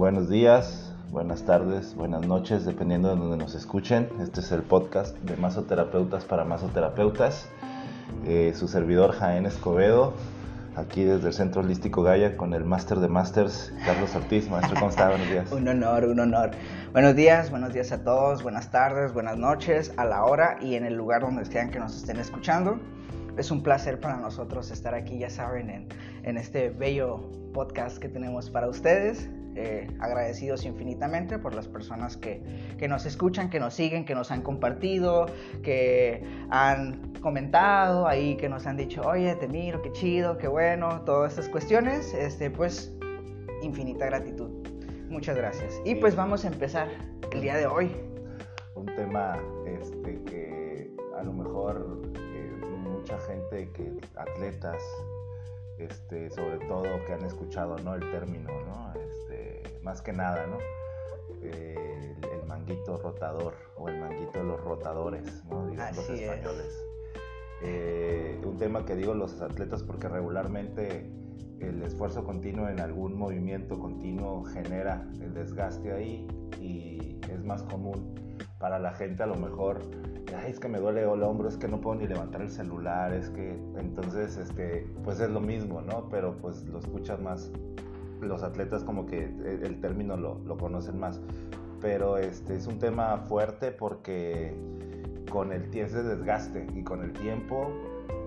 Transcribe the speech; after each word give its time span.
Buenos 0.00 0.30
días, 0.30 0.94
buenas 1.10 1.42
tardes, 1.42 1.94
buenas 1.94 2.26
noches, 2.26 2.64
dependiendo 2.64 3.10
de 3.10 3.16
donde 3.16 3.36
nos 3.36 3.54
escuchen. 3.54 4.08
Este 4.18 4.40
es 4.40 4.50
el 4.50 4.62
podcast 4.62 5.14
de 5.18 5.36
Masoterapeutas 5.36 6.24
para 6.24 6.46
Masoterapeutas. 6.46 7.46
Eh, 8.24 8.54
su 8.56 8.66
servidor 8.66 9.12
Jaén 9.12 9.44
Escobedo, 9.44 10.14
aquí 10.74 11.04
desde 11.04 11.26
el 11.26 11.34
Centro 11.34 11.60
Holístico 11.60 12.02
Gaya 12.02 12.38
con 12.38 12.54
el 12.54 12.64
Máster 12.64 12.98
de 13.00 13.08
Masters, 13.08 13.74
Carlos 13.84 14.16
Ortiz. 14.16 14.48
Maestro, 14.48 14.74
¿cómo 14.76 14.88
está? 14.88 15.10
Buenos 15.10 15.28
días. 15.28 15.52
un 15.52 15.68
honor, 15.68 16.06
un 16.06 16.20
honor. 16.20 16.52
Buenos 16.94 17.14
días, 17.14 17.50
buenos 17.50 17.74
días 17.74 17.92
a 17.92 18.02
todos, 18.02 18.42
buenas 18.42 18.70
tardes, 18.70 19.12
buenas 19.12 19.36
noches, 19.36 19.92
a 19.98 20.06
la 20.06 20.24
hora 20.24 20.56
y 20.62 20.76
en 20.76 20.86
el 20.86 20.94
lugar 20.94 21.20
donde 21.20 21.42
quieran 21.42 21.70
que 21.70 21.78
nos 21.78 21.94
estén 21.94 22.16
escuchando. 22.16 22.80
Es 23.36 23.50
un 23.50 23.62
placer 23.62 24.00
para 24.00 24.16
nosotros 24.16 24.70
estar 24.70 24.94
aquí, 24.94 25.18
ya 25.18 25.28
saben, 25.28 25.68
en, 25.68 25.88
en 26.22 26.38
este 26.38 26.70
bello 26.70 27.20
podcast 27.52 27.98
que 27.98 28.08
tenemos 28.08 28.48
para 28.48 28.66
ustedes. 28.66 29.28
Eh, 29.62 29.86
agradecidos 30.00 30.64
infinitamente 30.64 31.38
por 31.38 31.54
las 31.54 31.68
personas 31.68 32.16
que, 32.16 32.40
que, 32.78 32.88
nos 32.88 33.04
escuchan, 33.04 33.50
que 33.50 33.60
nos 33.60 33.74
siguen, 33.74 34.06
que 34.06 34.14
nos 34.14 34.30
han 34.30 34.40
compartido, 34.40 35.26
que 35.62 36.22
han 36.48 37.12
comentado 37.20 38.08
ahí, 38.08 38.38
que 38.38 38.48
nos 38.48 38.66
han 38.66 38.78
dicho, 38.78 39.02
oye, 39.02 39.34
te 39.34 39.48
miro, 39.48 39.82
qué 39.82 39.92
chido, 39.92 40.38
qué 40.38 40.48
bueno, 40.48 41.02
todas 41.02 41.32
estas 41.32 41.50
cuestiones, 41.50 42.14
este, 42.14 42.50
pues 42.50 42.96
infinita 43.60 44.06
gratitud. 44.06 44.48
Muchas 45.10 45.36
gracias. 45.36 45.78
Y 45.84 45.94
pues 45.94 46.16
vamos 46.16 46.46
a 46.46 46.48
empezar 46.48 46.88
el 47.30 47.42
día 47.42 47.58
de 47.58 47.66
hoy. 47.66 47.94
Un 48.74 48.86
tema 48.86 49.36
este, 49.66 50.22
que 50.24 50.90
a 51.18 51.22
lo 51.22 51.34
mejor 51.34 52.00
eh, 52.14 52.50
mucha 52.78 53.18
gente, 53.20 53.70
que 53.72 53.92
atletas, 54.16 54.82
este, 55.80 56.30
sobre 56.30 56.58
todo 56.66 56.84
que 57.06 57.12
han 57.12 57.24
escuchado 57.24 57.76
¿no? 57.78 57.94
el 57.94 58.10
término, 58.10 58.50
¿no? 58.66 58.92
Este, 59.00 59.29
más 59.82 60.02
que 60.02 60.12
nada, 60.12 60.46
¿no? 60.46 60.58
Eh, 61.42 62.16
el, 62.32 62.46
manguito 62.46 62.96
rotador 62.98 63.54
o 63.76 63.88
el 63.88 64.00
manguito 64.00 64.38
de 64.38 64.44
los 64.44 64.60
rotadores, 64.60 65.44
¿no? 65.46 65.66
Digan 65.66 65.94
los 65.94 66.10
españoles. 66.10 66.86
Eh, 67.62 68.40
un 68.44 68.56
tema 68.58 68.84
que 68.84 68.96
digo 68.96 69.14
los 69.14 69.40
atletas 69.40 69.82
porque 69.82 70.08
regularmente 70.08 71.10
el 71.60 71.82
esfuerzo 71.82 72.24
continuo 72.24 72.68
en 72.68 72.80
algún 72.80 73.14
movimiento 73.16 73.78
continuo 73.78 74.44
genera 74.44 75.06
el 75.20 75.34
desgaste 75.34 75.92
ahí 75.92 76.26
y 76.58 77.20
es 77.30 77.44
más 77.44 77.62
común 77.64 78.14
para 78.58 78.78
la 78.78 78.92
gente 78.92 79.22
a 79.22 79.26
lo 79.26 79.36
mejor 79.36 79.80
Ay, 80.36 80.52
es 80.52 80.60
que 80.60 80.68
me 80.68 80.78
duele 80.78 81.02
el 81.02 81.22
hombro, 81.22 81.48
es 81.48 81.56
que 81.56 81.66
no 81.66 81.80
puedo 81.80 81.96
ni 81.96 82.06
levantar 82.06 82.40
el 82.42 82.50
celular, 82.50 83.12
es 83.12 83.30
que 83.30 83.50
entonces 83.76 84.36
este 84.36 84.86
pues 85.02 85.20
es 85.20 85.30
lo 85.30 85.40
mismo, 85.40 85.80
¿no? 85.80 86.08
Pero 86.08 86.36
pues 86.36 86.64
lo 86.66 86.78
escuchas 86.78 87.20
más 87.20 87.50
los 88.20 88.42
atletas 88.42 88.84
como 88.84 89.06
que 89.06 89.24
el 89.24 89.80
término 89.80 90.16
lo, 90.16 90.38
lo 90.44 90.56
conocen 90.56 90.98
más. 90.98 91.20
Pero 91.80 92.18
este 92.18 92.56
es 92.56 92.66
un 92.66 92.78
tema 92.78 93.18
fuerte 93.28 93.72
porque 93.72 94.54
con 95.30 95.52
el 95.52 95.70
tiempo 95.70 95.94
de 95.94 96.02
desgaste 96.02 96.66
y 96.74 96.82
con 96.82 97.02
el 97.02 97.12
tiempo, 97.12 97.68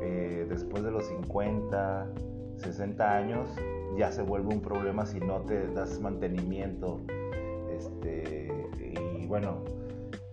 eh, 0.01 0.47
después 0.49 0.83
de 0.83 0.91
los 0.91 1.05
50, 1.05 2.07
60 2.57 3.15
años, 3.15 3.49
ya 3.97 4.11
se 4.11 4.23
vuelve 4.23 4.53
un 4.53 4.61
problema 4.61 5.05
si 5.05 5.19
no 5.19 5.41
te 5.41 5.67
das 5.67 5.99
mantenimiento. 5.99 7.01
Este, 7.69 8.69
y 8.79 9.27
bueno, 9.27 9.63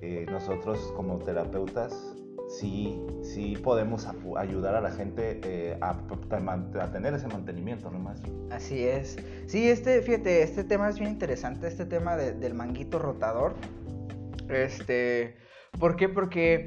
eh, 0.00 0.26
nosotros 0.30 0.92
como 0.96 1.18
terapeutas 1.18 2.09
sí, 2.60 3.00
sí 3.22 3.56
podemos 3.62 4.06
ayudar 4.36 4.74
a 4.74 4.80
la 4.80 4.90
gente 4.90 5.40
eh, 5.44 5.78
a, 5.80 5.96
tener 6.92 7.14
ese 7.14 7.26
mantenimiento, 7.28 7.90
¿no, 7.90 7.98
maestro? 7.98 8.32
Así 8.50 8.84
es. 8.84 9.16
Sí, 9.46 9.68
este, 9.68 10.02
fíjate, 10.02 10.42
este 10.42 10.64
tema 10.64 10.88
es 10.88 10.98
bien 10.98 11.12
interesante, 11.12 11.66
este 11.66 11.86
tema 11.86 12.16
del 12.16 12.54
manguito 12.54 12.98
rotador. 12.98 13.54
Este, 14.48 15.36
¿por 15.78 15.96
qué? 15.96 16.08
Porque 16.08 16.66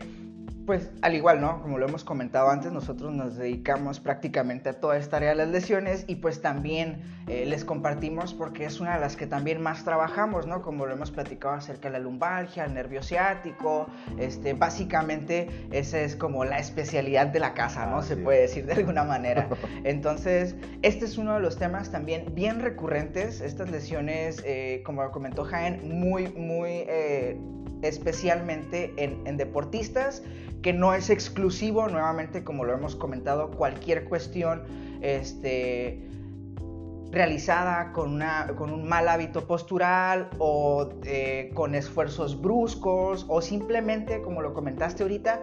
pues 0.65 0.89
al 1.01 1.15
igual, 1.15 1.41
¿no? 1.41 1.61
Como 1.61 1.77
lo 1.77 1.87
hemos 1.87 2.03
comentado 2.03 2.49
antes, 2.49 2.71
nosotros 2.71 3.13
nos 3.13 3.35
dedicamos 3.35 3.99
prácticamente 3.99 4.69
a 4.69 4.79
toda 4.79 4.97
esta 4.97 5.17
área 5.17 5.29
de 5.29 5.35
las 5.35 5.49
lesiones 5.49 6.05
y 6.07 6.15
pues 6.15 6.41
también 6.41 7.01
eh, 7.27 7.45
les 7.45 7.65
compartimos 7.65 8.33
porque 8.33 8.65
es 8.65 8.79
una 8.79 8.95
de 8.95 9.01
las 9.01 9.15
que 9.15 9.27
también 9.27 9.61
más 9.61 9.83
trabajamos, 9.83 10.47
¿no? 10.47 10.61
Como 10.61 10.85
lo 10.85 10.93
hemos 10.93 11.11
platicado 11.11 11.55
acerca 11.55 11.89
de 11.89 11.93
la 11.93 11.99
lumbalgia, 11.99 12.65
el 12.65 12.73
nervio 12.73 13.03
ciático, 13.03 13.87
este, 14.17 14.53
básicamente 14.53 15.67
esa 15.71 15.99
es 15.99 16.15
como 16.15 16.45
la 16.45 16.59
especialidad 16.59 17.27
de 17.27 17.39
la 17.39 17.53
casa, 17.53 17.85
¿no? 17.85 18.01
Se 18.01 18.15
puede 18.15 18.41
decir 18.41 18.65
de 18.65 18.73
alguna 18.73 19.03
manera. 19.03 19.49
Entonces, 19.83 20.55
este 20.81 21.05
es 21.05 21.17
uno 21.17 21.33
de 21.35 21.41
los 21.41 21.57
temas 21.57 21.91
también 21.91 22.33
bien 22.33 22.61
recurrentes, 22.61 23.41
estas 23.41 23.69
lesiones, 23.69 24.41
eh, 24.45 24.81
como 24.85 25.09
comentó 25.11 25.43
Jaén, 25.43 25.99
muy, 25.99 26.29
muy... 26.29 26.69
Eh, 26.87 27.37
especialmente 27.83 28.93
en, 28.97 29.37
deportistas, 29.37 30.23
que 30.63 30.73
no 30.73 30.95
es 30.95 31.11
exclusivo, 31.11 31.87
nuevamente 31.89 32.43
como 32.43 32.63
lo 32.63 32.73
hemos 32.73 32.95
comentado, 32.95 33.51
cualquier 33.51 34.05
cuestión 34.05 34.63
este, 35.01 36.01
realizada 37.11 37.91
con, 37.91 38.13
una, 38.13 38.47
con 38.55 38.71
un 38.71 38.87
mal 38.87 39.07
hábito 39.07 39.45
postural 39.45 40.29
o 40.39 40.89
eh, 41.03 41.51
con 41.53 41.75
esfuerzos 41.75 42.41
bruscos 42.41 43.25
o 43.27 43.41
simplemente, 43.41 44.21
como 44.21 44.41
lo 44.41 44.53
comentaste 44.53 45.03
ahorita, 45.03 45.41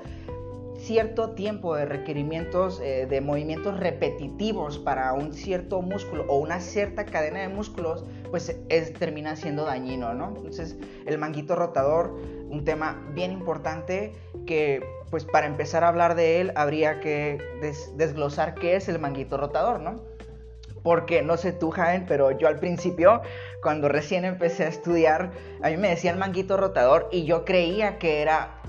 cierto 0.81 1.33
tiempo 1.33 1.77
de 1.77 1.85
requerimientos 1.85 2.81
eh, 2.83 3.07
de 3.09 3.21
movimientos 3.21 3.79
repetitivos 3.79 4.79
para 4.79 5.13
un 5.13 5.35
cierto 5.35 5.83
músculo 5.83 6.25
o 6.29 6.39
una 6.39 6.59
cierta 6.61 7.05
cadena 7.05 7.41
de 7.41 7.49
músculos, 7.49 8.05
pues 8.31 8.57
es, 8.71 8.93
termina 8.95 9.37
siendo 9.37 9.67
dañino, 9.67 10.15
¿no? 10.15 10.29
Entonces, 10.29 10.79
el 11.05 11.19
manguito 11.19 11.55
rotador, 11.55 12.17
un 12.49 12.65
tema 12.65 13.07
bien 13.15 13.31
importante 13.31 14.13
que, 14.47 14.83
pues 15.11 15.25
para 15.25 15.47
empezar 15.47 15.85
a 15.85 15.89
hablar 15.89 16.15
de 16.15 16.41
él, 16.41 16.53
habría 16.55 17.01
que 17.01 17.39
desglosar 17.97 18.55
qué 18.55 18.77
es 18.77 18.89
el 18.89 18.99
manguito 18.99 19.37
rotador, 19.37 19.81
¿no? 19.81 20.03
Porque 20.83 21.23
no 21.23 21.37
sé 21.37 21.53
tú, 21.53 21.71
Jaén, 21.71 22.07
pero 22.07 22.31
yo 22.31 22.49
al 22.49 22.57
principio, 22.57 23.21
cuando 23.63 23.89
recién 23.89 24.25
empecé 24.25 24.65
a 24.65 24.69
estudiar, 24.69 25.33
a 25.63 25.69
mí 25.69 25.77
me 25.77 25.91
decían 25.91 26.19
manguito 26.19 26.57
rotador 26.57 27.09
y 27.13 27.25
yo 27.25 27.45
creía 27.45 27.99
que 27.99 28.23
era 28.23 28.61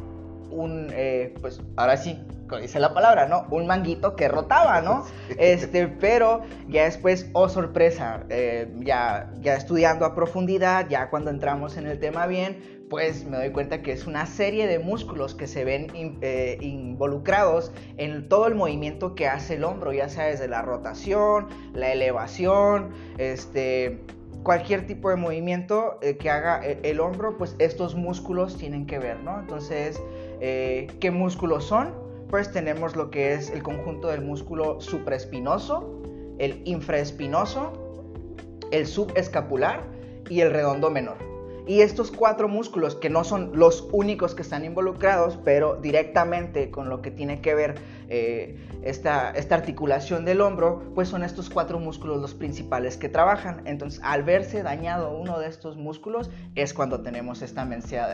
un, 0.50 0.90
eh, 0.91 1.34
pues 1.40 1.62
ahora 1.78 1.96
sí, 1.96 2.19
dice 2.59 2.79
la 2.79 2.94
palabra, 2.94 3.28
¿no? 3.28 3.46
Un 3.50 3.66
manguito 3.68 4.16
que 4.16 4.28
rotaba, 4.28 4.81
¿no? 4.81 5.06
Este, 5.38 5.88
pero 5.88 6.41
ya 6.68 6.84
después, 6.84 7.29
oh 7.34 7.47
sorpresa, 7.47 8.23
eh, 8.29 8.69
ya, 8.79 9.31
ya 9.40 9.56
estudiando 9.56 10.06
a 10.06 10.16
profundidad, 10.16 10.90
ya 10.90 11.09
cuando 11.09 11.29
entramos 11.29 11.78
en 11.78 11.88
el 11.88 12.00
tema 12.00 12.28
bien, 12.28 12.81
pues 12.91 13.24
me 13.24 13.38
doy 13.38 13.52
cuenta 13.52 13.81
que 13.81 13.94
es 13.94 14.06
una 14.06 14.25
serie 14.25 14.68
de 14.68 14.78
músculos 14.78 15.34
que 15.34 15.47
se 15.47 15.63
ven 15.63 15.88
eh, 16.22 16.57
involucrados 16.59 17.72
en 17.96 18.28
todo 18.28 18.47
el 18.47 18.56
movimiento 18.56 19.16
que 19.16 19.28
hace 19.29 19.56
el 19.56 19.63
hombro, 19.63 19.94
ya 19.94 20.09
sea 20.09 20.25
desde 20.25 20.50
la 20.50 20.62
rotación, 20.62 21.47
la 21.74 21.94
elevación, 21.94 22.90
este 23.18 24.02
cualquier 24.44 24.88
tipo 24.88 25.09
de 25.09 25.16
movimiento 25.16 26.00
que 26.19 26.29
haga 26.29 26.59
el, 26.66 27.00
hombro, 27.00 27.38
pues 27.38 27.56
estos 27.59 27.96
músculos 27.96 28.57
tienen 28.57 28.85
que 28.88 29.00
ver, 29.00 29.19
¿no? 29.22 29.40
Entonces, 29.40 30.02
eh, 30.41 30.88
¿Qué 31.00 31.12
músculos 31.12 31.63
son? 31.63 31.94
Pues 32.29 32.52
tenemos 32.52 32.97
lo 32.97 33.09
que 33.09 33.34
es 33.34 33.52
el 33.52 33.63
conjunto 33.63 34.09
del 34.09 34.22
músculo 34.22 34.81
supraespinoso, 34.81 36.02
el 36.40 36.62
infraespinoso, 36.66 37.72
el 38.72 38.85
subescapular 38.85 39.84
y 40.28 40.41
el 40.41 40.52
redondo 40.52 40.90
menor. 40.90 41.31
Y 41.68 41.82
estos 41.82 42.12
cuatro 42.12 42.48
músculos, 42.48 42.96
que 42.96 43.10
no 43.10 43.24
son 43.24 43.52
los 43.54 43.88
únicos 43.92 44.36
que 44.36 44.42
están 44.42 44.66
involucrados, 44.66 45.38
pero 45.44 45.76
directamente 45.76 46.72
con 46.72 46.90
lo 46.90 47.02
que 47.02 47.12
tiene 47.12 47.42
que 47.42 47.54
ver 47.54 47.76
eh, 48.10 48.58
esta, 48.82 49.32
esta, 49.32 49.56
articulación 49.56 50.26
del 50.26 50.41
hombro, 50.41 50.91
pues 50.96 51.08
son 51.08 51.24
estos 51.24 51.50
cuatro 51.50 51.80
músculos 51.80 52.20
los 52.20 52.34
principales 52.34 52.97
que 52.97 53.09
trabajan. 53.09 53.62
Entonces, 53.66 54.02
al 54.03 54.24
verse 54.24 54.64
dañado 54.64 55.16
uno 55.18 55.40
de 55.40 55.47
estos 55.47 55.78
músculos, 55.78 56.30
es 56.56 56.74
cuando 56.74 57.02
tenemos 57.02 57.41
esta, 57.41 57.64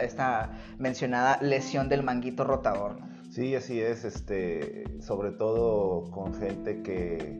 esta 0.01 0.51
mencionada 0.77 1.39
lesión 1.41 1.89
del 1.89 2.03
manguito 2.03 2.43
rotador. 2.43 2.97
Sí, 3.29 3.55
así 3.55 3.81
es, 3.81 4.03
este, 4.03 4.83
sobre 5.01 5.31
todo 5.31 6.09
con 6.11 6.33
gente 6.33 6.81
que, 6.81 7.39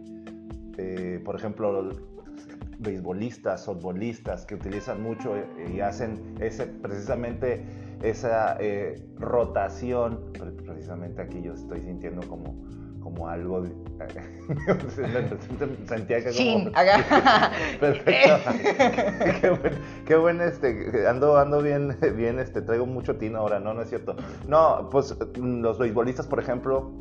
eh, 0.77 1.21
por 1.23 1.35
ejemplo, 1.35 1.91
beisbolistas, 2.79 3.63
softbolistas 3.63 4.45
que 4.45 4.55
utilizan 4.55 5.01
mucho 5.01 5.33
y 5.73 5.79
hacen 5.79 6.35
ese, 6.39 6.67
precisamente 6.67 7.63
esa 8.01 8.57
eh, 8.59 9.01
rotación, 9.17 10.19
precisamente 10.65 11.21
aquí 11.21 11.41
yo 11.41 11.53
estoy 11.53 11.81
sintiendo 11.81 12.27
como, 12.27 12.55
como 13.01 13.27
algo, 13.27 13.63
sentía 15.87 16.23
que 16.23 16.31
como... 16.31 16.71
Perfecto. 17.79 18.51
qué, 19.41 19.49
buen, 19.49 19.73
qué 20.05 20.15
buen, 20.15 20.41
este, 20.41 21.07
ando, 21.07 21.37
ando 21.37 21.61
bien, 21.61 21.97
bien, 22.15 22.39
este, 22.39 22.61
traigo 22.61 22.85
mucho 22.85 23.17
tino 23.17 23.39
ahora, 23.39 23.59
no, 23.59 23.73
no 23.73 23.81
es 23.81 23.89
cierto. 23.89 24.15
No, 24.47 24.89
pues 24.91 25.17
los 25.35 25.79
beisbolistas, 25.79 26.27
por 26.27 26.39
ejemplo, 26.39 26.91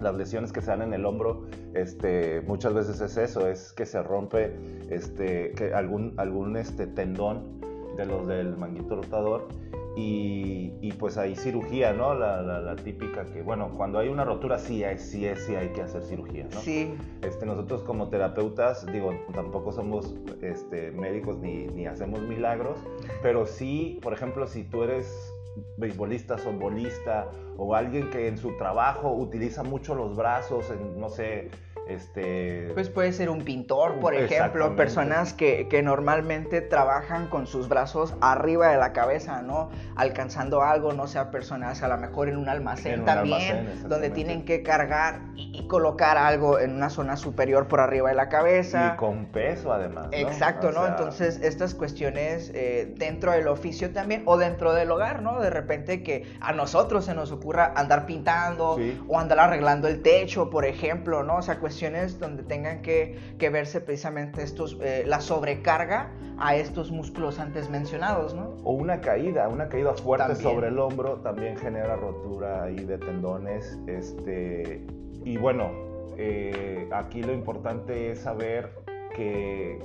las 0.00 0.14
lesiones 0.14 0.52
que 0.52 0.60
se 0.60 0.70
dan 0.70 0.82
en 0.82 0.92
el 0.92 1.06
hombro, 1.06 1.46
este, 1.74 2.40
muchas 2.42 2.74
veces 2.74 3.00
es 3.00 3.16
eso, 3.16 3.48
es 3.48 3.72
que 3.72 3.86
se 3.86 4.02
rompe 4.02 4.56
este, 4.90 5.52
que 5.52 5.72
algún, 5.74 6.14
algún 6.16 6.56
este, 6.56 6.86
tendón 6.86 7.60
de 7.96 8.06
los 8.06 8.26
del 8.26 8.56
manguito 8.56 8.96
rotador 8.96 9.48
y, 9.96 10.92
pues 10.98 11.18
hay 11.18 11.36
cirugía, 11.36 11.92
¿no? 11.92 12.14
La, 12.14 12.76
típica 12.76 13.24
que, 13.26 13.42
bueno, 13.42 13.70
cuando 13.76 13.98
hay 13.98 14.08
una 14.08 14.24
rotura 14.24 14.58
sí, 14.58 14.84
hay, 14.84 14.98
sí, 14.98 15.26
sí 15.36 15.54
hay 15.54 15.68
que 15.68 15.82
hacer 15.82 16.02
cirugía, 16.02 16.44
¿no? 16.44 16.60
Sí. 16.60 16.94
Este, 17.22 17.44
nosotros 17.44 17.82
como 17.82 18.08
terapeutas, 18.08 18.86
digo, 18.92 19.12
tampoco 19.34 19.72
somos 19.72 20.14
este, 20.40 20.90
médicos 20.92 21.38
ni, 21.38 21.66
ni 21.66 21.86
hacemos 21.86 22.22
milagros, 22.22 22.78
pero 23.22 23.46
sí, 23.46 23.98
por 24.02 24.12
ejemplo, 24.12 24.46
si 24.46 24.64
tú 24.64 24.84
eres 24.84 25.29
beisbolista, 25.76 26.38
softbolista 26.38 27.30
o 27.56 27.74
alguien 27.74 28.10
que 28.10 28.28
en 28.28 28.38
su 28.38 28.56
trabajo 28.56 29.12
utiliza 29.12 29.62
mucho 29.62 29.94
los 29.94 30.16
brazos, 30.16 30.70
en, 30.70 30.98
no 30.98 31.08
sé, 31.08 31.50
este... 31.90 32.70
Pues 32.74 32.88
puede 32.88 33.12
ser 33.12 33.30
un 33.30 33.42
pintor, 33.42 33.98
por 34.00 34.14
ejemplo, 34.14 34.76
personas 34.76 35.32
que, 35.32 35.68
que, 35.68 35.82
normalmente 35.82 36.60
trabajan 36.60 37.28
con 37.28 37.46
sus 37.46 37.68
brazos 37.68 38.14
arriba 38.20 38.68
de 38.68 38.78
la 38.78 38.92
cabeza, 38.92 39.42
¿no? 39.42 39.70
Alcanzando 39.96 40.62
algo, 40.62 40.92
no 40.92 41.06
sea 41.06 41.30
personas 41.30 41.82
a 41.82 41.88
lo 41.88 41.96
mejor 41.98 42.28
en 42.28 42.36
un 42.36 42.48
almacén 42.48 43.04
también, 43.04 43.88
donde 43.88 44.10
tienen 44.10 44.44
que 44.44 44.62
cargar 44.62 45.20
y, 45.34 45.66
colocar 45.70 46.18
algo 46.18 46.58
en 46.58 46.74
una 46.74 46.90
zona 46.90 47.16
superior 47.16 47.68
por 47.68 47.80
arriba 47.80 48.08
de 48.08 48.16
la 48.16 48.28
cabeza. 48.28 48.92
Y 48.94 48.96
con 48.96 49.26
peso 49.26 49.72
además. 49.72 50.08
¿no? 50.10 50.16
Exacto, 50.16 50.72
¿no? 50.72 50.84
Entonces 50.84 51.38
estas 51.42 51.74
cuestiones 51.74 52.50
eh, 52.54 52.92
dentro 52.96 53.30
del 53.30 53.46
oficio 53.46 53.92
también 53.92 54.22
o 54.26 54.36
dentro 54.36 54.72
del 54.74 54.90
hogar, 54.90 55.22
¿no? 55.22 55.40
De 55.40 55.50
repente 55.50 56.02
que 56.02 56.26
a 56.40 56.52
nosotros 56.52 57.04
se 57.04 57.14
nos 57.14 57.30
ocurra 57.30 57.72
andar 57.76 58.04
pintando 58.06 58.78
o 59.06 59.18
andar 59.18 59.38
arreglando 59.38 59.86
el 59.86 60.02
techo, 60.02 60.50
por 60.50 60.64
ejemplo, 60.64 61.22
¿no? 61.22 61.36
O 61.36 61.42
sea, 61.42 61.60
cuestiones 61.60 61.79
donde 62.18 62.42
tengan 62.42 62.82
que, 62.82 63.16
verse 63.50 63.80
precisamente 63.80 64.42
estos, 64.42 64.76
eh, 64.82 65.04
la 65.06 65.20
sobrecarga 65.20 66.10
a 66.38 66.54
estos 66.54 66.90
músculos 66.90 67.38
antes 67.38 67.70
mencionados, 67.70 68.34
¿no? 68.34 68.56
O 68.64 68.72
una 68.72 69.00
caída, 69.00 69.48
una 69.48 69.68
caída 69.68 69.94
fuerte 69.94 70.34
sobre 70.36 70.68
el 70.68 70.78
hombro 70.78 71.20
también 71.20 71.56
genera 71.56 71.96
rotura 71.96 72.64
ahí 72.64 72.84
de 72.84 72.98
tendones. 72.98 73.78
Este, 73.86 74.84
y 75.24 75.38
bueno, 75.38 75.70
eh, 76.18 76.86
aquí 76.92 77.22
lo 77.22 77.32
importante 77.32 78.10
es 78.10 78.20
saber 78.20 78.70
que 79.14 79.78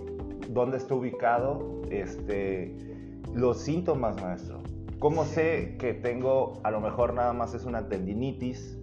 dónde 0.50 0.78
está 0.78 0.96
ubicado 0.96 1.82
este, 1.90 2.76
los 3.34 3.62
síntomas, 3.62 4.22
maestro. 4.22 4.60
¿Cómo 5.00 5.24
sé 5.24 5.78
que 5.80 5.94
tengo, 5.94 6.60
a 6.64 6.72
lo 6.72 6.82
mejor 6.82 7.14
nada 7.14 7.32
más 7.32 7.54
es 7.54 7.64
una 7.66 7.88
tendinitis, 7.88 8.78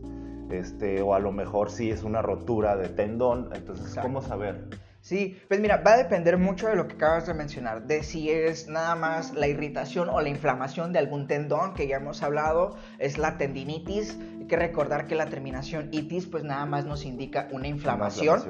este, 0.50 1.02
o 1.02 1.14
a 1.14 1.18
lo 1.18 1.32
mejor 1.32 1.70
sí 1.70 1.90
es 1.90 2.02
una 2.02 2.22
rotura 2.22 2.76
de 2.76 2.88
tendón, 2.88 3.50
entonces, 3.54 3.96
¿cómo 4.00 4.22
saber? 4.22 4.68
Sí, 5.02 5.36
pues 5.48 5.58
mira, 5.58 5.78
va 5.78 5.94
a 5.94 5.96
depender 5.96 6.38
mucho 6.38 6.68
de 6.68 6.76
lo 6.76 6.86
que 6.86 6.94
acabas 6.94 7.26
de 7.26 7.34
mencionar, 7.34 7.88
de 7.88 8.04
si 8.04 8.30
es 8.30 8.68
nada 8.68 8.94
más 8.94 9.34
la 9.34 9.48
irritación 9.48 10.08
o 10.08 10.20
la 10.20 10.28
inflamación 10.28 10.92
de 10.92 11.00
algún 11.00 11.26
tendón, 11.26 11.74
que 11.74 11.88
ya 11.88 11.96
hemos 11.96 12.22
hablado, 12.22 12.76
es 13.00 13.18
la 13.18 13.36
tendinitis. 13.36 14.16
Hay 14.38 14.46
que 14.46 14.56
recordar 14.56 15.08
que 15.08 15.16
la 15.16 15.26
terminación 15.26 15.88
itis, 15.90 16.26
pues 16.26 16.44
nada 16.44 16.66
más 16.66 16.84
nos 16.84 17.04
indica 17.04 17.48
una 17.50 17.66
inflamación. 17.66 18.42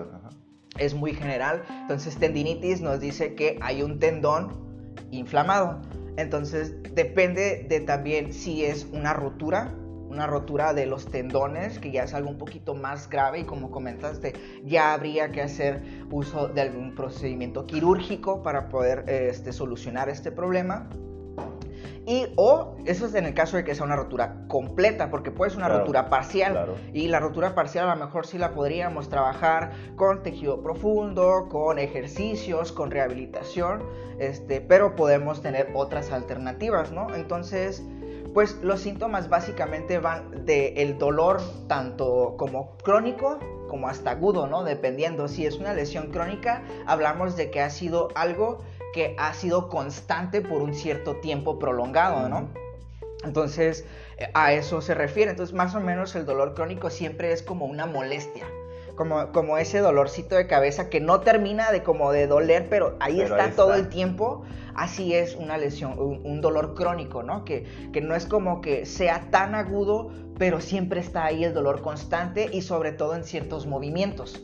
es 0.76 0.92
muy 0.92 1.14
general. 1.14 1.62
Entonces, 1.80 2.18
tendinitis 2.18 2.82
nos 2.82 3.00
dice 3.00 3.34
que 3.34 3.58
hay 3.62 3.82
un 3.82 3.98
tendón 3.98 4.94
inflamado. 5.10 5.80
Entonces, 6.18 6.74
depende 6.94 7.64
de 7.66 7.80
también 7.80 8.34
si 8.34 8.66
es 8.66 8.86
una 8.92 9.14
rotura 9.14 9.74
una 10.12 10.26
rotura 10.26 10.74
de 10.74 10.86
los 10.86 11.06
tendones, 11.06 11.78
que 11.78 11.90
ya 11.90 12.04
es 12.04 12.12
algo 12.12 12.30
un 12.30 12.38
poquito 12.38 12.74
más 12.74 13.08
grave 13.08 13.40
y 13.40 13.44
como 13.44 13.70
comentaste, 13.70 14.34
ya 14.64 14.92
habría 14.92 15.32
que 15.32 15.40
hacer 15.40 15.82
uso 16.10 16.48
de 16.48 16.60
algún 16.60 16.94
procedimiento 16.94 17.66
quirúrgico 17.66 18.42
para 18.42 18.68
poder 18.68 19.04
este, 19.08 19.52
solucionar 19.52 20.10
este 20.10 20.30
problema. 20.30 20.88
Y 22.04 22.26
o 22.36 22.76
eso 22.84 23.06
es 23.06 23.14
en 23.14 23.26
el 23.26 23.34
caso 23.34 23.56
de 23.56 23.64
que 23.64 23.74
sea 23.74 23.86
una 23.86 23.94
rotura 23.94 24.44
completa, 24.48 25.08
porque 25.08 25.30
puede 25.30 25.50
ser 25.52 25.60
una 25.60 25.68
rotura 25.68 26.10
parcial. 26.10 26.74
Y 26.92 27.08
la 27.08 27.20
rotura 27.20 27.54
parcial 27.54 27.88
a 27.88 27.94
lo 27.94 28.04
mejor 28.04 28.26
sí 28.26 28.38
la 28.38 28.50
podríamos 28.50 29.08
trabajar 29.08 29.70
con 29.94 30.22
tejido 30.22 30.62
profundo, 30.62 31.46
con 31.48 31.78
ejercicios, 31.78 32.72
con 32.72 32.90
rehabilitación, 32.90 33.84
este, 34.18 34.60
pero 34.60 34.96
podemos 34.96 35.42
tener 35.42 35.70
otras 35.74 36.10
alternativas, 36.10 36.90
¿no? 36.90 37.14
Entonces, 37.14 37.84
pues 38.34 38.56
los 38.62 38.80
síntomas 38.80 39.28
básicamente 39.28 39.98
van 39.98 40.44
del 40.44 40.98
dolor 40.98 41.40
tanto 41.68 42.34
como 42.38 42.76
crónico 42.78 43.38
como 43.68 43.88
hasta 43.88 44.10
agudo, 44.10 44.46
¿no? 44.46 44.64
Dependiendo. 44.64 45.28
Si 45.28 45.46
es 45.46 45.56
una 45.56 45.72
lesión 45.72 46.10
crónica, 46.10 46.62
hablamos 46.86 47.36
de 47.36 47.50
que 47.50 47.62
ha 47.62 47.70
sido 47.70 48.08
algo 48.14 48.58
que 48.92 49.16
ha 49.18 49.32
sido 49.32 49.70
constante 49.70 50.42
por 50.42 50.60
un 50.60 50.74
cierto 50.74 51.16
tiempo 51.16 51.58
prolongado, 51.58 52.28
¿no? 52.28 52.50
Entonces, 53.24 53.86
eh, 54.18 54.28
a 54.34 54.52
eso 54.52 54.82
se 54.82 54.94
refiere. 54.94 55.30
Entonces, 55.30 55.54
más 55.54 55.74
o 55.74 55.80
menos 55.80 56.14
el 56.14 56.26
dolor 56.26 56.52
crónico 56.52 56.90
siempre 56.90 57.32
es 57.32 57.42
como 57.42 57.64
una 57.64 57.86
molestia 57.86 58.46
como, 58.96 59.58
ese 59.58 59.78
dolorcito 59.78 60.36
de 60.36 60.46
cabeza 60.46 60.88
que 60.88 61.00
no 61.00 61.20
termina 61.20 61.72
de 61.72 61.82
como 61.82 62.12
de 62.12 62.26
doler, 62.26 62.66
pero 62.68 62.96
ahí 63.00 63.20
está 63.20 63.50
todo 63.50 63.74
el 63.74 63.88
tiempo. 63.88 64.44
Así 64.74 65.14
es 65.14 65.36
una 65.36 65.58
lesión, 65.58 65.98
un, 65.98 66.40
dolor 66.40 66.74
crónico, 66.74 67.22
¿no? 67.22 67.44
Que, 67.44 67.66
que 67.92 68.00
no 68.00 68.14
es 68.14 68.26
como 68.26 68.60
que 68.62 68.86
sea 68.86 69.28
tan 69.30 69.54
agudo, 69.54 70.10
pero 70.38 70.60
siempre 70.60 71.00
está 71.00 71.24
ahí 71.24 71.44
el 71.44 71.52
dolor 71.52 71.82
constante 71.82 72.48
y 72.52 72.62
sobre 72.62 72.92
todo 72.92 73.14
en 73.14 73.24
ciertos 73.24 73.66
movimientos. 73.66 74.42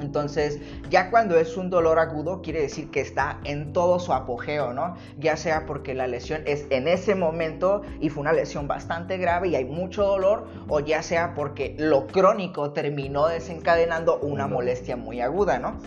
Entonces, 0.00 0.60
ya 0.90 1.10
cuando 1.10 1.38
es 1.38 1.56
un 1.56 1.70
dolor 1.70 1.98
agudo, 1.98 2.42
quiere 2.42 2.60
decir 2.60 2.90
que 2.90 3.00
está 3.00 3.40
en 3.44 3.72
todo 3.72 3.98
su 3.98 4.12
apogeo, 4.12 4.72
¿no? 4.72 4.96
Ya 5.18 5.36
sea 5.36 5.66
porque 5.66 5.94
la 5.94 6.06
lesión 6.06 6.42
es 6.46 6.66
en 6.70 6.88
ese 6.88 7.14
momento 7.14 7.82
y 8.00 8.08
fue 8.08 8.22
una 8.22 8.32
lesión 8.32 8.66
bastante 8.66 9.18
grave 9.18 9.48
y 9.48 9.56
hay 9.56 9.64
mucho 9.64 10.04
dolor, 10.04 10.46
o 10.68 10.80
ya 10.80 11.02
sea 11.02 11.34
porque 11.34 11.74
lo 11.78 12.06
crónico 12.06 12.72
terminó 12.72 13.28
desencadenando 13.28 14.18
una 14.20 14.46
molestia 14.46 14.96
muy 14.96 15.20
aguda, 15.20 15.58
¿no? 15.58 15.78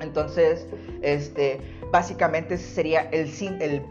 Entonces, 0.00 0.66
este, 1.02 1.60
básicamente 1.90 2.54
ese 2.54 2.68
sería 2.68 3.02
el, 3.12 3.30
el 3.60 3.82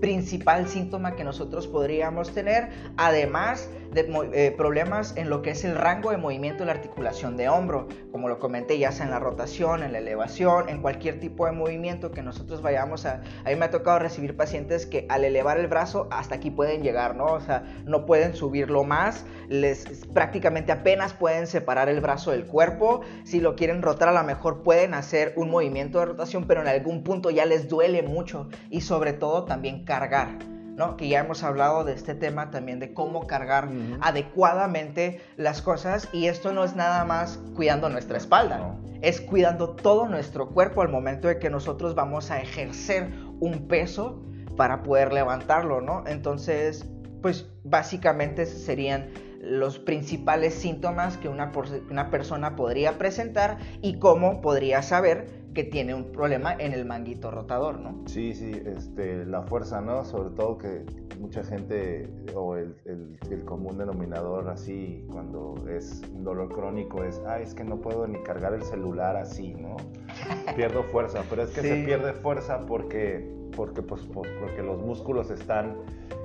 principal 0.00 0.68
síntoma 0.68 1.16
que 1.16 1.24
nosotros 1.24 1.66
podríamos 1.66 2.30
tener, 2.32 2.68
además 2.96 3.68
de 3.92 4.08
eh, 4.32 4.54
problemas 4.56 5.16
en 5.16 5.30
lo 5.30 5.42
que 5.42 5.50
es 5.50 5.64
el 5.64 5.74
rango 5.74 6.10
de 6.10 6.16
movimiento 6.16 6.60
de 6.60 6.66
la 6.66 6.72
articulación 6.72 7.36
de 7.36 7.48
hombro, 7.48 7.88
como 8.12 8.28
lo 8.28 8.38
comenté, 8.38 8.78
ya 8.78 8.92
sea 8.92 9.06
en 9.06 9.10
la 9.10 9.18
rotación, 9.18 9.82
en 9.82 9.92
la 9.92 9.98
elevación, 9.98 10.68
en 10.68 10.82
cualquier 10.82 11.20
tipo 11.20 11.46
de 11.46 11.52
movimiento 11.52 12.10
que 12.10 12.22
nosotros 12.22 12.62
vayamos 12.62 13.06
a... 13.06 13.22
A 13.44 13.48
mí 13.50 13.56
me 13.56 13.64
ha 13.64 13.70
tocado 13.70 13.98
recibir 13.98 14.36
pacientes 14.36 14.86
que 14.86 15.06
al 15.08 15.24
elevar 15.24 15.58
el 15.58 15.66
brazo 15.66 16.08
hasta 16.10 16.36
aquí 16.36 16.50
pueden 16.50 16.82
llegar, 16.82 17.16
¿no? 17.16 17.26
O 17.26 17.40
sea, 17.40 17.64
no 17.84 18.06
pueden 18.06 18.34
subirlo 18.34 18.84
más, 18.84 19.24
les 19.48 20.06
prácticamente 20.12 20.72
apenas 20.72 21.14
pueden 21.14 21.46
separar 21.46 21.88
el 21.88 22.00
brazo 22.00 22.30
del 22.30 22.46
cuerpo, 22.46 23.00
si 23.24 23.40
lo 23.40 23.56
quieren 23.56 23.82
rotar 23.82 24.08
a 24.08 24.12
lo 24.12 24.24
mejor 24.24 24.62
pueden 24.62 24.94
hacer 24.94 25.32
un 25.36 25.50
movimiento 25.50 25.98
de 26.00 26.06
rotación, 26.06 26.46
pero 26.46 26.60
en 26.60 26.68
algún 26.68 27.02
punto 27.02 27.30
ya 27.30 27.46
les 27.46 27.68
duele 27.68 28.02
mucho 28.02 28.48
y 28.70 28.82
sobre 28.82 29.12
todo 29.12 29.44
también 29.44 29.84
cargar. 29.84 30.57
¿No? 30.78 30.96
Que 30.96 31.08
ya 31.08 31.18
hemos 31.18 31.42
hablado 31.42 31.84
de 31.84 31.92
este 31.92 32.14
tema 32.14 32.50
también 32.50 32.78
de 32.78 32.94
cómo 32.94 33.26
cargar 33.26 33.68
adecuadamente 34.00 35.20
las 35.36 35.60
cosas 35.60 36.08
y 36.12 36.26
esto 36.28 36.52
no 36.52 36.62
es 36.64 36.76
nada 36.76 37.04
más 37.04 37.40
cuidando 37.56 37.88
nuestra 37.90 38.16
espalda, 38.16 38.76
es 39.02 39.20
cuidando 39.20 39.70
todo 39.70 40.08
nuestro 40.08 40.50
cuerpo 40.50 40.80
al 40.80 40.88
momento 40.88 41.26
de 41.26 41.40
que 41.40 41.50
nosotros 41.50 41.96
vamos 41.96 42.30
a 42.30 42.40
ejercer 42.40 43.10
un 43.40 43.66
peso 43.66 44.22
para 44.56 44.84
poder 44.84 45.12
levantarlo, 45.12 45.80
¿no? 45.80 46.04
Entonces, 46.06 46.86
pues 47.22 47.50
básicamente 47.64 48.46
serían 48.46 49.10
los 49.40 49.78
principales 49.78 50.54
síntomas 50.54 51.16
que 51.16 51.28
una, 51.28 51.52
una 51.90 52.10
persona 52.10 52.54
podría 52.54 52.98
presentar 52.98 53.58
y 53.82 53.98
cómo 53.98 54.40
podría 54.40 54.82
saber 54.82 55.37
que 55.58 55.64
tiene 55.64 55.92
un 55.92 56.12
problema 56.12 56.54
en 56.54 56.72
el 56.72 56.84
manguito 56.84 57.32
rotador, 57.32 57.80
¿no? 57.80 58.04
Sí, 58.06 58.32
sí, 58.32 58.62
este, 58.64 59.26
la 59.26 59.42
fuerza, 59.42 59.80
¿no? 59.80 60.04
Sobre 60.04 60.30
todo 60.30 60.56
que 60.56 60.84
mucha 61.18 61.42
gente 61.42 62.08
o 62.32 62.54
el, 62.54 62.76
el, 62.84 63.44
común 63.44 63.76
denominador 63.76 64.50
así 64.50 65.04
cuando 65.10 65.56
es 65.68 66.00
un 66.14 66.22
dolor 66.22 66.54
crónico 66.54 67.02
es, 67.02 67.20
ah, 67.26 67.40
es 67.40 67.56
que 67.56 67.64
no 67.64 67.80
puedo 67.80 68.06
ni 68.06 68.22
cargar 68.22 68.54
el 68.54 68.62
celular 68.62 69.16
así, 69.16 69.52
¿no? 69.54 69.78
Pierdo 70.54 70.84
fuerza, 70.84 71.24
pero 71.28 71.42
es 71.42 71.50
que 71.50 71.62
se 71.62 71.82
pierde 71.84 72.12
fuerza 72.12 72.60
porque, 72.60 73.28
porque, 73.58 73.82
pues, 73.82 74.00
porque 74.14 74.62
los 74.62 74.78
músculos 74.78 75.30
están 75.30 75.78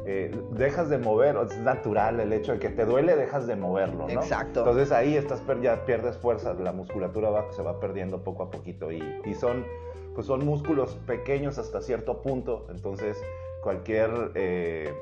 eh, 0.06 0.40
dejas 0.52 0.88
de 0.88 1.00
mover, 1.00 1.36
es 1.38 1.58
natural 1.58 2.20
el 2.20 2.32
hecho 2.32 2.52
de 2.52 2.60
que 2.60 2.70
te 2.70 2.86
duele, 2.86 3.16
dejas 3.16 3.48
de 3.48 3.56
moverlo, 3.56 4.08
¿no? 4.08 4.10
Exacto. 4.10 4.60
Entonces 4.60 4.92
ahí 4.92 5.18
estás 5.18 5.42
ya 5.60 5.84
pierdes 5.84 6.16
fuerza, 6.16 6.54
la 6.54 6.72
musculatura 6.72 7.32
va, 7.32 7.52
se 7.52 7.64
va 7.64 7.80
perdiendo 7.80 8.24
poco 8.24 8.44
a 8.44 8.52
poquito 8.52 8.92
y, 8.92 9.02
y, 9.26 9.34
son, 9.34 9.66
pues 10.14 10.28
son 10.28 10.46
músculos 10.46 10.94
pequeños 11.08 11.58
hasta 11.58 11.82
cierto 11.82 12.22
punto, 12.22 12.68
entonces 12.70 13.20
cualquier 13.64 14.12
eh, 14.36 14.94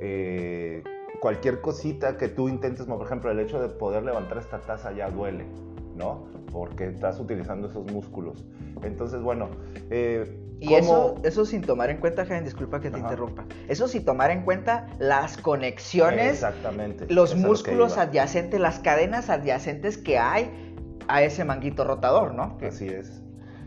eh, 0.00 0.82
cualquier 1.20 1.60
cosita 1.60 2.16
que 2.16 2.28
tú 2.28 2.48
intentes, 2.48 2.86
por 2.86 3.04
ejemplo, 3.04 3.30
el 3.30 3.40
hecho 3.40 3.60
de 3.60 3.68
poder 3.68 4.04
levantar 4.04 4.38
esta 4.38 4.58
taza 4.60 4.92
ya 4.92 5.10
duele, 5.10 5.44
¿no? 5.96 6.28
Porque 6.50 6.86
estás 6.86 7.20
utilizando 7.20 7.68
esos 7.68 7.84
músculos. 7.92 8.42
Entonces, 8.82 9.20
bueno, 9.20 9.48
eh, 9.90 10.47
y 10.60 10.74
eso, 10.74 11.14
eso 11.22 11.44
sin 11.44 11.62
tomar 11.62 11.90
en 11.90 11.98
cuenta, 11.98 12.26
Jaime, 12.26 12.42
disculpa 12.44 12.80
que 12.80 12.90
te 12.90 12.98
interrumpa. 12.98 13.44
Eso 13.68 13.86
sin 13.86 14.04
tomar 14.04 14.30
en 14.30 14.42
cuenta 14.42 14.86
las 14.98 15.36
conexiones, 15.36 16.34
Exactamente. 16.34 17.06
los 17.08 17.36
músculos 17.36 17.96
adyacentes, 17.96 18.58
las 18.58 18.80
cadenas 18.80 19.30
adyacentes 19.30 19.98
que 19.98 20.18
hay 20.18 20.74
a 21.06 21.22
ese 21.22 21.44
manguito 21.44 21.84
rotador, 21.84 22.34
¿no? 22.34 22.58
Así 22.66 22.88
es. 22.88 23.22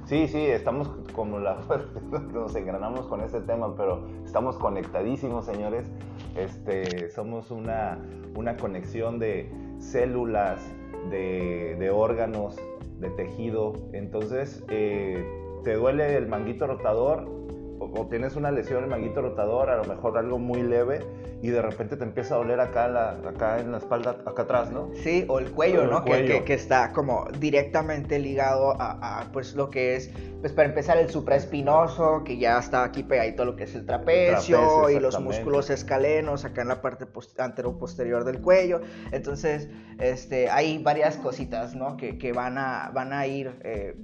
Sí, 0.05 0.27
sí, 0.27 0.45
estamos 0.45 0.89
como 1.13 1.39
la 1.39 1.59
nos 2.33 2.55
engranamos 2.55 3.07
con 3.07 3.21
este 3.21 3.39
tema, 3.41 3.75
pero 3.77 4.07
estamos 4.25 4.57
conectadísimos, 4.57 5.45
señores. 5.45 5.89
Este, 6.35 7.09
somos 7.11 7.51
una, 7.51 7.99
una 8.35 8.57
conexión 8.57 9.19
de 9.19 9.49
células, 9.79 10.61
de, 11.09 11.77
de 11.79 11.89
órganos, 11.89 12.57
de 12.99 13.09
tejido. 13.11 13.73
Entonces, 13.93 14.63
eh, 14.67 15.40
te 15.63 15.75
duele 15.75 16.17
el 16.17 16.27
manguito 16.27 16.67
rotador 16.67 17.41
o, 17.81 18.07
tienes 18.07 18.35
una 18.35 18.51
lesión 18.51 18.79
en 18.79 18.83
el 18.85 18.89
manguito 18.91 19.21
rotador, 19.21 19.69
a 19.69 19.77
lo 19.77 19.83
mejor 19.85 20.17
algo 20.17 20.37
muy 20.37 20.61
leve, 20.61 21.03
y 21.41 21.49
de 21.49 21.61
repente 21.61 21.97
te 21.97 22.03
empieza 22.03 22.35
a 22.35 22.37
doler 22.37 22.59
acá, 22.59 22.87
la, 22.87 23.11
acá 23.27 23.59
en 23.59 23.71
la 23.71 23.79
espalda, 23.79 24.17
acá 24.25 24.43
atrás, 24.43 24.71
¿no? 24.71 24.91
Sí, 24.93 25.25
o 25.27 25.39
el 25.39 25.51
cuello, 25.51 25.87
¿no? 25.87 26.05
Que, 26.05 26.43
que, 26.45 26.53
está 26.53 26.91
como 26.93 27.27
directamente 27.39 28.19
ligado 28.19 28.75
a, 28.79 29.27
pues 29.33 29.55
lo 29.55 29.71
que 29.71 29.95
es, 29.95 30.11
pues 30.41 30.53
para 30.53 30.69
empezar 30.69 30.97
el 30.97 31.09
supraespinoso, 31.09 32.23
que 32.23 32.37
ya 32.37 32.59
está 32.59 32.83
aquí 32.83 33.01
pegadito 33.01 33.45
lo 33.45 33.55
que 33.55 33.63
es 33.63 33.73
el 33.73 33.85
trapecio, 33.85 34.89
y 34.89 34.99
los 34.99 35.19
músculos 35.19 35.71
escalenos 35.71 36.45
acá 36.45 36.61
en 36.61 36.67
la 36.67 36.81
parte 36.81 37.07
antero-posterior 37.39 38.23
del 38.25 38.41
cuello. 38.41 38.81
Entonces, 39.11 39.69
este, 39.99 40.49
hay 40.49 40.77
varias 40.83 41.17
cositas, 41.17 41.73
¿no? 41.73 41.97
Que, 41.97 42.19
que 42.19 42.31
van, 42.31 42.59
a, 42.59 42.91
van 42.93 43.11
a 43.11 43.25
ir... 43.25 43.59
Eh, 43.63 43.95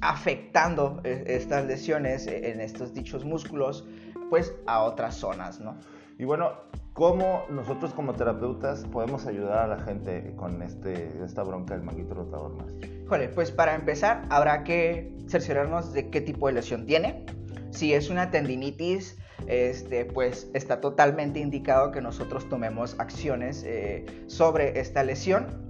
afectando 0.00 1.00
e, 1.04 1.24
estas 1.26 1.66
lesiones 1.66 2.26
e, 2.26 2.50
en 2.50 2.60
estos 2.60 2.94
dichos 2.94 3.24
músculos, 3.24 3.84
pues 4.28 4.54
a 4.66 4.82
otras 4.82 5.16
zonas, 5.16 5.60
¿no? 5.60 5.76
Y 6.18 6.24
bueno, 6.24 6.52
¿cómo 6.92 7.44
nosotros 7.48 7.94
como 7.94 8.12
terapeutas 8.12 8.84
podemos 8.84 9.26
ayudar 9.26 9.58
a 9.58 9.66
la 9.66 9.78
gente 9.78 10.34
con 10.36 10.60
este, 10.62 11.10
esta 11.24 11.42
bronca 11.42 11.74
del 11.74 11.82
manguito 11.82 12.14
rotador 12.14 12.54
más? 12.56 12.72
Híjole, 13.04 13.28
pues 13.28 13.50
para 13.50 13.74
empezar 13.74 14.26
habrá 14.28 14.62
que 14.62 15.16
cerciorarnos 15.28 15.92
de 15.92 16.10
qué 16.10 16.20
tipo 16.20 16.46
de 16.46 16.54
lesión 16.54 16.86
tiene. 16.86 17.24
Si 17.70 17.94
es 17.94 18.10
una 18.10 18.30
tendinitis, 18.30 19.16
este, 19.46 20.04
pues 20.04 20.50
está 20.52 20.80
totalmente 20.80 21.40
indicado 21.40 21.90
que 21.90 22.02
nosotros 22.02 22.48
tomemos 22.48 22.96
acciones 22.98 23.64
eh, 23.66 24.04
sobre 24.26 24.78
esta 24.78 25.02
lesión 25.02 25.69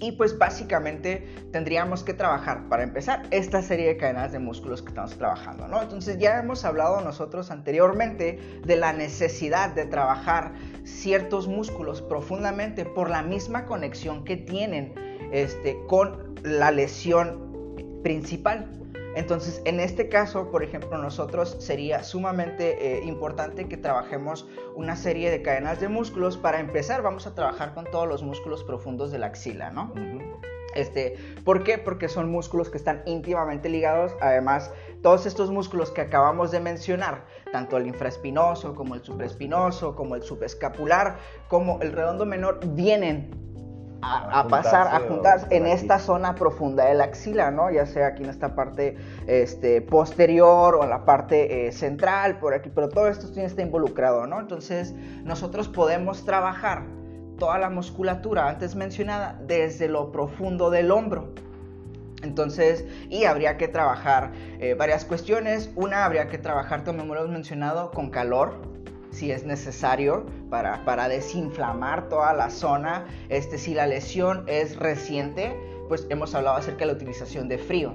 y 0.00 0.12
pues 0.12 0.38
básicamente 0.38 1.26
tendríamos 1.52 2.02
que 2.02 2.14
trabajar, 2.14 2.68
para 2.68 2.82
empezar, 2.82 3.22
esta 3.30 3.62
serie 3.62 3.86
de 3.88 3.96
cadenas 3.96 4.32
de 4.32 4.38
músculos 4.38 4.82
que 4.82 4.88
estamos 4.88 5.16
trabajando, 5.16 5.68
¿no? 5.68 5.82
Entonces 5.82 6.18
ya 6.18 6.38
hemos 6.38 6.64
hablado 6.64 7.00
nosotros 7.00 7.50
anteriormente 7.50 8.38
de 8.64 8.76
la 8.76 8.92
necesidad 8.92 9.74
de 9.74 9.86
trabajar 9.86 10.52
ciertos 10.84 11.48
músculos 11.48 12.02
profundamente 12.02 12.84
por 12.84 13.10
la 13.10 13.22
misma 13.22 13.66
conexión 13.66 14.24
que 14.24 14.36
tienen 14.36 14.94
este, 15.32 15.78
con 15.88 16.34
la 16.42 16.70
lesión 16.70 18.00
principal. 18.02 18.83
Entonces, 19.14 19.62
en 19.64 19.78
este 19.80 20.08
caso, 20.08 20.50
por 20.50 20.62
ejemplo, 20.62 20.98
nosotros 20.98 21.56
sería 21.60 22.02
sumamente 22.02 22.98
eh, 22.98 23.04
importante 23.04 23.68
que 23.68 23.76
trabajemos 23.76 24.48
una 24.74 24.96
serie 24.96 25.30
de 25.30 25.40
cadenas 25.42 25.80
de 25.80 25.88
músculos. 25.88 26.36
Para 26.36 26.58
empezar, 26.58 27.02
vamos 27.02 27.26
a 27.26 27.34
trabajar 27.34 27.74
con 27.74 27.84
todos 27.84 28.08
los 28.08 28.22
músculos 28.22 28.64
profundos 28.64 29.12
de 29.12 29.18
la 29.18 29.26
axila, 29.26 29.70
¿no? 29.70 29.92
Este, 30.74 31.16
¿Por 31.44 31.62
qué? 31.62 31.78
Porque 31.78 32.08
son 32.08 32.30
músculos 32.30 32.68
que 32.68 32.78
están 32.78 33.02
íntimamente 33.06 33.68
ligados. 33.68 34.12
Además, 34.20 34.72
todos 35.02 35.26
estos 35.26 35.50
músculos 35.50 35.92
que 35.92 36.00
acabamos 36.00 36.50
de 36.50 36.58
mencionar, 36.58 37.26
tanto 37.52 37.76
el 37.76 37.86
infraespinoso 37.86 38.74
como 38.74 38.96
el 38.96 39.04
supraespinoso, 39.04 39.94
como 39.94 40.16
el 40.16 40.22
subescapular, 40.22 41.18
como 41.48 41.80
el 41.80 41.92
redondo 41.92 42.26
menor, 42.26 42.58
vienen 42.74 43.53
a, 44.04 44.46
pasar, 44.48 44.88
a 44.88 45.00
juntarse 45.00 45.46
en 45.50 45.66
esta 45.66 45.98
zona 45.98 46.34
profunda 46.34 46.84
de 46.86 46.94
la 46.94 47.04
axila, 47.04 47.50
¿no? 47.50 47.70
Ya 47.70 47.86
sea 47.86 48.08
aquí 48.08 48.22
en 48.22 48.30
esta 48.30 48.54
parte 48.54 48.96
este, 49.26 49.80
posterior 49.80 50.74
o 50.74 50.84
en 50.84 50.90
la 50.90 51.04
parte 51.04 51.66
eh, 51.66 51.72
central, 51.72 52.38
por 52.38 52.54
aquí, 52.54 52.70
pero 52.74 52.88
todo 52.88 53.08
esto 53.08 53.28
está 53.40 53.62
involucrado, 53.62 54.26
¿no? 54.26 54.40
Entonces, 54.40 54.94
nosotros 55.24 55.68
podemos 55.68 56.24
trabajar 56.24 56.84
toda 57.38 57.58
la 57.58 57.70
musculatura 57.70 58.48
antes 58.48 58.74
mencionada 58.74 59.38
desde 59.46 59.88
lo 59.88 60.12
profundo 60.12 60.70
del 60.70 60.90
hombro. 60.90 61.32
Entonces, 62.22 62.86
y 63.10 63.24
habría 63.24 63.58
que 63.58 63.68
trabajar 63.68 64.32
eh, 64.58 64.74
varias 64.74 65.04
cuestiones. 65.04 65.70
Una, 65.76 66.04
habría 66.04 66.28
que 66.28 66.38
trabajar, 66.38 66.84
como 66.84 67.02
hemos 67.02 67.28
mencionado, 67.28 67.90
con 67.90 68.10
calor, 68.10 68.54
si 69.14 69.30
es 69.30 69.44
necesario 69.44 70.26
para, 70.50 70.84
para 70.84 71.08
desinflamar 71.08 72.08
toda 72.08 72.32
la 72.34 72.50
zona. 72.50 73.06
Este, 73.28 73.58
si 73.58 73.74
la 73.74 73.86
lesión 73.86 74.44
es 74.46 74.76
reciente, 74.76 75.56
pues 75.88 76.06
hemos 76.10 76.34
hablado 76.34 76.56
acerca 76.56 76.80
de 76.80 76.86
la 76.86 76.92
utilización 76.92 77.48
de 77.48 77.58
frío. 77.58 77.94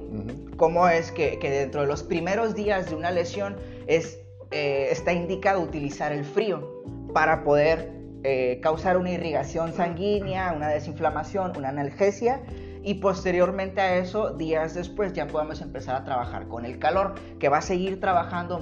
Cómo 0.58 0.88
es 0.88 1.12
que, 1.12 1.40
que, 1.40 1.50
dentro 1.50 1.82
de 1.82 1.88
los 1.88 2.04
primeros 2.04 2.56
días 2.56 2.90
de 2.90 2.96
una 2.96 3.12
lesión 3.12 3.58
es, 3.88 4.20
eh, 4.52 4.88
está 4.92 5.14
indicado 5.14 5.62
utilizar 5.62 6.12
el 6.12 6.24
frío 6.24 6.84
para 7.14 7.44
poder 7.44 7.92
eh, 8.24 8.60
causar 8.62 8.98
una 8.98 9.12
irrigación 9.12 9.74
sanguínea, 9.74 10.54
una 10.54 10.70
desinflamación, 10.70 11.56
una 11.58 11.70
analgesia 11.70 12.42
y 12.90 12.96
posteriormente 12.96 13.82
a 13.82 13.98
eso, 13.98 14.32
días 14.32 14.74
después, 14.74 15.14
ya 15.14 15.28
podemos 15.28 15.62
empezar 15.62 15.96
a 15.96 16.04
trabajar 16.04 16.48
con 16.48 16.66
el 16.66 16.80
calor, 16.80 17.14
que 17.38 17.48
va 17.48 17.60
a 17.60 17.62
seguir 17.62 18.00
trabajando 18.00 18.58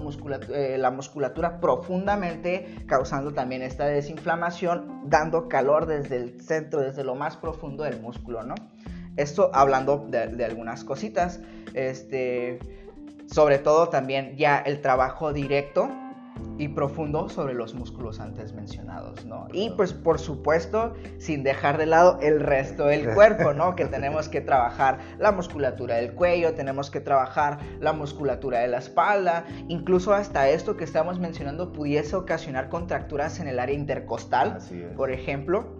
eh, 0.53 0.75
la 0.77 0.91
musculatura 0.91 1.61
profundamente, 1.61 2.75
causando 2.87 3.31
también 3.31 3.61
esta 3.61 3.85
desinflamación, 3.85 5.03
dando 5.05 5.47
calor 5.47 5.85
desde 5.85 6.17
el 6.17 6.41
centro, 6.41 6.81
desde 6.81 7.05
lo 7.05 7.15
más 7.15 7.37
profundo 7.37 7.85
del 7.85 8.01
músculo, 8.01 8.43
¿no? 8.43 8.55
Esto 9.15 9.49
hablando 9.53 10.05
de, 10.09 10.27
de 10.27 10.43
algunas 10.43 10.83
cositas, 10.83 11.39
este, 11.73 12.59
sobre 13.27 13.59
todo 13.59 13.87
también 13.87 14.35
ya 14.35 14.57
el 14.57 14.81
trabajo 14.81 15.31
directo 15.31 15.89
y 16.57 16.69
profundo 16.69 17.29
sobre 17.29 17.53
los 17.53 17.73
músculos 17.73 18.19
antes 18.19 18.53
mencionados, 18.53 19.25
¿no? 19.25 19.47
Y 19.51 19.69
pues 19.71 19.93
por 19.93 20.19
supuesto, 20.19 20.93
sin 21.17 21.43
dejar 21.43 21.77
de 21.77 21.85
lado 21.85 22.19
el 22.21 22.39
resto 22.39 22.85
del 22.85 23.09
cuerpo, 23.13 23.53
¿no? 23.53 23.75
Que 23.75 23.85
tenemos 23.85 24.29
que 24.29 24.41
trabajar 24.41 24.99
la 25.19 25.31
musculatura 25.31 25.95
del 25.95 26.13
cuello, 26.13 26.53
tenemos 26.53 26.89
que 26.89 26.99
trabajar 26.99 27.59
la 27.79 27.93
musculatura 27.93 28.59
de 28.59 28.67
la 28.67 28.79
espalda, 28.79 29.45
incluso 29.67 30.13
hasta 30.13 30.49
esto 30.49 30.77
que 30.77 30.83
estamos 30.83 31.19
mencionando 31.19 31.73
pudiese 31.73 32.15
ocasionar 32.15 32.69
contracturas 32.69 33.39
en 33.39 33.47
el 33.47 33.59
área 33.59 33.75
intercostal, 33.75 34.59
por 34.95 35.11
ejemplo. 35.11 35.77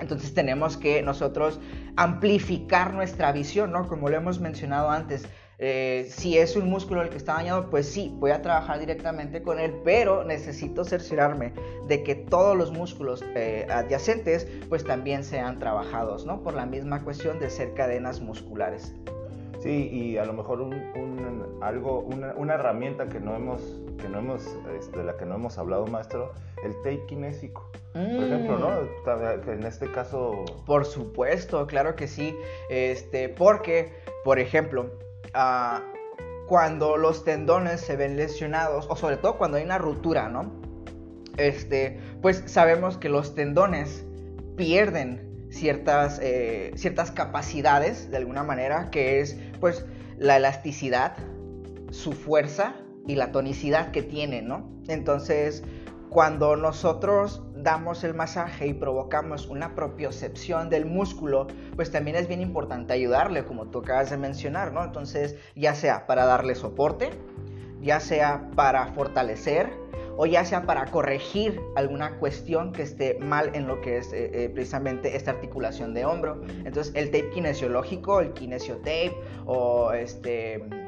Entonces 0.00 0.34
tenemos 0.34 0.76
que 0.76 1.02
nosotros 1.02 1.60
amplificar 1.96 2.92
nuestra 2.92 3.30
visión, 3.32 3.70
¿no? 3.70 3.86
Como 3.86 4.08
lo 4.08 4.16
hemos 4.16 4.40
mencionado 4.40 4.90
antes, 4.90 5.28
eh, 5.58 6.08
si 6.10 6.38
es 6.38 6.56
un 6.56 6.68
músculo 6.68 7.02
el 7.02 7.10
que 7.10 7.16
está 7.16 7.34
dañado, 7.34 7.70
pues 7.70 7.88
sí, 7.88 8.12
voy 8.18 8.32
a 8.32 8.42
trabajar 8.42 8.78
directamente 8.78 9.42
con 9.42 9.58
él, 9.58 9.74
pero 9.84 10.24
necesito 10.24 10.84
cerciorarme 10.84 11.52
de 11.86 12.02
que 12.02 12.14
todos 12.14 12.56
los 12.56 12.72
músculos 12.72 13.24
eh, 13.34 13.66
adyacentes 13.70 14.48
pues 14.68 14.84
también 14.84 15.24
sean 15.24 15.58
trabajados, 15.58 16.26
¿no? 16.26 16.42
Por 16.42 16.54
la 16.54 16.66
misma 16.66 17.02
cuestión 17.02 17.38
de 17.38 17.50
ser 17.50 17.74
cadenas 17.74 18.20
musculares. 18.20 18.94
Sí, 19.60 19.88
y 19.90 20.18
a 20.18 20.26
lo 20.26 20.34
mejor 20.34 20.60
un, 20.60 21.58
algo, 21.62 22.00
una, 22.00 22.54
herramienta 22.54 23.08
que 23.08 23.18
no 23.18 23.34
hemos, 23.34 23.62
que 23.98 24.10
no 24.10 24.18
hemos, 24.18 24.46
este, 24.78 24.98
de 24.98 25.04
la 25.04 25.16
que 25.16 25.24
no 25.24 25.36
hemos 25.36 25.56
hablado, 25.56 25.86
maestro, 25.86 26.32
el 26.62 26.74
tape 26.82 27.06
kinésico. 27.06 27.70
Por 27.94 28.02
ejemplo, 28.02 28.58
¿no? 28.58 28.68
Mm. 28.68 29.50
En 29.50 29.64
este 29.64 29.90
caso. 29.90 30.44
Por 30.66 30.84
supuesto, 30.84 31.66
claro 31.66 31.96
que 31.96 32.08
sí. 32.08 32.36
Este, 32.68 33.30
porque, 33.30 33.94
por 34.22 34.38
ejemplo, 34.38 34.90
cuando 36.46 36.96
los 36.96 37.24
tendones 37.24 37.80
se 37.80 37.96
ven 37.96 38.16
lesionados, 38.16 38.86
o 38.88 38.96
sobre 38.96 39.16
todo 39.16 39.38
cuando 39.38 39.56
hay 39.56 39.64
una 39.64 39.78
ruptura, 39.78 40.28
¿no? 40.28 40.52
Este, 41.36 41.98
pues 42.22 42.44
sabemos 42.46 42.96
que 42.96 43.08
los 43.08 43.34
tendones 43.34 44.04
pierden 44.56 45.48
ciertas, 45.50 46.20
eh, 46.22 46.72
ciertas 46.76 47.10
capacidades, 47.10 48.10
de 48.10 48.16
alguna 48.18 48.42
manera, 48.42 48.90
que 48.90 49.20
es 49.20 49.36
pues 49.60 49.84
la 50.18 50.36
elasticidad, 50.36 51.16
su 51.90 52.12
fuerza 52.12 52.74
y 53.06 53.16
la 53.16 53.32
tonicidad 53.32 53.90
que 53.90 54.02
tienen, 54.02 54.48
¿no? 54.48 54.70
Entonces, 54.88 55.64
cuando 56.10 56.56
nosotros 56.56 57.42
damos 57.64 58.04
el 58.04 58.14
masaje 58.14 58.68
y 58.68 58.74
provocamos 58.74 59.48
una 59.48 59.74
propiocepción 59.74 60.70
del 60.70 60.84
músculo, 60.84 61.48
pues 61.74 61.90
también 61.90 62.16
es 62.16 62.28
bien 62.28 62.42
importante 62.42 62.92
ayudarle, 62.92 63.44
como 63.44 63.66
tú 63.66 63.78
acabas 63.78 64.10
de 64.10 64.18
mencionar, 64.18 64.72
¿no? 64.72 64.84
Entonces, 64.84 65.36
ya 65.56 65.74
sea 65.74 66.06
para 66.06 66.26
darle 66.26 66.54
soporte, 66.54 67.10
ya 67.80 67.98
sea 68.00 68.50
para 68.54 68.86
fortalecer 68.88 69.72
o 70.16 70.26
ya 70.26 70.44
sea 70.44 70.64
para 70.64 70.84
corregir 70.86 71.60
alguna 71.74 72.18
cuestión 72.18 72.72
que 72.72 72.82
esté 72.82 73.18
mal 73.18 73.50
en 73.54 73.66
lo 73.66 73.80
que 73.80 73.98
es 73.98 74.12
eh, 74.12 74.30
eh, 74.32 74.48
precisamente 74.48 75.16
esta 75.16 75.32
articulación 75.32 75.92
de 75.92 76.04
hombro. 76.04 76.40
Entonces 76.64 76.92
el 76.94 77.06
tape 77.06 77.30
kinesiológico, 77.30 78.20
el 78.20 78.32
kinesiotape 78.32 79.16
o 79.44 79.92
este 79.92 80.83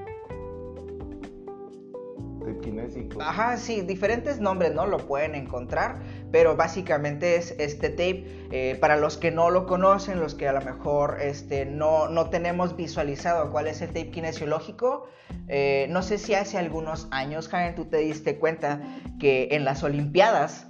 Ajá, 3.21 3.57
sí, 3.57 3.83
diferentes 3.83 4.41
nombres, 4.41 4.75
¿no? 4.75 4.87
Lo 4.87 4.99
pueden 4.99 5.35
encontrar, 5.35 5.97
pero 6.33 6.57
básicamente 6.57 7.37
es 7.37 7.55
este 7.59 7.91
tape. 7.91 8.47
Eh, 8.53 8.77
para 8.81 8.97
los 8.97 9.17
que 9.17 9.31
no 9.31 9.51
lo 9.51 9.67
conocen, 9.67 10.21
los 10.21 10.35
que 10.35 10.47
a 10.49 10.53
lo 10.53 10.61
mejor 10.61 11.19
este, 11.21 11.67
no, 11.67 12.09
no 12.09 12.31
tenemos 12.31 12.77
visualizado 12.77 13.51
cuál 13.51 13.67
es 13.67 13.83
el 13.83 13.89
tape 13.89 14.11
kinesiológico, 14.11 15.07
eh, 15.49 15.87
no 15.91 16.03
sé 16.03 16.19
si 16.19 16.35
hace 16.35 16.59
algunos 16.59 17.09
años, 17.11 17.49
Jaime, 17.49 17.75
tú 17.75 17.85
te 17.87 17.99
diste 17.99 18.39
cuenta 18.39 18.81
que 19.19 19.49
en 19.53 19.65
las 19.65 19.83
Olimpiadas 19.83 20.69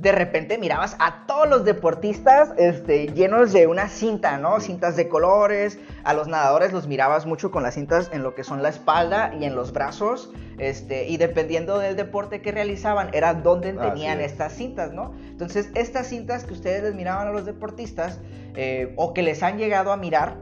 de 0.00 0.12
repente 0.12 0.56
mirabas 0.56 0.96
a 0.98 1.26
todos 1.26 1.46
los 1.46 1.66
deportistas 1.66 2.54
este, 2.56 3.08
llenos 3.08 3.52
de 3.52 3.66
una 3.66 3.88
cinta, 3.88 4.38
¿no? 4.38 4.58
Cintas 4.58 4.96
de 4.96 5.10
colores. 5.10 5.78
A 6.04 6.14
los 6.14 6.26
nadadores 6.26 6.72
los 6.72 6.86
mirabas 6.86 7.26
mucho 7.26 7.50
con 7.50 7.62
las 7.62 7.74
cintas 7.74 8.08
en 8.10 8.22
lo 8.22 8.34
que 8.34 8.42
son 8.42 8.62
la 8.62 8.70
espalda 8.70 9.34
y 9.38 9.44
en 9.44 9.54
los 9.54 9.74
brazos. 9.74 10.32
Este, 10.56 11.06
y 11.06 11.18
dependiendo 11.18 11.78
del 11.78 11.96
deporte 11.96 12.40
que 12.40 12.50
realizaban, 12.50 13.10
era 13.12 13.34
donde 13.34 13.74
tenían 13.74 14.22
estas 14.22 14.54
cintas, 14.54 14.92
¿no? 14.92 15.12
Entonces, 15.28 15.68
estas 15.74 16.06
cintas 16.06 16.44
que 16.44 16.54
ustedes 16.54 16.82
les 16.82 16.94
miraban 16.94 17.28
a 17.28 17.32
los 17.32 17.44
deportistas 17.44 18.20
eh, 18.56 18.94
o 18.96 19.12
que 19.12 19.22
les 19.22 19.42
han 19.42 19.58
llegado 19.58 19.92
a 19.92 19.98
mirar, 19.98 20.36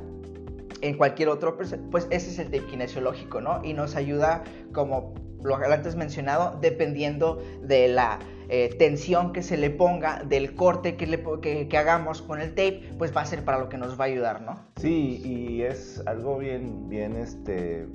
en 0.81 0.97
cualquier 0.97 1.29
otro, 1.29 1.57
pues 1.57 2.07
ese 2.11 2.31
es 2.31 2.39
el 2.39 2.47
tape 2.47 2.67
kinesiológico, 2.67 3.41
¿no? 3.41 3.61
Y 3.65 3.73
nos 3.73 3.97
ayuda, 3.97 4.45
como 4.73 5.15
lo 5.43 5.57
antes 5.57 5.97
mencionado, 5.97 6.57
dependiendo 6.61 7.43
de 7.63 7.89
la 7.89 8.21
eh, 8.51 8.75
tensión 8.79 9.35
que 9.35 9.43
se 9.43 9.59
le 9.59 9.69
ponga, 9.69 10.23
del 10.25 10.55
corte 10.55 10.97
que, 10.97 11.07
le, 11.07 11.23
que, 11.43 11.77
hagamos 11.77 12.23
con 12.23 12.41
el 12.41 12.51
tape, 12.51 12.95
pues 12.97 13.15
va 13.15 13.21
a 13.21 13.27
ser 13.27 13.45
para 13.45 13.59
lo 13.59 13.69
que 13.69 13.77
nos 13.77 14.01
va 14.01 14.05
a 14.05 14.07
ayudar, 14.07 14.41
¿no? 14.41 14.59
Sí, 14.77 15.21
y 15.23 15.63
es 15.63 16.03
algo 16.07 16.39
bien, 16.39 16.89
bien, 16.89 17.17
este, 17.17 17.87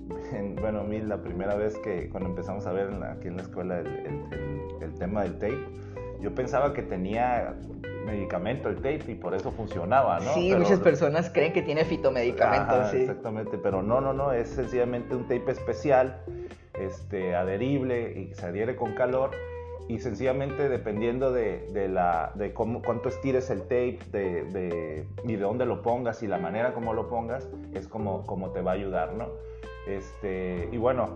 bueno, 0.62 0.82
a 0.82 0.84
mí 0.84 1.00
la 1.02 1.24
primera 1.24 1.56
vez 1.56 1.76
que 1.80 2.08
cuando 2.10 2.30
empezamos 2.30 2.68
a 2.68 2.72
ver 2.72 2.90
aquí 3.04 3.30
en 3.30 3.38
la 3.38 3.42
escuela 3.42 3.80
el, 3.80 4.94
tema 5.00 5.24
del 5.24 5.40
tape, 5.40 5.66
yo 6.22 6.36
pensaba 6.36 6.72
que 6.72 6.84
tenía 6.84 7.56
medicamento 8.06 8.70
el 8.70 8.76
tape 8.76 9.04
y 9.08 9.16
por 9.16 9.34
eso 9.34 9.52
funcionaba, 9.52 10.20
¿no? 10.20 10.36
Sí, 10.36 10.54
muchas 10.56 10.80
personas 10.80 11.32
creen 11.32 11.52
que 11.52 11.64
tiene 11.64 11.84
fitomedicamento, 11.84 12.92
sí. 12.92 12.98
Exactamente, 12.98 13.58
pero 13.58 13.82
no, 13.82 14.02
no, 14.02 14.14
no, 14.14 14.32
es 14.32 14.50
sencillamente 14.50 15.16
un 15.16 15.24
tape 15.24 15.52
especial, 15.52 16.22
este, 16.80 17.36
adherible 17.36 18.20
y 18.20 18.36
se 18.36 18.46
adhiere 18.46 18.76
con 18.76 18.94
calor 18.94 19.32
y 19.88 20.00
sencillamente 20.00 20.70
dependiendo 20.70 21.32
de, 21.32 21.68
de, 21.72 21.88
la, 21.88 22.32
de 22.36 22.54
cómo, 22.54 22.82
cuánto 22.82 23.10
estires 23.10 23.50
el 23.50 23.62
tape 23.63 24.00
de, 24.12 24.44
de, 24.46 25.08
y 25.25 25.36
de 25.36 25.42
dónde 25.42 25.66
lo 25.66 25.82
pongas 25.82 26.24
y 26.24 26.28
la 26.28 26.38
manera 26.38 26.74
como 26.74 26.94
lo 26.94 27.10
pongas, 27.10 27.48
es 27.74 27.88
como, 27.88 28.25
como 28.25 28.52
te 28.52 28.62
va 28.62 28.72
a 28.72 28.75
ayudar, 28.75 29.13
¿no? 29.13 29.30
Este, 29.88 30.70
y 30.72 30.78
bueno, 30.78 31.10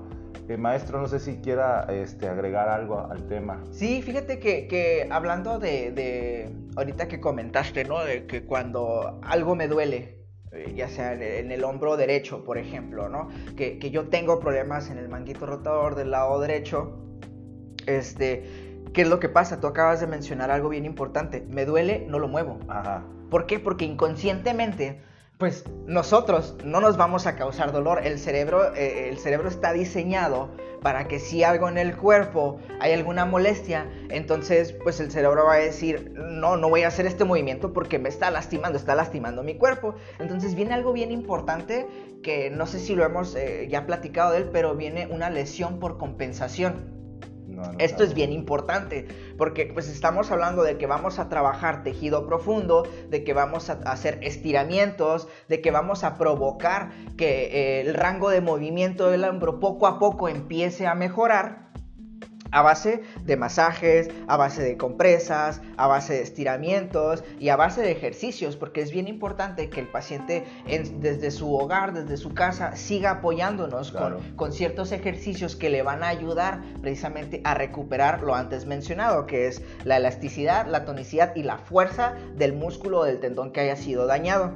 eh, 0.49 0.57
maestro, 0.57 1.01
no 1.01 1.07
sé 1.07 1.19
si 1.19 1.37
quiera 1.37 1.87
este, 1.89 2.27
agregar 2.27 2.67
algo 2.67 2.99
al 2.99 3.27
tema. 3.27 3.63
Sí, 3.71 4.01
fíjate 4.01 4.39
que, 4.39 4.67
que 4.67 5.07
hablando 5.09 5.59
de, 5.59 5.91
de, 5.91 6.49
ahorita 6.75 7.07
que 7.07 7.19
comentaste, 7.19 7.85
¿no? 7.85 8.03
De 8.03 8.25
que 8.25 8.43
cuando 8.43 9.19
algo 9.23 9.55
me 9.55 9.67
duele, 9.67 10.17
eh, 10.51 10.73
ya 10.75 10.89
sea 10.89 11.13
en 11.13 11.51
el, 11.51 11.63
hombro 11.63 11.95
derecho, 11.95 12.43
por 12.43 12.57
ejemplo, 12.57 13.07
¿no? 13.07 13.29
Que, 13.55 13.79
que 13.79 13.89
yo 13.89 14.09
tengo 14.09 14.39
problemas 14.39 14.89
en 14.89 14.97
el 14.97 15.07
manguito 15.07 15.45
rotador 15.45 15.95
del 15.95 16.11
lado 16.11 16.39
derecho, 16.39 17.06
este, 17.87 18.43
¿qué 18.93 19.01
es 19.01 19.07
lo 19.07 19.19
que 19.19 19.29
pasa? 19.29 19.59
Tú 19.59 19.67
acabas 19.67 19.99
de 19.99 20.07
mencionar 20.07 20.51
algo 20.51 20.69
bien 20.69 20.85
importante. 20.85 21.43
Me 21.49 21.65
duele, 21.65 22.05
no 22.07 22.19
lo 22.19 22.27
muevo. 22.27 22.59
Ajá. 22.67 23.03
¿Por 23.29 23.45
qué? 23.45 23.59
Porque 23.59 23.85
inconscientemente, 23.85 25.01
pues 25.37 25.65
nosotros 25.85 26.55
no 26.63 26.79
nos 26.79 26.97
vamos 26.97 27.27
a 27.27 27.35
causar 27.35 27.71
dolor. 27.71 28.05
El 28.05 28.19
cerebro, 28.19 28.73
eh, 28.75 29.09
el 29.09 29.17
cerebro 29.17 29.49
está 29.49 29.73
diseñado 29.73 30.49
para 30.81 31.07
que 31.07 31.19
si 31.19 31.43
algo 31.43 31.67
en 31.69 31.77
el 31.77 31.97
cuerpo 31.97 32.59
hay 32.79 32.93
alguna 32.93 33.25
molestia, 33.25 33.89
entonces 34.09 34.73
pues 34.83 34.99
el 34.99 35.11
cerebro 35.11 35.45
va 35.45 35.55
a 35.55 35.59
decir, 35.59 36.13
no, 36.15 36.55
no 36.55 36.69
voy 36.69 36.83
a 36.83 36.87
hacer 36.87 37.05
este 37.05 37.23
movimiento 37.23 37.73
porque 37.73 37.99
me 37.99 38.09
está 38.09 38.31
lastimando, 38.31 38.77
está 38.77 38.95
lastimando 38.95 39.43
mi 39.43 39.55
cuerpo. 39.57 39.95
Entonces 40.19 40.55
viene 40.55 40.73
algo 40.73 40.93
bien 40.93 41.11
importante 41.11 41.87
que 42.23 42.49
no 42.49 42.65
sé 42.65 42.79
si 42.79 42.95
lo 42.95 43.03
hemos 43.05 43.35
eh, 43.35 43.67
ya 43.69 43.85
platicado 43.85 44.31
de 44.31 44.39
él, 44.39 44.49
pero 44.51 44.75
viene 44.75 45.07
una 45.07 45.29
lesión 45.29 45.79
por 45.79 45.97
compensación. 45.97 46.96
Esto 47.79 48.03
es 48.03 48.13
bien 48.13 48.31
importante 48.31 49.07
porque 49.37 49.65
pues 49.73 49.87
estamos 49.89 50.31
hablando 50.31 50.63
de 50.63 50.77
que 50.77 50.87
vamos 50.87 51.19
a 51.19 51.29
trabajar 51.29 51.83
tejido 51.83 52.25
profundo, 52.25 52.83
de 53.09 53.23
que 53.23 53.33
vamos 53.33 53.69
a 53.69 53.73
hacer 53.85 54.19
estiramientos, 54.21 55.27
de 55.47 55.61
que 55.61 55.71
vamos 55.71 56.03
a 56.03 56.17
provocar 56.17 56.91
que 57.17 57.45
eh, 57.45 57.81
el 57.81 57.93
rango 57.93 58.29
de 58.29 58.41
movimiento 58.41 59.09
del 59.09 59.23
hombro 59.23 59.59
poco 59.59 59.87
a 59.87 59.99
poco 59.99 60.29
empiece 60.29 60.87
a 60.87 60.95
mejorar 60.95 61.67
a 62.51 62.61
base 62.61 63.03
de 63.23 63.37
masajes, 63.37 64.09
a 64.27 64.37
base 64.37 64.63
de 64.63 64.77
compresas, 64.77 65.61
a 65.77 65.87
base 65.87 66.13
de 66.13 66.21
estiramientos 66.21 67.23
y 67.39 67.49
a 67.49 67.55
base 67.55 67.81
de 67.81 67.91
ejercicios, 67.91 68.55
porque 68.55 68.81
es 68.81 68.91
bien 68.91 69.07
importante 69.07 69.69
que 69.69 69.79
el 69.79 69.87
paciente 69.87 70.45
desde 70.99 71.31
su 71.31 71.55
hogar, 71.55 71.93
desde 71.93 72.17
su 72.17 72.33
casa, 72.33 72.75
siga 72.75 73.11
apoyándonos 73.11 73.93
con, 74.35 74.51
ciertos 74.51 74.91
ejercicios 74.91 75.55
que 75.55 75.69
le 75.69 75.83
van 75.83 76.03
a 76.03 76.07
ayudar 76.07 76.61
precisamente 76.81 77.41
a 77.43 77.53
recuperar 77.53 78.23
lo 78.23 78.33
antes 78.33 78.65
mencionado, 78.65 79.25
que 79.25 79.47
es 79.47 79.61
la 79.83 79.97
elasticidad, 79.97 80.67
la 80.67 80.85
tonicidad 80.85 81.35
y 81.35 81.43
la 81.43 81.57
fuerza 81.57 82.13
del 82.35 82.53
músculo 82.53 82.99
o 82.99 83.03
del 83.03 83.19
tendón 83.19 83.51
que 83.51 83.61
haya 83.61 83.75
sido 83.75 84.07
dañado. 84.07 84.53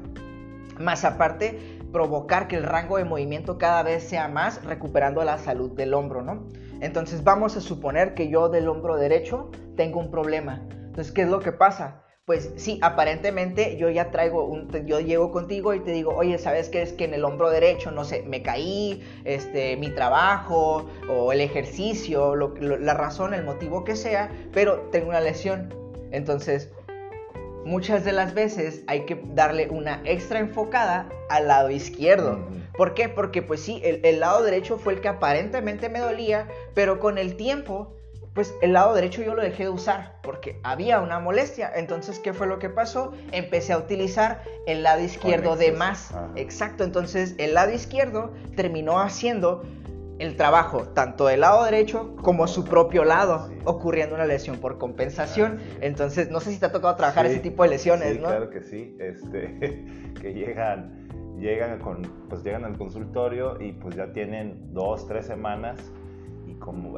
Más 0.80 1.04
aparte, 1.04 1.60
provocar 1.91 2.47
que 2.47 2.56
el 2.56 2.63
rango 2.63 2.97
de 2.97 3.04
movimiento 3.04 3.58
cada 3.58 3.84
vez 3.84 4.04
sea 4.04 4.27
más, 4.27 4.63
recuperando 4.63 5.23
la 5.23 5.38
salud 5.38 5.71
del 5.71 5.93
hombro, 5.93 6.21
¿no? 6.21 6.43
Entonces 6.82 7.24
vamos 7.24 7.56
a 7.56 7.62
suponer 7.62 8.13
que 8.15 8.30
yo 8.30 8.50
del 8.50 8.67
hombro 8.67 8.98
derecho 8.98 9.50
tengo 9.78 10.00
un 10.00 10.12
problema. 10.12 10.67
Entonces, 10.72 11.13
¿qué 11.13 11.22
es 11.22 11.30
lo 11.30 11.39
que 11.39 11.52
pasa? 11.52 12.04
Pues 12.26 12.52
sí, 12.56 12.80
aparentemente 12.82 13.78
yo 13.78 13.89
ya 13.89 14.12
traigo 14.12 14.46
un, 14.46 14.70
yo 14.86 15.00
llego 15.00 15.32
contigo 15.32 15.74
y 15.74 15.80
te 15.80 15.91
digo, 15.91 16.13
oye, 16.15 16.38
¿sabes 16.38 16.70
qué 16.70 16.82
es 16.82 16.94
que 16.94 17.06
en 17.06 17.13
el 17.13 17.26
hombro 17.26 17.50
derecho, 17.50 17.91
no 17.91 18.04
sé, 18.04 18.24
me 18.24 18.41
caí, 18.41 19.02
este, 19.26 19.76
mi 19.78 19.89
trabajo 19.89 20.86
o 21.10 21.32
el 21.32 21.41
ejercicio, 21.41 22.36
la 22.36 22.94
razón, 22.94 23.34
el 23.34 23.44
motivo 23.44 23.84
que 23.84 23.96
sea, 23.96 24.30
pero 24.54 24.82
tengo 24.91 25.10
una 25.10 25.20
lesión. 25.20 25.74
Entonces, 26.12 26.72
muchas 27.65 28.06
de 28.06 28.12
las 28.12 28.34
veces 28.34 28.84
hay 28.88 29.06
que 29.06 29.22
darle 29.34 29.70
una 29.70 30.02
extra 30.06 30.39
enfocada 30.39 31.10
al 31.30 31.48
lado 31.48 31.70
izquierdo. 31.70 32.39
¿Por 32.82 32.96
qué? 32.96 33.10
Porque 33.10 33.44
pues 33.44 33.62
sí, 33.62 33.80
el, 33.84 34.20
lado 34.20 34.41
derecho 34.41 34.80
fue 34.80 34.94
el 34.94 35.02
que 35.02 35.08
aparentemente 35.08 35.88
me 35.88 36.00
dolía, 36.00 36.48
pero 36.74 37.00
con 37.00 37.20
el 37.20 37.38
tiempo, 37.38 37.94
pues 38.34 38.56
el 38.63 38.74
lado 38.74 38.96
derecho 38.96 39.22
yo 39.22 39.36
lo 39.36 39.44
dejé 39.44 39.65
de 39.65 39.70
usar 39.70 40.15
porque 40.24 40.60
había 40.63 41.00
una 41.00 41.20
molestia. 41.20 41.72
Entonces, 41.76 42.17
¿qué 42.17 42.34
fue 42.34 42.48
lo 42.48 42.58
que 42.58 42.70
pasó? 42.70 43.13
Empecé 43.32 43.74
a 43.74 43.78
utilizar 43.78 44.41
el 44.65 44.82
lado 44.82 45.00
izquierdo 45.04 45.58
de 45.58 45.74
más. 45.74 46.12
Exacto, 46.36 46.84
entonces 46.84 47.36
el 47.38 47.54
lado 47.54 47.72
izquierdo 47.72 48.34
terminó 48.56 49.00
haciendo 49.00 49.62
el 50.22 50.36
trabajo, 50.36 50.88
tanto 50.88 51.28
del 51.28 51.41
lado 51.41 51.63
derecho 51.65 52.15
como 52.17 52.48
su 52.48 52.63
propio 52.63 53.04
lado, 53.04 53.50
ocurriendo 53.63 54.15
una 54.15 54.26
lesión 54.26 54.58
por 54.58 54.78
compensación. 54.78 55.60
Entonces, 55.82 56.30
no 56.30 56.39
sé 56.39 56.52
si 56.52 56.60
te 56.60 56.65
ha 56.67 56.72
tocado 56.72 56.96
trabajar 56.96 57.26
ese 57.26 57.39
tipo 57.39 57.62
de 57.62 57.70
lesiones, 57.70 58.20
¿no? 58.20 58.28
Claro 58.28 58.50
que 58.50 58.62
sí, 58.62 58.96
este, 59.00 59.86
que 60.22 60.34
llegan, 60.34 61.01
llegan, 61.41 61.80
con, 61.80 62.04
pues 62.30 62.43
llegan 62.43 62.63
al 62.63 62.77
consultorio 62.77 63.62
y 63.62 63.73
pues 63.73 63.95
ya 63.95 64.13
tienen 64.13 64.73
dos, 64.73 65.08
tres 65.08 65.25
semanas 65.25 65.91
y 66.47 66.54
como, 66.56 66.93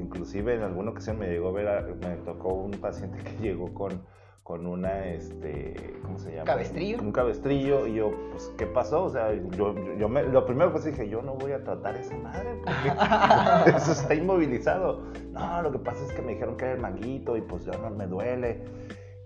inclusive 0.00 0.54
en 0.54 0.62
alguna 0.62 0.92
ocasión 0.92 1.18
me 1.18 1.28
llegó 1.28 1.48
a 1.48 1.52
ver, 1.52 1.96
me 1.96 2.16
tocó 2.24 2.54
un 2.54 2.70
paciente 2.72 3.18
que 3.22 3.36
llegó 3.42 3.74
con 3.74 4.00
con 4.50 4.66
una, 4.66 5.06
este, 5.06 5.74
¿cómo 6.02 6.18
se 6.18 6.32
llama? 6.32 6.44
¿Cabestrillo? 6.44 7.00
Un 7.00 7.12
cabestrillo 7.12 7.86
y 7.86 7.94
yo, 7.94 8.10
pues, 8.32 8.52
¿qué 8.58 8.66
pasó? 8.66 9.04
O 9.04 9.08
sea, 9.08 9.32
yo, 9.32 9.76
yo 9.96 10.08
me, 10.08 10.24
lo 10.24 10.44
primero 10.44 10.72
que 10.72 10.90
dije, 10.90 11.08
yo 11.08 11.22
no 11.22 11.34
voy 11.34 11.52
a 11.52 11.62
tratar 11.62 11.94
esa 11.94 12.16
madre 12.16 12.56
porque 12.64 13.70
eso 13.76 13.92
está 13.92 14.12
inmovilizado. 14.12 15.04
No, 15.30 15.62
lo 15.62 15.70
que 15.70 15.78
pasa 15.78 16.04
es 16.04 16.12
que 16.12 16.22
me 16.22 16.32
dijeron 16.32 16.56
que 16.56 16.64
era 16.64 16.74
el 16.74 16.80
manguito 16.80 17.36
y 17.36 17.42
pues 17.42 17.64
ya 17.64 17.78
no 17.78 17.90
me 17.90 18.08
duele. 18.08 18.64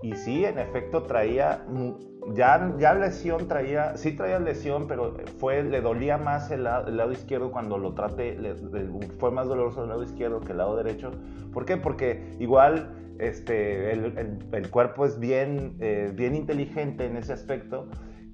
Y 0.02 0.12
sí, 0.12 0.44
en 0.44 0.58
efecto 0.58 1.04
traía, 1.04 1.64
ya, 2.32 2.74
ya 2.78 2.94
lesión 2.94 3.48
traía, 3.48 3.96
sí 3.96 4.12
traía 4.12 4.38
lesión, 4.38 4.86
pero 4.86 5.16
fue, 5.38 5.62
le 5.62 5.80
dolía 5.80 6.16
más 6.16 6.50
el 6.50 6.64
lado, 6.64 7.12
izquierdo 7.12 7.50
cuando 7.50 7.78
lo 7.78 7.94
traté, 7.94 8.38
fue 9.18 9.30
más 9.30 9.48
doloroso 9.48 9.82
el 9.82 9.90
lado 9.90 10.02
izquierdo 10.02 10.40
que 10.40 10.52
el 10.52 10.58
lado 10.58 10.76
derecho. 10.76 11.10
¿Por 11.52 11.66
qué? 11.66 11.76
Porque 11.76 12.36
igual 12.40 13.16
este, 13.18 13.92
el, 13.92 14.70
cuerpo 14.70 15.04
es 15.04 15.18
bien, 15.18 15.76
eh, 15.80 16.10
bien 16.14 16.34
inteligente 16.34 17.06
en 17.06 17.16
ese 17.16 17.32
aspecto 17.32 17.88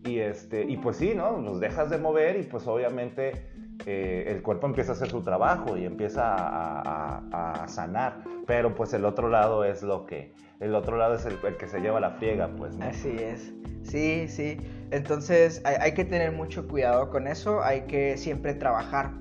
y, 0.04 0.20
este, 0.20 0.64
y 0.64 0.76
pues 0.76 0.96
sí, 0.96 1.12
¿no? 1.14 1.38
Nos 1.38 1.60
dejas 1.60 1.90
de 1.90 1.98
mover 1.98 2.38
y 2.38 2.44
pues 2.44 2.66
obviamente 2.66 3.49
eh, 3.86 4.24
el 4.28 4.42
cuerpo 4.42 4.66
empieza 4.66 4.92
a 4.92 4.94
hacer 4.94 5.08
su 5.08 5.22
trabajo 5.22 5.76
y 5.76 5.84
empieza 5.84 6.34
a, 6.36 7.66
sanar. 7.68 8.22
Pero 8.46 8.74
pues 8.74 8.92
el 8.94 9.04
otro 9.04 9.28
lado 9.28 9.64
es 9.64 9.82
lo 9.82 10.06
que, 10.06 10.34
el 10.58 10.74
otro 10.74 10.96
lado 10.96 11.14
es 11.14 11.24
el, 11.26 11.38
que 11.56 11.68
se 11.68 11.80
lleva 11.80 12.00
la 12.00 12.12
friega, 12.12 12.48
pues. 12.56 12.78
Así 12.80 13.16
es. 13.18 13.52
Sí, 13.82 14.28
sí. 14.28 14.58
Entonces 14.90 15.62
hay, 15.64 15.92
que 15.92 16.04
tener 16.04 16.32
mucho 16.32 16.66
cuidado 16.66 17.10
con 17.10 17.26
eso. 17.26 17.62
Hay 17.62 17.82
que 17.82 18.16
siempre 18.16 18.54
trabajar 18.54 19.12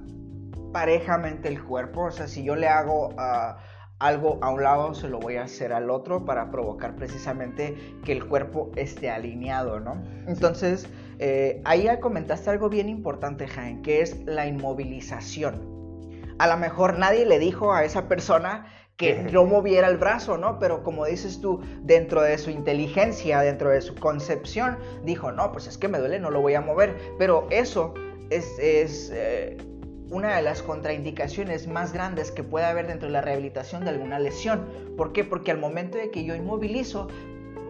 parejamente 0.74 1.48
el 1.48 1.64
cuerpo. 1.64 2.06
O 2.06 2.12
sea, 2.12 2.28
si 2.28 2.44
yo 2.44 2.56
le 2.56 2.68
hago... 2.68 3.10
Uh, 3.10 3.56
algo 4.00 4.40
a 4.42 4.50
un 4.50 4.64
lado 4.64 4.94
se 4.94 5.10
lo 5.10 5.20
voy 5.20 5.36
a 5.36 5.44
hacer 5.44 5.74
al 5.74 5.90
otro 5.90 6.24
para 6.24 6.50
provocar 6.50 6.96
precisamente 6.96 7.76
que 8.06 8.14
el 8.14 8.26
cuerpo 8.26 8.72
esté 8.78 9.10
alineado, 9.10 9.82
¿no? 9.82 10.02
Entonces, 10.26 10.88
eh, 11.20 11.62
ahí 11.66 11.88
comentaste 12.00 12.50
algo 12.50 12.70
bien 12.70 12.88
importante, 12.88 13.46
Jaén, 13.48 13.82
que 13.82 14.02
es 14.02 14.24
la 14.26 14.48
inmovilización. 14.48 15.80
A 16.40 16.48
lo 16.48 16.56
mejor 16.56 16.98
nadie 16.98 17.26
le 17.26 17.40
dijo 17.40 17.74
a 17.74 17.84
esa 17.84 18.08
persona 18.08 18.68
que 18.96 19.24
no 19.32 19.46
moviera 19.46 19.88
el 19.88 19.98
brazo, 19.98 20.38
¿no? 20.38 20.60
Pero 20.60 20.84
como 20.84 21.06
dices 21.06 21.42
tú, 21.42 21.62
dentro 21.82 22.22
de 22.22 22.38
su 22.38 22.50
inteligencia, 22.50 23.42
dentro 23.42 23.70
de 23.70 23.82
su 23.82 23.96
concepción, 23.96 24.78
dijo, 25.04 25.32
no, 25.32 25.52
pues 25.52 25.68
es 25.68 25.78
que 25.78 25.88
me 25.90 26.00
duele, 26.00 26.20
no 26.20 26.32
lo 26.32 26.42
voy 26.42 26.54
a 26.54 26.62
mover. 26.62 26.98
Pero 27.18 27.48
eso 27.50 27.94
es, 28.30 28.46
es 28.60 29.10
eh, 29.14 29.58
una 30.10 30.36
de 30.36 30.42
las 30.42 30.64
contraindicaciones 30.64 31.68
más 31.68 31.94
grandes 31.94 32.32
que 32.32 32.44
puede 32.44 32.66
haber 32.66 32.88
dentro 32.88 33.08
de 33.08 33.14
la 33.14 33.22
rehabilitación 33.22 33.84
de 33.84 33.92
alguna 33.92 34.20
lesión. 34.20 34.68
¿Por 34.98 35.14
qué? 35.14 35.24
Porque 35.24 35.52
al 35.52 35.60
momento 35.60 35.98
de 35.98 36.10
que 36.10 36.24
yo 36.24 36.36
inmovilizo, 36.36 37.08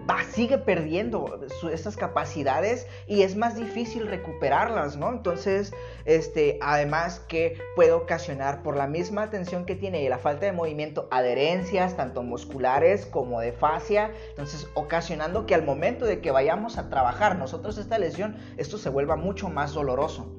va, 0.09 0.23
sigue 0.23 0.57
perdiendo 0.57 1.39
esas 1.71 1.95
capacidades 1.95 2.87
y 3.07 3.21
es 3.21 3.35
más 3.35 3.55
difícil 3.55 4.07
recuperarlas, 4.07 4.97
¿no? 4.97 5.11
Entonces, 5.11 5.73
este, 6.05 6.57
además 6.61 7.19
que 7.27 7.57
puede 7.75 7.91
ocasionar 7.91 8.63
por 8.63 8.75
la 8.75 8.87
misma 8.87 9.29
tensión 9.29 9.65
que 9.65 9.75
tiene 9.75 10.01
y 10.01 10.09
la 10.09 10.17
falta 10.17 10.45
de 10.45 10.51
movimiento, 10.51 11.07
adherencias, 11.11 11.95
tanto 11.95 12.23
musculares 12.23 13.05
como 13.05 13.39
de 13.39 13.51
fascia, 13.51 14.11
entonces 14.29 14.67
ocasionando 14.73 15.45
que 15.45 15.55
al 15.55 15.63
momento 15.63 16.05
de 16.05 16.21
que 16.21 16.31
vayamos 16.31 16.77
a 16.77 16.89
trabajar 16.89 17.37
nosotros 17.37 17.77
esta 17.77 17.99
lesión, 17.99 18.37
esto 18.57 18.77
se 18.77 18.89
vuelva 18.89 19.15
mucho 19.15 19.49
más 19.49 19.73
doloroso. 19.73 20.38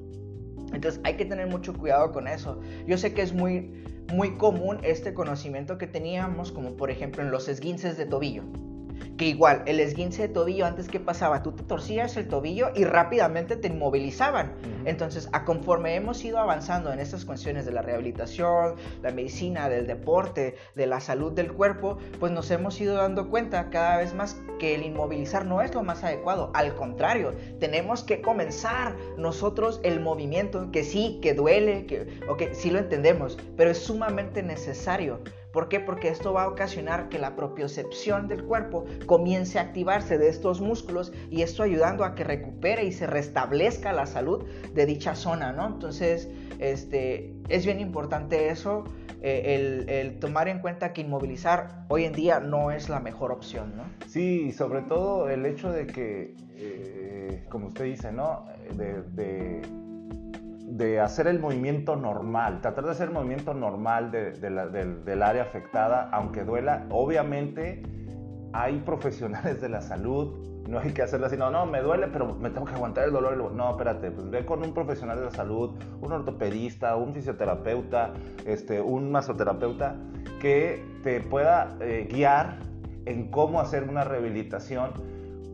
Entonces 0.73 1.01
hay 1.03 1.15
que 1.15 1.25
tener 1.25 1.47
mucho 1.47 1.73
cuidado 1.73 2.11
con 2.11 2.27
eso. 2.27 2.59
Yo 2.87 2.97
sé 2.97 3.13
que 3.13 3.21
es 3.21 3.33
muy, 3.33 3.83
muy 4.13 4.37
común 4.37 4.79
este 4.83 5.13
conocimiento 5.13 5.77
que 5.77 5.87
teníamos, 5.87 6.51
como 6.51 6.75
por 6.77 6.91
ejemplo 6.91 7.21
en 7.21 7.31
los 7.31 7.47
esguinces 7.47 7.97
de 7.97 8.05
tobillo 8.05 8.43
que 9.21 9.27
igual, 9.27 9.61
el 9.67 9.79
esguince 9.79 10.23
de 10.23 10.29
tobillo, 10.29 10.65
antes 10.65 10.87
que 10.87 10.99
pasaba, 10.99 11.43
tú 11.43 11.51
te 11.51 11.61
torcías 11.61 12.17
el 12.17 12.27
tobillo 12.27 12.71
y 12.73 12.85
rápidamente 12.85 13.55
te 13.55 13.67
inmovilizaban. 13.67 14.55
Entonces, 14.83 15.29
a 15.31 15.45
conforme 15.45 15.93
hemos 15.93 16.25
ido 16.25 16.39
avanzando 16.39 16.91
en 16.91 16.97
estas 16.97 17.23
cuestiones 17.23 17.67
de 17.67 17.71
la 17.71 17.83
rehabilitación, 17.83 18.77
la 19.03 19.11
medicina, 19.11 19.69
del 19.69 19.85
deporte, 19.85 20.55
de 20.73 20.87
la 20.87 20.99
salud 20.99 21.33
del 21.33 21.53
cuerpo, 21.53 21.99
pues 22.19 22.31
nos 22.31 22.49
hemos 22.49 22.81
ido 22.81 22.95
dando 22.95 23.29
cuenta 23.29 23.69
cada 23.69 23.97
vez 23.97 24.15
más 24.15 24.41
que 24.57 24.73
el 24.73 24.81
inmovilizar 24.81 25.45
no 25.45 25.61
es 25.61 25.71
lo 25.75 25.83
más 25.83 26.03
adecuado. 26.03 26.49
Al 26.55 26.73
contrario, 26.73 27.35
tenemos 27.59 28.01
que 28.03 28.23
comenzar 28.23 28.95
nosotros 29.19 29.81
el 29.83 29.99
movimiento, 29.99 30.71
que 30.71 30.83
sí, 30.83 31.19
que 31.21 31.35
duele, 31.35 31.85
que 31.85 32.19
okay, 32.27 32.49
sí 32.53 32.71
lo 32.71 32.79
entendemos, 32.79 33.37
pero 33.55 33.69
es 33.69 33.77
sumamente 33.77 34.41
necesario 34.41 35.21
¿Por 35.51 35.67
qué? 35.67 35.81
Porque 35.81 36.07
esto 36.07 36.31
va 36.33 36.43
a 36.43 36.47
ocasionar 36.47 37.09
que 37.09 37.19
la 37.19 37.35
propiocepción 37.35 38.27
del 38.27 38.45
cuerpo 38.45 38.85
comience 39.11 39.59
a 39.59 39.63
activarse 39.63 40.17
de 40.17 40.29
estos 40.29 40.61
músculos 40.61 41.11
y 41.29 41.41
esto 41.41 41.63
ayudando 41.63 42.05
a 42.05 42.15
que 42.15 42.23
recupere 42.23 42.85
y 42.85 42.93
se 42.93 43.07
restablezca 43.07 43.91
la 43.91 44.05
salud 44.05 44.45
de 44.73 44.85
dicha 44.85 45.15
zona, 45.15 45.51
¿no? 45.51 45.67
Entonces, 45.67 46.29
este, 46.59 47.33
es 47.49 47.65
bien 47.65 47.81
importante 47.81 48.47
eso, 48.47 48.85
eh, 49.21 49.83
el, 49.89 50.17
tomar 50.19 50.47
en 50.47 50.59
cuenta 50.59 50.93
que 50.93 51.01
inmovilizar 51.01 51.83
hoy 51.89 52.05
en 52.05 52.13
día 52.13 52.39
no 52.39 52.71
es 52.71 52.87
la 52.87 53.01
mejor 53.01 53.33
opción, 53.33 53.73
¿no? 53.75 53.83
Sí, 54.07 54.53
sobre 54.53 54.81
todo 54.83 55.29
el 55.29 55.45
hecho 55.45 55.73
de 55.73 55.87
que, 55.87 56.33
eh, 56.55 57.43
como 57.49 57.67
usted 57.67 57.83
dice, 57.83 58.13
¿no? 58.13 58.45
de 58.77 59.61
de 60.71 61.01
hacer 61.01 61.27
el 61.27 61.39
movimiento 61.39 61.97
normal, 61.97 62.61
tratar 62.61 62.85
de 62.85 62.91
hacer 62.91 63.09
el 63.09 63.13
movimiento 63.13 63.53
normal 63.53 64.09
del, 64.09 65.21
área 65.21 65.43
afectada, 65.43 66.09
aunque 66.13 66.45
duela. 66.45 66.85
Obviamente 66.89 67.83
hay 68.53 68.79
profesionales 68.79 69.61
de 69.61 69.69
la 69.69 69.81
salud, 69.81 70.33
no 70.67 70.79
hay 70.79 70.91
que 70.91 71.01
hacerlo 71.01 71.25
así, 71.25 71.37
no, 71.37 71.49
no, 71.49 71.65
me 71.65 71.81
duele, 71.81 72.07
pero 72.07 72.35
me 72.35 72.49
tengo 72.49 72.65
que 72.65 72.73
aguantar 72.73 73.05
el 73.05 73.11
dolor. 73.11 73.51
No, 73.51 73.71
espérate, 73.71 74.11
pues 74.11 74.29
ve 74.29 74.45
con 74.45 74.63
un 74.63 74.73
profesional 74.73 75.17
de 75.17 75.25
la 75.25 75.31
salud, 75.31 75.71
un 76.01 76.11
ortopedista, 76.11 76.95
un 76.95 77.13
fisioterapeuta, 77.13 78.13
este, 78.45 78.79
un 78.79 79.11
masoterapeuta, 79.11 79.95
que 80.39 80.83
te 81.03 81.19
pueda 81.19 81.75
eh, 81.81 82.07
guiar 82.09 82.59
en 83.05 83.31
cómo 83.31 83.59
hacer 83.59 83.83
una 83.89 84.03
rehabilitación 84.03 84.91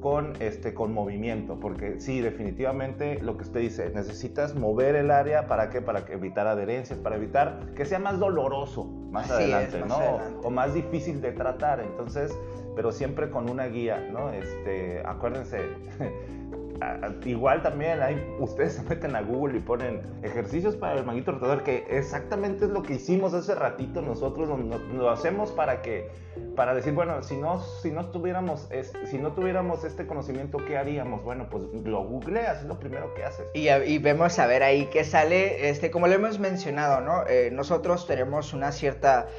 con, 0.01 0.33
este, 0.39 0.73
con 0.73 0.93
movimiento, 0.93 1.60
porque 1.60 1.99
sí, 1.99 2.21
definitivamente 2.21 3.19
lo 3.21 3.38
que 3.38 3.43
usted 3.43 3.62
dice, 3.62 3.89
necesitas 3.95 4.55
mover 4.55 4.95
el 4.95 5.10
área 5.10 5.47
para 5.47 5.69
qué, 5.69 5.81
para 5.81 6.05
evitar 6.10 6.45
adherencias, 6.45 6.99
para 6.99 7.15
evitar 7.15 7.60
que 7.75 7.86
sea 7.86 7.99
más 7.99 8.19
doloroso 8.19 8.86
más 9.12 9.31
adelante, 9.31 9.83
¿no? 9.88 9.97
O 10.43 10.49
más 10.49 10.73
difícil 10.73 11.21
de 11.21 11.31
tratar, 11.31 11.79
entonces, 11.79 12.38
pero 12.77 12.91
siempre 12.91 13.31
con 13.31 13.49
una 13.49 13.65
guía, 13.65 14.07
¿no? 14.13 14.29
Este, 14.29 15.01
acuérdense, 15.03 15.61
igual 17.25 17.63
también 17.63 17.99
hay, 18.03 18.23
ustedes 18.39 18.73
se 18.73 18.83
meten 18.83 19.15
a 19.15 19.21
Google 19.21 19.57
y 19.57 19.61
ponen 19.61 20.03
ejercicios 20.21 20.75
para 20.75 20.93
el 20.93 21.03
manguito 21.03 21.31
rotador, 21.31 21.63
que 21.63 21.87
exactamente 21.89 22.65
es 22.65 22.71
lo 22.71 22.83
que 22.83 22.93
hicimos 22.93 23.33
hace 23.33 23.55
ratito 23.55 24.03
nosotros, 24.03 24.47
lo, 24.93 25.09
hacemos 25.09 25.51
para 25.51 25.81
que, 25.81 26.11
para 26.55 26.75
decir, 26.75 26.93
bueno, 26.93 27.23
si 27.23 27.35
no, 27.35 27.59
si 27.81 27.89
no 27.89 28.11
tuviéramos, 28.11 28.69
si 29.05 29.17
no 29.17 29.31
tuviéramos 29.31 29.83
este 29.83 30.05
conocimiento, 30.05 30.59
¿qué 30.67 30.77
haríamos? 30.77 31.23
Bueno, 31.23 31.47
pues 31.49 31.63
lo 31.83 32.03
googleas, 32.03 32.61
es 32.61 32.65
lo 32.65 32.77
primero 32.77 33.11
que 33.15 33.23
haces. 33.23 33.47
Y, 33.55 33.69
y 33.69 33.97
vemos 33.97 34.37
a 34.37 34.45
ver 34.45 34.61
ahí 34.61 34.87
qué 34.93 35.03
sale, 35.03 35.67
este, 35.69 35.89
como 35.89 36.05
lo 36.05 36.13
hemos 36.13 36.37
mencionado, 36.37 37.01
¿no? 37.01 37.25
Eh, 37.27 37.49
nosotros 37.51 38.05
tenemos 38.05 38.53
una 38.53 38.71
cierta 38.71 39.29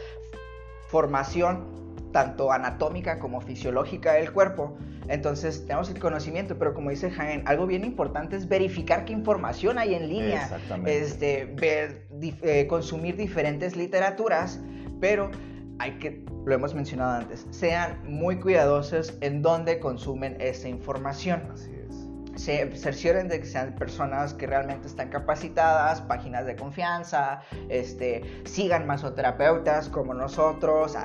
formación 0.89 1.88
tanto 2.19 2.51
anatómica 2.51 3.21
como 3.21 3.41
fisiológica 3.41 4.15
del 4.15 4.33
cuerpo. 4.33 4.77
Entonces 5.07 5.65
tenemos 5.67 5.89
el 5.89 6.01
conocimiento, 6.01 6.59
pero 6.59 6.75
como 6.75 6.91
dice 6.91 7.13
Jaén, 7.13 7.45
algo 7.47 7.65
bien 7.65 7.85
importante 7.85 8.35
es 8.35 8.49
verificar 8.49 9.05
qué 9.05 9.13
información 9.13 9.79
hay 9.79 9.95
en 9.95 10.09
línea, 10.09 10.51
este, 10.85 11.45
ver, 11.45 12.09
eh, 12.43 12.67
consumir 12.67 13.17
diferentes 13.17 13.77
literaturas, 13.77 14.61
pero 15.01 15.31
hay 15.79 15.93
que, 16.01 16.25
lo 16.45 16.53
hemos 16.53 16.75
mencionado 16.75 17.21
antes, 17.21 17.47
sean 17.51 18.01
muy 18.05 18.41
cuidadosos 18.41 19.17
en 19.21 19.41
dónde 19.41 19.79
consumen 19.79 20.37
esa 20.41 20.69
información 20.69 21.43
se 22.39 22.71
cercioren 22.77 23.29
de 23.29 23.41
que 23.41 23.47
sean 23.47 23.75
personas 23.75 24.33
que 24.33 24.47
realmente 24.47 24.87
están 24.87 25.09
capacitadas, 25.09 26.01
páginas 26.01 26.47
de 26.47 26.55
confianza, 26.55 27.43
este, 27.69 28.23
sigan 28.45 28.87
masoterapeutas 28.87 29.89
como 29.89 30.15
nosotros, 30.15 30.97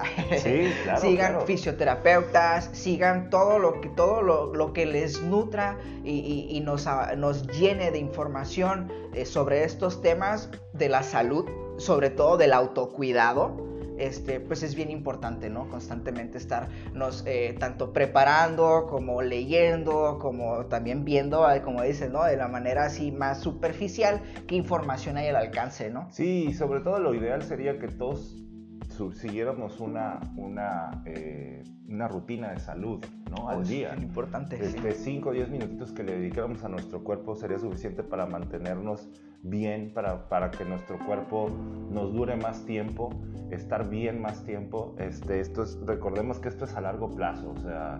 sigan 1.01 1.41
fisioterapeutas, 1.45 2.69
sigan 2.71 3.29
todo 3.29 3.57
lo 3.57 3.81
que, 3.81 3.89
todo 3.89 4.21
lo, 4.21 4.73
que 4.73 4.85
les 4.85 5.21
nutra 5.21 5.77
y, 6.03 6.61
nos, 6.63 6.87
nos, 7.17 7.47
llene 7.47 7.91
de 7.91 7.97
información 7.97 8.91
eh, 9.13 9.25
sobre 9.25 9.63
estos 9.63 10.01
temas 10.01 10.49
de 10.73 10.89
la 10.89 11.01
salud, 11.01 11.45
sobre 11.77 12.11
todo 12.11 12.37
del 12.37 12.53
autocuidado 12.53 13.72
este, 13.97 14.39
pues 14.39 14.63
es 14.63 14.75
bien 14.75 14.89
importante, 14.89 15.49
¿no? 15.49 15.69
Constantemente 15.69 16.38
estarnos 16.38 17.23
eh, 17.25 17.56
tanto 17.60 17.93
preparando 17.93 18.88
como 18.89 19.21
leyendo, 19.21 20.19
como 20.19 20.65
también 20.65 21.06
viendo, 21.06 21.49
eh, 21.49 21.62
como 21.62 21.82
dices, 21.84 22.12
¿no? 22.12 22.23
De 22.23 22.38
la 22.38 22.47
manera 22.47 22.86
así 22.86 23.12
más 23.12 23.39
superficial, 23.39 24.21
qué 24.47 24.56
información 24.56 25.17
hay 25.17 25.27
al 25.27 25.36
alcance, 25.36 25.89
¿no? 25.89 26.12
Sí, 26.12 26.53
sobre 26.53 26.82
todo 26.82 26.99
lo 26.99 27.13
ideal 27.13 27.43
sería 27.43 27.79
que 27.79 27.88
todos 27.88 28.43
siguiéramos 29.13 29.79
una, 29.79 30.19
una, 30.36 31.03
eh, 31.06 31.63
una 31.88 32.08
rutina 32.08 32.51
de 32.51 32.60
salud 32.60 33.03
¿no? 33.29 33.49
al 33.49 33.65
día. 33.65 33.93
Es 33.93 34.03
importante. 34.03 34.63
Este, 34.63 34.93
5 34.93 35.29
o 35.29 35.32
10 35.32 35.49
minutitos 35.49 35.91
que 35.91 36.03
le 36.03 36.17
dedicáramos 36.17 36.63
a 36.63 36.69
nuestro 36.69 37.03
cuerpo 37.03 37.36
sería 37.36 37.60
suficiente 37.60 38.03
para 38.03 38.25
mantenernos 38.25 39.10
bien, 39.41 39.91
para, 39.93 40.29
para, 40.29 40.51
que 40.51 40.65
nuestro 40.65 40.97
cuerpo 41.06 41.49
nos 41.91 42.13
dure 42.13 42.36
más 42.36 42.65
tiempo, 42.65 43.10
estar 43.51 43.89
bien 43.89 44.21
más 44.21 44.43
tiempo. 44.43 44.95
Este, 44.99 45.39
esto 45.39 45.63
es, 45.63 45.77
recordemos 45.86 46.39
que 46.39 46.49
esto 46.49 46.65
es 46.65 46.75
a 46.75 46.82
largo 46.82 47.10
plazo, 47.10 47.51
o 47.51 47.58
sea, 47.58 47.99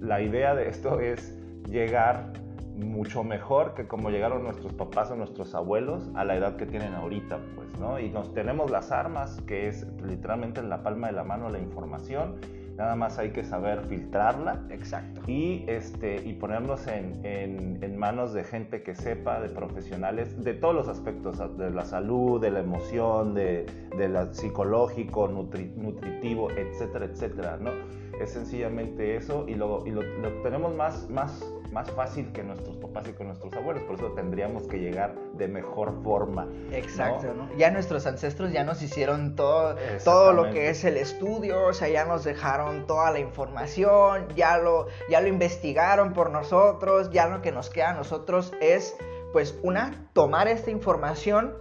la 0.00 0.20
idea 0.20 0.54
de 0.54 0.68
esto 0.68 1.00
es 1.00 1.36
llegar 1.68 2.32
mucho 2.80 3.24
mejor 3.24 3.74
que 3.74 3.86
como 3.86 4.10
llegaron 4.10 4.42
nuestros 4.42 4.72
papás 4.72 5.10
o 5.10 5.16
nuestros 5.16 5.54
abuelos 5.54 6.08
a 6.14 6.24
la 6.24 6.36
edad 6.36 6.56
que 6.56 6.66
tienen 6.66 6.94
ahorita, 6.94 7.38
pues, 7.54 7.78
¿no? 7.78 7.98
Y 7.98 8.10
nos 8.10 8.32
tenemos 8.34 8.70
las 8.70 8.92
armas, 8.92 9.40
que 9.46 9.68
es 9.68 9.86
literalmente 10.02 10.60
en 10.60 10.68
la 10.68 10.82
palma 10.82 11.08
de 11.08 11.12
la 11.12 11.24
mano 11.24 11.48
la 11.48 11.58
información, 11.58 12.36
nada 12.76 12.96
más 12.96 13.18
hay 13.18 13.30
que 13.30 13.44
saber 13.44 13.82
filtrarla. 13.82 14.64
Exacto. 14.70 15.20
Y, 15.26 15.64
este, 15.68 16.16
y 16.16 16.32
ponernos 16.32 16.86
en, 16.86 17.20
en, 17.24 17.96
manos 17.98 18.32
de 18.32 18.44
gente 18.44 18.82
que 18.82 18.94
sepa, 18.94 19.40
de 19.40 19.50
profesionales, 19.50 20.42
de 20.42 20.54
todos 20.54 20.74
los 20.74 20.88
aspectos, 20.88 21.38
de 21.58 21.70
la 21.70 21.84
salud, 21.84 22.40
de 22.40 22.50
la 22.50 22.60
emoción, 22.60 23.34
de, 23.34 23.66
de 23.96 24.08
la 24.08 24.32
psicológico, 24.32 25.28
nutritivo, 25.28 26.50
etcétera, 26.50 27.04
etcétera, 27.04 27.58
¿no? 27.60 27.70
Es 28.18 28.32
sencillamente 28.32 29.16
eso 29.16 29.44
y 29.46 29.54
lo, 29.54 29.86
y 29.86 29.90
lo, 29.90 30.02
lo 30.02 30.42
tenemos 30.42 30.74
más, 30.74 31.10
más 31.10 31.44
más 31.72 31.90
fácil 31.90 32.32
que 32.32 32.42
nuestros 32.42 32.76
papás 32.76 33.08
y 33.08 33.12
con 33.12 33.28
nuestros 33.28 33.52
abuelos, 33.54 33.82
por 33.84 33.96
eso 33.96 34.12
tendríamos 34.12 34.64
que 34.64 34.78
llegar 34.78 35.14
de 35.34 35.48
mejor 35.48 36.02
forma. 36.02 36.48
Exacto, 36.72 37.32
¿no? 37.34 37.48
Ya 37.56 37.70
nuestros 37.70 38.06
ancestros 38.06 38.52
ya 38.52 38.64
nos 38.64 38.82
hicieron 38.82 39.36
todo, 39.36 39.76
todo 40.04 40.32
lo 40.32 40.50
que 40.50 40.70
es 40.70 40.84
el 40.84 40.96
estudio, 40.96 41.66
o 41.66 41.72
sea, 41.72 41.88
ya 41.88 42.04
nos 42.04 42.24
dejaron 42.24 42.86
toda 42.86 43.10
la 43.10 43.20
información, 43.20 44.28
ya 44.34 44.58
lo, 44.58 44.86
ya 45.08 45.20
lo 45.20 45.28
investigaron 45.28 46.12
por 46.12 46.30
nosotros, 46.30 47.10
ya 47.10 47.26
lo 47.26 47.42
que 47.42 47.52
nos 47.52 47.70
queda 47.70 47.90
a 47.90 47.94
nosotros 47.94 48.52
es, 48.60 48.96
pues, 49.32 49.58
una, 49.62 50.08
tomar 50.12 50.48
esta 50.48 50.70
información 50.70 51.54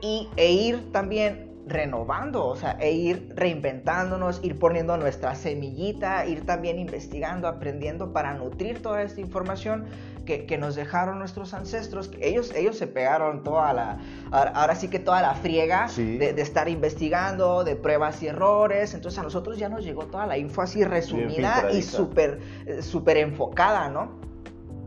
y, 0.00 0.28
e 0.36 0.50
ir 0.50 0.92
también 0.92 1.47
renovando, 1.68 2.46
o 2.46 2.56
sea, 2.56 2.76
e 2.80 2.92
ir 2.92 3.32
reinventándonos, 3.34 4.40
ir 4.42 4.58
poniendo 4.58 4.96
nuestra 4.96 5.34
semillita, 5.34 6.26
ir 6.26 6.44
también 6.46 6.78
investigando, 6.78 7.48
aprendiendo 7.48 8.12
para 8.12 8.34
nutrir 8.34 8.82
toda 8.82 9.02
esta 9.02 9.20
información 9.20 9.86
que, 10.24 10.58
nos 10.58 10.74
dejaron 10.74 11.18
nuestros 11.18 11.54
ancestros. 11.54 12.10
Ellos, 12.20 12.52
ellos 12.54 12.76
se 12.76 12.86
pegaron 12.86 13.42
toda 13.44 13.72
la, 13.72 13.98
ahora 14.30 14.74
sí 14.74 14.88
que 14.88 14.98
toda 14.98 15.22
la 15.22 15.34
friega 15.34 15.88
de, 15.96 16.34
estar 16.40 16.68
investigando, 16.68 17.64
de 17.64 17.76
pruebas 17.76 18.22
y 18.22 18.26
errores. 18.26 18.92
Entonces 18.92 19.18
a 19.18 19.22
nosotros 19.22 19.58
ya 19.58 19.68
nos 19.70 19.84
llegó 19.84 20.04
toda 20.06 20.26
la 20.26 20.36
info 20.36 20.60
así 20.60 20.84
resumida 20.84 21.70
y 21.72 21.82
súper, 21.82 22.40
eh, 22.66 22.82
súper 22.82 23.16
enfocada, 23.16 23.88
¿no? 23.88 24.18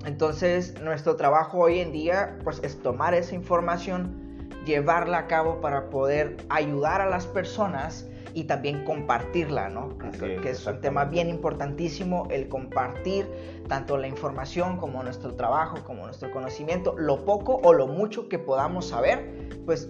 Entonces 0.06 0.80
nuestro 0.82 1.16
trabajo 1.16 1.60
hoy 1.60 1.80
en 1.80 1.92
día 1.92 2.38
pues 2.44 2.60
es 2.64 2.80
tomar 2.80 3.14
esa 3.14 3.34
información 3.34 4.21
llevarla 4.66 5.20
a 5.20 5.28
cabo 5.28 5.62
para 5.62 5.90
poder 5.90 6.38
ayudar 6.50 7.02
a 7.02 7.10
las 7.10 7.26
personas 7.26 8.08
y 8.34 8.46
también 8.46 8.84
compartirla, 8.86 9.70
¿no? 9.70 9.98
que, 9.98 10.50
es, 10.50 10.66
un 10.66 10.80
tema 10.80 11.06
bien 11.06 11.30
importantísimo, 11.30 12.28
el 12.32 12.48
compartir 12.48 13.28
tanto 13.68 13.98
la 13.98 14.08
información 14.08 14.78
como 14.78 15.04
nuestro 15.04 15.36
trabajo, 15.36 15.84
como 15.86 16.06
nuestro 16.06 16.32
conocimiento, 16.32 16.96
lo 16.98 17.26
poco 17.26 17.60
o 17.64 17.74
lo 17.74 17.88
mucho 17.88 18.30
que 18.30 18.40
podamos 18.40 18.88
saber, 18.88 19.50
pues 19.66 19.90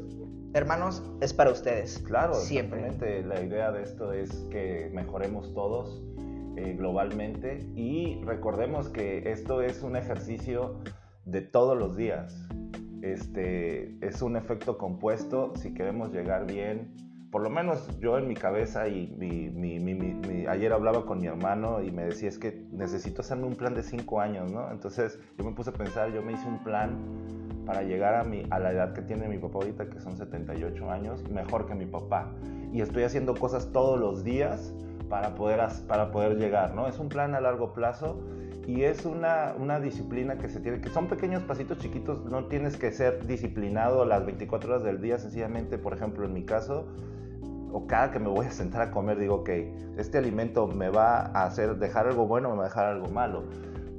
hermanos, 0.54 1.04
es 1.22 1.34
para 1.34 1.52
ustedes. 1.52 2.00
Claro, 2.00 2.34
siempre. 2.34 2.92
La 3.24 3.42
idea 3.42 3.72
de 3.72 3.84
esto 3.84 4.12
es 4.12 4.32
que 4.50 4.90
mejoremos 4.92 5.54
todos 5.54 6.02
eh, 6.58 6.76
globalmente 6.78 7.60
y 7.76 8.22
recordemos 8.26 8.90
que 8.90 9.32
esto 9.32 9.62
es 9.62 9.84
un 9.84 9.96
ejercicio 9.96 10.80
de 11.26 11.42
todos 11.42 11.78
los 11.78 11.96
días 11.96 12.48
este, 13.02 13.98
es 14.06 14.22
un 14.22 14.36
efecto 14.36 14.78
compuesto 14.78 15.54
si 15.56 15.74
queremos 15.74 16.12
llegar 16.12 16.46
bien. 16.46 16.94
Por 17.32 17.44
lo 17.44 17.50
menos 17.50 17.98
yo 18.00 18.18
en 18.18 18.28
mi 18.28 18.36
cabeza 18.36 18.90
y 18.90 20.46
ayer 20.50 20.74
hablaba 20.74 21.06
con 21.06 21.22
mi 21.22 21.28
hermano 21.28 21.82
y 21.82 21.90
me 21.90 22.04
decía 22.04 22.28
es 22.28 22.38
que 22.38 22.66
necesito 22.72 23.22
hacerme 23.22 23.46
un 23.46 23.56
plan 23.56 23.74
de 23.74 23.84
cinco 23.84 24.20
años, 24.20 24.52
¿no? 24.52 24.70
Entonces 24.70 25.18
yo 25.38 25.46
me 25.46 25.54
puse 25.54 25.70
a 25.70 25.74
pensar, 25.74 26.12
yo 26.12 26.22
me 26.22 26.34
hice 26.34 26.46
un 26.46 26.62
plan 26.62 26.98
para 27.66 27.84
llegar 27.84 28.16
a, 28.16 28.24
mi, 28.26 28.44
a 28.50 28.60
la 28.60 28.74
edad 28.74 28.94
que 28.94 29.02
tiene 29.02 29.30
mi 29.30 29.38
papá 29.38 29.60
ahorita, 29.60 29.90
que 29.90 30.02
son 30.02 30.18
78 30.18 30.92
años, 30.92 31.24
mejor 31.30 31.68
que 31.68 31.74
mi 31.76 31.86
papá. 31.86 32.32
Y 32.74 32.82
estoy 32.82 33.04
haciendo 33.04 33.34
cosas 33.34 33.72
todos 33.72 33.98
los 33.98 34.26
días 34.26 34.74
para 35.10 35.36
poder, 35.36 35.62
para 35.88 36.12
poder 36.12 36.38
llegar, 36.38 36.74
¿no? 36.76 36.88
Es 36.88 37.00
un 37.00 37.08
plan 37.08 37.34
a 37.36 37.40
largo 37.40 37.74
plazo 37.74 38.22
y 38.68 38.84
es 38.84 39.06
una, 39.06 39.56
una, 39.58 39.80
disciplina 39.80 40.38
que 40.38 40.48
se 40.48 40.60
tiene, 40.60 40.82
que 40.82 40.90
son 40.90 41.08
pequeños 41.08 41.44
pasitos 41.44 41.80
chiquitos, 41.80 42.24
no 42.26 42.46
tienes 42.46 42.78
que 42.78 42.92
ser 42.92 43.26
disciplinado 43.26 44.06
las 44.06 44.26
24 44.26 44.70
horas 44.70 44.84
del 44.84 45.02
día, 45.02 45.18
sencillamente, 45.18 45.78
por 45.78 45.94
ejemplo, 45.94 46.26
en 46.26 46.34
mi 46.34 46.44
caso, 46.44 46.86
o 47.74 47.88
cada 47.88 48.12
que 48.12 48.20
me 48.20 48.30
voy 48.30 48.46
a 48.46 48.52
sentar 48.52 48.82
a 48.82 48.92
comer, 48.92 49.18
digo, 49.18 49.36
ok, 49.36 49.50
este 49.98 50.18
alimento 50.18 50.68
me 50.68 50.90
va 50.90 51.22
a 51.22 51.46
hacer 51.46 51.78
dejar 51.78 52.08
algo 52.08 52.28
bueno 52.28 52.50
o 52.50 52.52
me 52.52 52.60
va 52.60 52.66
a 52.66 52.68
dejar 52.68 52.86
algo 52.88 53.08
malo. 53.10 53.44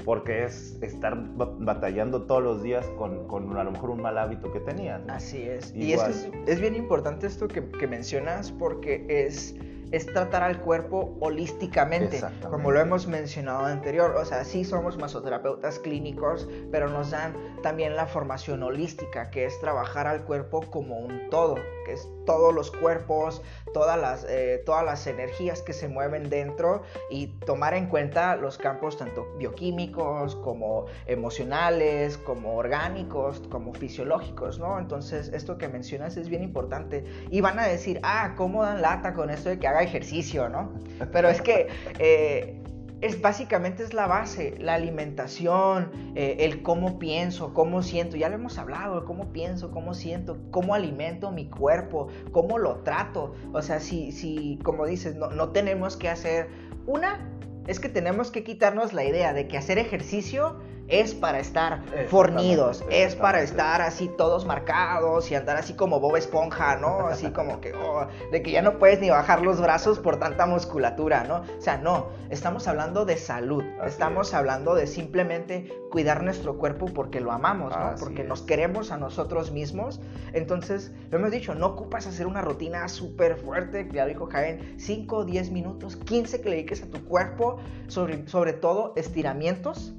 Porque 0.04 0.44
es 0.44 0.82
estar 0.82 1.16
batallando 1.36 2.22
todos 2.22 2.42
los 2.42 2.62
días 2.64 2.84
con, 2.98 3.28
con 3.28 3.56
a 3.56 3.62
lo 3.62 3.70
mejor 3.70 3.90
un 3.90 4.02
mal 4.02 4.18
hábito 4.18 4.50
que 4.52 4.58
tenía. 4.58 5.00
Así 5.08 5.42
es. 5.42 5.72
Y 5.76 5.92
es, 5.92 6.28
es, 6.46 6.60
bien 6.60 6.74
importante 6.74 7.28
esto 7.28 7.46
que, 7.46 7.68
que 7.70 7.86
mencionas 7.86 8.50
porque 8.50 9.06
es 9.08 9.54
es 9.92 10.06
tratar 10.06 10.42
al 10.42 10.60
cuerpo 10.60 11.16
holísticamente, 11.20 12.20
como 12.50 12.70
lo 12.70 12.80
hemos 12.80 13.06
mencionado 13.06 13.66
anterior. 13.66 14.16
O 14.16 14.24
sea, 14.24 14.44
sí 14.44 14.64
somos 14.64 14.96
masoterapeutas 14.96 15.78
clínicos, 15.78 16.48
pero 16.70 16.88
nos 16.88 17.10
dan 17.10 17.34
también 17.62 17.94
la 17.94 18.06
formación 18.06 18.62
holística, 18.62 19.30
que 19.30 19.44
es 19.44 19.60
trabajar 19.60 20.06
al 20.06 20.24
cuerpo 20.24 20.62
como 20.70 20.98
un 20.98 21.28
todo, 21.30 21.56
que 21.84 21.92
es 21.94 22.08
todos 22.26 22.54
los 22.54 22.70
cuerpos, 22.70 23.42
todas 23.72 24.00
las, 24.00 24.24
eh, 24.28 24.62
todas 24.64 24.84
las 24.84 25.06
energías 25.06 25.62
que 25.62 25.72
se 25.72 25.88
mueven 25.88 26.30
dentro 26.30 26.82
y 27.10 27.28
tomar 27.46 27.74
en 27.74 27.86
cuenta 27.86 28.36
los 28.36 28.58
campos 28.58 28.96
tanto 28.96 29.26
bioquímicos 29.38 30.36
como 30.36 30.86
emocionales, 31.06 32.16
como 32.18 32.56
orgánicos, 32.56 33.42
como 33.50 33.74
fisiológicos, 33.74 34.58
¿no? 34.58 34.78
Entonces, 34.78 35.30
esto 35.32 35.58
que 35.58 35.68
mencionas 35.68 36.16
es 36.16 36.28
bien 36.28 36.42
importante. 36.42 37.04
Y 37.30 37.40
van 37.40 37.58
a 37.58 37.66
decir, 37.66 38.00
ah, 38.02 38.34
¿cómo 38.36 38.62
dan 38.62 38.82
lata 38.82 39.14
con 39.14 39.30
esto 39.30 39.48
de 39.48 39.58
que 39.58 39.66
haga 39.66 39.82
ejercicio, 39.82 40.48
¿no? 40.48 40.72
Pero 41.12 41.28
es 41.28 41.42
que 41.42 41.68
eh, 41.98 42.61
es 43.02 43.20
básicamente 43.20 43.82
es 43.82 43.94
la 43.94 44.06
base, 44.06 44.54
la 44.60 44.74
alimentación, 44.74 45.90
eh, 46.14 46.36
el 46.38 46.62
cómo 46.62 47.00
pienso, 47.00 47.52
cómo 47.52 47.82
siento. 47.82 48.16
Ya 48.16 48.28
lo 48.28 48.36
hemos 48.36 48.58
hablado, 48.58 49.04
cómo 49.04 49.32
pienso, 49.32 49.72
cómo 49.72 49.92
siento, 49.92 50.38
cómo 50.52 50.72
alimento 50.72 51.32
mi 51.32 51.50
cuerpo, 51.50 52.06
cómo 52.30 52.58
lo 52.58 52.76
trato. 52.84 53.34
O 53.52 53.60
sea, 53.60 53.80
si, 53.80 54.12
si 54.12 54.60
como 54.62 54.86
dices, 54.86 55.16
no, 55.16 55.30
no 55.30 55.50
tenemos 55.50 55.96
que 55.96 56.08
hacer 56.08 56.48
una, 56.86 57.28
es 57.66 57.80
que 57.80 57.88
tenemos 57.88 58.30
que 58.30 58.44
quitarnos 58.44 58.92
la 58.92 59.04
idea 59.04 59.32
de 59.32 59.48
que 59.48 59.58
hacer 59.58 59.78
ejercicio 59.78 60.60
es 60.88 61.14
para 61.14 61.38
estar 61.38 61.82
fornidos, 62.08 62.84
es 62.90 63.14
para 63.14 63.42
estar 63.42 63.80
así 63.80 64.08
todos 64.08 64.44
marcados 64.44 65.30
y 65.30 65.34
andar 65.34 65.56
así 65.56 65.74
como 65.74 66.00
Bob 66.00 66.16
Esponja, 66.16 66.76
¿no? 66.76 67.06
Así 67.06 67.30
como 67.32 67.60
que, 67.60 67.72
oh, 67.74 68.06
de 68.30 68.42
que 68.42 68.50
ya 68.50 68.62
no 68.62 68.78
puedes 68.78 69.00
ni 69.00 69.10
bajar 69.10 69.42
los 69.42 69.60
brazos 69.60 69.98
por 69.98 70.18
tanta 70.18 70.46
musculatura, 70.46 71.24
¿no? 71.24 71.42
O 71.58 71.60
sea, 71.60 71.78
no, 71.78 72.08
estamos 72.30 72.68
hablando 72.68 73.04
de 73.04 73.16
salud, 73.16 73.64
estamos 73.86 74.34
hablando 74.34 74.74
de 74.74 74.86
simplemente 74.86 75.72
cuidar 75.90 76.22
nuestro 76.22 76.56
cuerpo 76.56 76.86
porque 76.86 77.20
lo 77.20 77.32
amamos, 77.32 77.76
¿no? 77.76 77.94
porque 78.00 78.24
nos 78.24 78.42
queremos 78.42 78.90
a 78.90 78.96
nosotros 78.96 79.52
mismos. 79.52 80.00
Entonces, 80.32 80.92
lo 81.10 81.18
hemos 81.18 81.30
dicho, 81.30 81.54
no 81.54 81.66
ocupas 81.66 82.06
hacer 82.06 82.26
una 82.26 82.40
rutina 82.40 82.88
súper 82.88 83.36
fuerte, 83.36 83.88
ya 83.92 84.06
dijo 84.06 84.26
Jaén, 84.26 84.74
5, 84.78 85.24
10 85.24 85.50
minutos, 85.50 85.96
15 85.96 86.40
que 86.40 86.48
le 86.48 86.56
dediques 86.56 86.82
a 86.82 86.86
tu 86.86 87.04
cuerpo, 87.04 87.58
sobre, 87.88 88.26
sobre 88.26 88.54
todo 88.54 88.94
estiramientos 88.96 89.94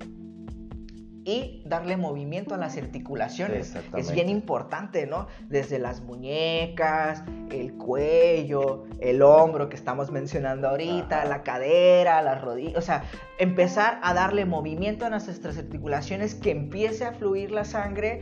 y 1.26 1.62
darle 1.66 1.96
movimiento 1.96 2.56
a 2.56 2.58
las 2.58 2.78
articulaciones. 2.78 3.76
Es 3.96 4.12
bien 4.12 4.30
importante, 4.30 5.08
¿no? 5.08 5.28
Desde 5.48 5.80
las 5.80 6.02
muñecas, 6.02 7.24
el 7.50 7.74
cuello, 7.74 8.86
el 9.00 9.22
hombro 9.22 9.70
que 9.70 9.76
estamos 9.76 10.12
mencionando 10.12 10.70
ahorita, 10.70 11.26
la 11.26 11.44
cadera, 11.44 12.22
las 12.22 12.42
rodillas, 12.42 12.78
o 12.78 12.82
sea, 12.82 13.04
empezar 13.40 14.00
a 14.02 14.14
darle 14.14 14.46
movimiento 14.46 15.06
a 15.06 15.10
nuestras 15.10 15.58
articulaciones, 15.58 16.36
que 16.36 16.52
empiece 16.52 17.06
a 17.06 17.14
fluir 17.14 17.52
la 17.52 17.64
sangre. 17.64 18.22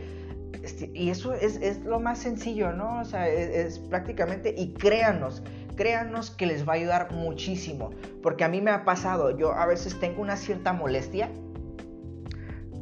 Este, 0.62 0.92
y 0.94 1.10
eso 1.10 1.34
es, 1.34 1.84
lo 1.84 2.00
más 2.00 2.20
sencillo, 2.20 2.72
¿no? 2.72 3.00
O 3.00 3.06
sea, 3.06 3.28
es 3.28 3.80
prácticamente, 3.80 4.54
y 4.56 4.74
créanos, 4.74 5.42
créanos 5.76 6.30
que 6.30 6.46
les 6.46 6.68
va 6.68 6.74
a 6.74 6.76
ayudar 6.76 7.12
muchísimo, 7.12 7.90
porque 8.22 8.44
a 8.44 8.48
mí 8.48 8.62
me 8.62 8.70
ha 8.70 8.86
pasado, 8.86 9.36
yo 9.36 9.54
a 9.54 9.66
veces 9.66 10.00
tengo 10.00 10.22
una 10.22 10.38
cierta 10.38 10.72
molestia 10.74 11.32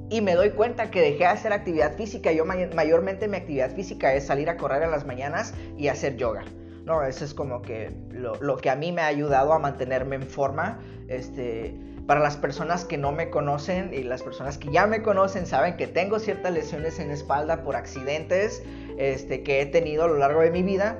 y 0.10 0.22
me 0.22 0.36
doy 0.36 0.52
cuenta 0.52 0.89
que 0.89 1.02
dejé 1.02 1.19
de 1.19 1.26
hacer 1.26 1.54
actividad 1.54 1.95
física. 1.95 2.32
Yo 2.32 2.45
mayormente 2.45 3.28
mi 3.28 3.38
actividad 3.38 3.74
física 3.76 4.13
es 4.13 4.26
salir 4.26 4.50
a 4.50 4.58
correr 4.58 4.84
en 4.84 4.91
las 4.91 5.06
mañanas 5.06 5.54
y 5.78 5.88
hacer 5.88 6.17
yoga. 6.17 6.43
No, 6.86 7.04
eso 7.04 7.24
es 7.24 7.34
como 7.36 7.62
que 7.62 7.91
lo, 8.12 8.58
que 8.58 8.69
a 8.69 8.76
mí 8.76 8.91
me 8.91 9.02
ha 9.02 9.08
ayudado 9.08 9.54
a 9.54 9.60
mantenerme 9.60 10.15
en 10.15 10.24
forma. 10.24 10.80
Este, 11.08 11.76
para 12.08 12.19
las 12.19 12.38
personas 12.38 12.86
que 12.86 12.98
no 12.98 13.12
me 13.12 13.30
conocen 13.30 13.93
y 13.93 14.02
las 14.02 14.24
personas 14.24 14.58
que 14.58 14.72
ya 14.72 14.88
me 14.88 15.04
conocen 15.04 15.45
saben 15.45 15.78
que 15.78 15.86
tengo 15.86 16.17
ciertas 16.17 16.52
lesiones 16.52 16.98
en 16.98 17.12
espalda 17.12 17.63
por 17.63 17.76
accidentes 17.76 18.63
este, 18.98 19.43
que 19.43 19.62
he 19.62 19.67
tenido 19.67 20.06
a 20.06 20.08
lo 20.08 20.17
largo 20.17 20.41
de 20.41 20.50
mi 20.50 20.63
vida. 20.63 20.98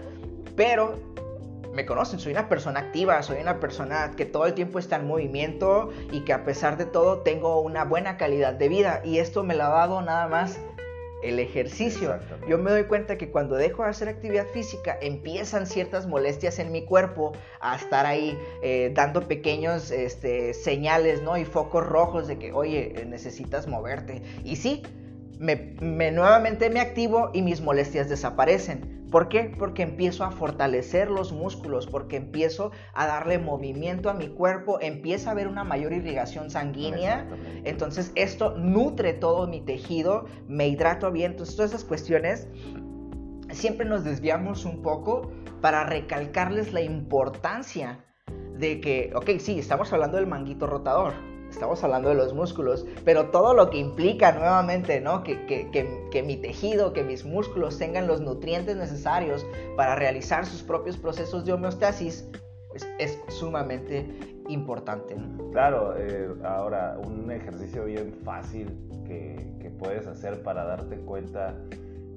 Pero 0.56 1.00
me 1.74 1.86
conocen, 1.86 2.20
soy 2.20 2.32
una 2.32 2.50
persona 2.50 2.80
activa, 2.80 3.22
soy 3.24 3.42
una 3.42 3.60
persona 3.60 4.12
que 4.18 4.26
todo 4.26 4.46
el 4.46 4.54
tiempo 4.54 4.80
está 4.80 4.98
en 4.98 5.08
movimiento 5.08 5.90
y 6.12 6.22
que 6.22 6.34
a 6.34 6.44
pesar 6.44 6.78
de 6.78 6.86
todo 6.86 7.20
tengo 7.20 7.62
una 7.62 7.86
buena 7.86 8.18
calidad 8.18 8.54
de 8.54 8.70
vida 8.70 9.02
y 9.04 9.20
esto 9.20 9.44
me 9.44 9.56
lo 9.56 9.64
ha 9.66 9.70
dado 9.70 10.02
nada 10.02 10.28
más 10.28 10.60
el 11.22 11.40
ejercicio. 11.40 12.18
Yo 12.48 12.58
me 12.58 12.72
doy 12.72 12.86
cuenta 12.86 13.18
que 13.18 13.30
cuando 13.30 13.56
dejo 13.56 13.84
de 13.84 13.90
hacer 13.90 14.08
actividad 14.08 14.48
física 14.48 14.98
empiezan 15.02 15.68
ciertas 15.68 16.08
molestias 16.08 16.60
en 16.60 16.72
mi 16.72 16.86
cuerpo 16.86 17.34
a 17.60 17.76
estar 17.76 18.06
ahí 18.06 18.38
eh, 18.64 18.92
dando 18.94 19.28
pequeños 19.28 19.92
este, 19.92 20.54
señales 20.54 21.22
¿no? 21.22 21.38
y 21.38 21.46
focos 21.46 21.86
rojos 21.86 22.28
de 22.28 22.40
que, 22.40 22.54
oye, 22.54 23.06
necesitas 23.08 23.68
moverte. 23.68 24.22
Y 24.44 24.56
sí, 24.56 24.84
me, 25.40 25.76
nuevamente 25.82 26.70
me 26.70 26.80
activo 26.80 27.32
y 27.34 27.42
mis 27.42 27.62
molestias 27.62 28.10
desaparecen. 28.10 28.99
¿Por 29.12 29.28
qué? 29.28 29.56
Porque 29.58 29.84
empiezo 29.84 30.24
a 30.24 30.32
fortalecer 30.32 31.10
los 31.10 31.32
músculos, 31.32 31.88
porque 31.88 32.18
empiezo 32.18 32.72
a 32.94 33.08
darle 33.08 33.40
movimiento 33.40 34.10
a 34.10 34.14
mi 34.14 34.28
cuerpo, 34.28 34.80
empieza 34.82 35.30
a 35.30 35.32
haber 35.32 35.48
una 35.48 35.64
mayor 35.64 35.94
irrigación 35.94 36.52
sanguínea. 36.52 37.28
Entonces 37.64 38.12
esto 38.16 38.56
nutre 38.58 39.14
todo 39.14 39.48
mi 39.48 39.62
tejido, 39.62 40.26
me 40.48 40.68
hidrato 40.68 41.12
bien. 41.12 41.32
Entonces 41.32 41.56
todas 41.56 41.72
esas 41.72 41.86
cuestiones 41.86 42.48
siempre 43.52 43.86
nos 43.88 44.04
desviamos 44.04 44.66
un 44.66 44.82
poco 44.82 45.32
para 45.62 45.84
recalcarles 45.84 46.72
la 46.72 46.82
importancia 46.82 48.04
de 48.58 48.80
que, 48.82 49.12
ok, 49.16 49.32
sí, 49.40 49.58
estamos 49.58 49.92
hablando 49.92 50.18
del 50.18 50.28
manguito 50.28 50.68
rotador, 50.68 51.14
estamos 51.60 51.84
hablando 51.84 52.08
de 52.08 52.16
los 52.16 52.34
músculos, 52.34 52.86
pero 53.04 53.32
todo 53.32 53.54
lo 53.54 53.70
que 53.70 53.80
implica 53.80 54.32
nuevamente, 54.32 55.02
¿no? 55.02 55.24
Que, 55.26 55.46
que, 55.46 56.24
mi 56.24 56.38
tejido, 56.38 56.94
que 56.94 57.04
mis 57.04 57.26
músculos 57.26 57.78
tengan 57.78 58.08
los 58.08 58.22
nutrientes 58.22 58.78
necesarios 58.78 59.46
para 59.76 59.96
realizar 59.96 60.46
sus 60.46 60.64
propios 60.64 60.96
procesos 60.96 61.44
de 61.44 61.52
homeostasis, 61.52 62.30
pues, 62.70 62.88
es 62.98 63.20
sumamente 63.28 64.08
importante. 64.48 65.18
Claro, 65.52 65.96
eh, 65.98 66.34
ahora 66.46 66.98
un 67.06 67.30
ejercicio 67.30 67.84
bien 67.84 68.14
fácil 68.24 68.70
que, 69.06 69.50
puedes 69.78 70.08
hacer 70.08 70.44
para 70.44 70.66
darte 70.66 70.98
cuenta, 70.98 71.56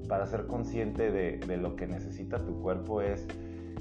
para 0.08 0.26
ser 0.26 0.48
consciente 0.48 1.12
de, 1.12 1.38
de 1.38 1.56
lo 1.56 1.76
que 1.76 1.86
necesita 1.86 2.44
tu 2.44 2.60
cuerpo 2.60 3.00
es, 3.00 3.24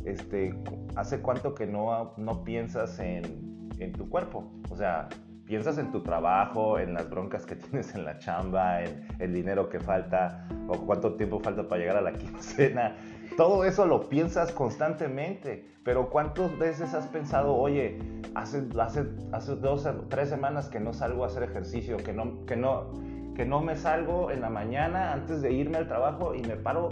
este, 0.05 0.53
¿hace 0.95 1.19
cuánto 1.19 1.55
que 1.55 1.65
no, 1.65 2.13
no 2.17 2.43
piensas 2.43 2.99
en, 2.99 3.69
en 3.79 3.91
tu 3.93 4.07
cuerpo? 4.07 4.51
O 4.69 4.75
sea, 4.75 5.09
piensas 5.51 5.77
en 5.79 5.91
tu 5.91 5.99
trabajo, 5.99 6.79
en 6.79 6.93
las 6.93 7.09
broncas 7.09 7.45
que 7.45 7.55
tienes 7.57 7.93
en 7.93 8.05
la 8.05 8.17
chamba, 8.19 8.83
en 8.83 9.05
el 9.19 9.33
dinero 9.33 9.67
que 9.67 9.81
falta 9.81 10.47
o 10.69 10.77
cuánto 10.85 11.15
tiempo 11.15 11.41
falta 11.41 11.67
para 11.67 11.81
llegar 11.81 11.97
a 11.97 12.01
la 12.01 12.13
quincena. 12.17 12.95
Todo 13.35 13.65
eso 13.65 13.85
lo 13.85 14.07
piensas 14.07 14.53
constantemente, 14.53 15.69
pero 15.83 16.09
¿cuántas 16.09 16.57
veces 16.57 16.93
has 16.93 17.05
pensado, 17.07 17.53
oye, 17.53 17.99
hace, 18.33 18.63
hace, 18.79 19.03
hace 19.33 19.55
dos, 19.57 19.85
tres 20.07 20.29
semanas 20.29 20.69
que 20.69 20.79
no 20.79 20.93
salgo 20.93 21.25
a 21.25 21.27
hacer 21.27 21.43
ejercicio, 21.43 21.97
que 21.97 22.13
no, 22.13 22.45
que, 22.45 22.55
no, 22.55 22.93
que 23.35 23.45
no 23.45 23.59
me 23.59 23.75
salgo 23.75 24.31
en 24.31 24.39
la 24.39 24.49
mañana 24.49 25.11
antes 25.11 25.41
de 25.41 25.51
irme 25.51 25.79
al 25.79 25.87
trabajo 25.89 26.33
y 26.33 26.43
me 26.43 26.55
paro 26.55 26.87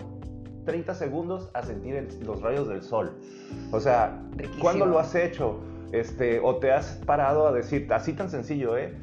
30 0.65 0.95
segundos 0.95 1.49
a 1.53 1.63
sentir 1.63 2.09
los 2.25 2.41
rayos 2.41 2.67
del 2.67 2.81
sol? 2.81 3.21
O 3.71 3.79
sea, 3.79 4.21
¿cuándo 4.59 4.85
lo 4.85 4.99
has 4.99 5.15
hecho? 5.15 5.61
Este, 5.91 6.39
o 6.39 6.57
te 6.57 6.71
has 6.71 7.01
parado 7.05 7.47
a 7.47 7.51
decir, 7.51 7.91
así 7.91 8.13
tan 8.13 8.29
sencillo, 8.29 8.77
¿eh? 8.77 8.93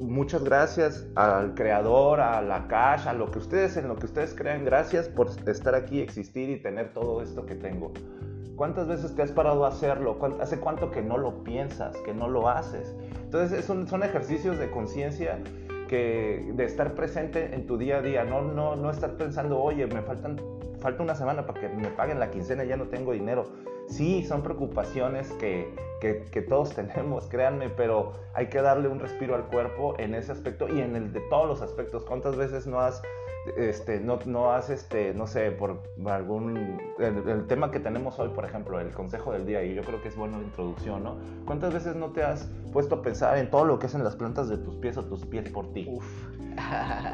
Muchas 0.00 0.44
gracias 0.44 1.06
al 1.16 1.54
creador, 1.54 2.20
a 2.20 2.40
la 2.42 2.68
cash, 2.68 3.08
a 3.08 3.12
lo 3.14 3.30
que 3.30 3.38
ustedes, 3.38 3.76
en 3.76 3.88
lo 3.88 3.96
que 3.96 4.06
ustedes 4.06 4.34
crean, 4.34 4.64
gracias 4.64 5.08
por 5.08 5.28
estar 5.46 5.74
aquí, 5.74 6.00
existir 6.00 6.50
y 6.50 6.62
tener 6.62 6.92
todo 6.92 7.22
esto 7.22 7.46
que 7.46 7.54
tengo. 7.54 7.92
¿Cuántas 8.54 8.86
veces 8.86 9.14
te 9.14 9.22
has 9.22 9.32
parado 9.32 9.64
a 9.64 9.68
hacerlo? 9.68 10.18
¿Hace 10.40 10.58
cuánto 10.60 10.90
que 10.90 11.02
no 11.02 11.16
lo 11.16 11.42
piensas, 11.42 11.96
que 11.98 12.12
no 12.12 12.28
lo 12.28 12.48
haces? 12.48 12.94
Entonces 13.24 13.64
son, 13.64 13.88
son 13.88 14.02
ejercicios 14.02 14.58
de 14.58 14.70
conciencia 14.70 15.38
que 15.88 16.52
de 16.54 16.64
estar 16.64 16.94
presente 16.94 17.54
en 17.54 17.66
tu 17.66 17.78
día 17.78 17.98
a 17.98 18.02
día, 18.02 18.24
no, 18.24 18.42
no, 18.42 18.76
no 18.76 18.90
estar 18.90 19.16
pensando, 19.16 19.60
oye, 19.60 19.86
me 19.86 20.02
faltan, 20.02 20.40
falta 20.80 21.02
una 21.02 21.14
semana 21.14 21.46
para 21.46 21.60
que 21.60 21.68
me 21.70 21.88
paguen 21.88 22.20
la 22.20 22.30
quincena, 22.30 22.64
ya 22.64 22.76
no 22.76 22.88
tengo 22.88 23.12
dinero 23.12 23.46
Sí, 23.88 24.22
son 24.22 24.42
preocupaciones 24.42 25.32
que, 25.32 25.74
que, 26.00 26.42
todos 26.42 26.70
tenemos, 26.74 27.26
créanme, 27.26 27.70
pero 27.70 28.12
hay 28.34 28.48
que 28.48 28.60
darle 28.60 28.88
un 28.88 29.00
respiro 29.00 29.34
al 29.34 29.46
cuerpo 29.46 29.94
en 29.98 30.14
ese 30.14 30.32
aspecto 30.32 30.68
y 30.68 30.80
en 30.80 30.94
el 30.94 31.12
de 31.12 31.20
todos 31.30 31.48
los 31.48 31.62
aspectos. 31.62 32.04
¿Cuántas 32.04 32.36
veces 32.36 32.66
no 32.66 32.80
has, 32.80 33.02
este, 33.56 34.00
no, 34.00 34.18
no 34.26 34.52
has, 34.52 34.70
este, 34.70 35.14
no 35.14 35.26
sé, 35.26 35.50
por 35.50 35.82
algún, 36.06 36.78
el, 36.98 37.46
tema 37.46 37.70
que 37.70 37.80
tenemos 37.80 38.18
hoy, 38.18 38.28
por 38.30 38.44
ejemplo, 38.44 38.80
el 38.80 38.90
consejo 38.90 39.32
del 39.32 39.46
día, 39.46 39.62
y 39.64 39.74
yo 39.74 39.82
creo 39.82 40.02
que 40.02 40.08
es 40.08 40.16
buena 40.16 40.38
la 40.38 40.44
introducción, 40.44 41.04
¿no? 41.04 41.16
¿Cuántas 41.44 41.72
veces 41.72 41.96
no 41.96 42.12
te 42.12 42.22
has 42.22 42.50
puesto 42.72 42.96
a 42.96 43.02
pensar 43.02 43.38
en 43.38 43.50
todo 43.50 43.64
lo 43.64 43.78
que 43.78 43.86
hacen 43.86 44.04
las 44.04 44.16
plantas 44.16 44.48
de 44.48 44.58
tus 44.58 44.76
pies 44.76 44.96
o 44.96 45.04
tus 45.04 45.24
pies 45.26 45.48
por 45.50 45.72
ti? 45.72 45.86
Uf. 45.88 46.06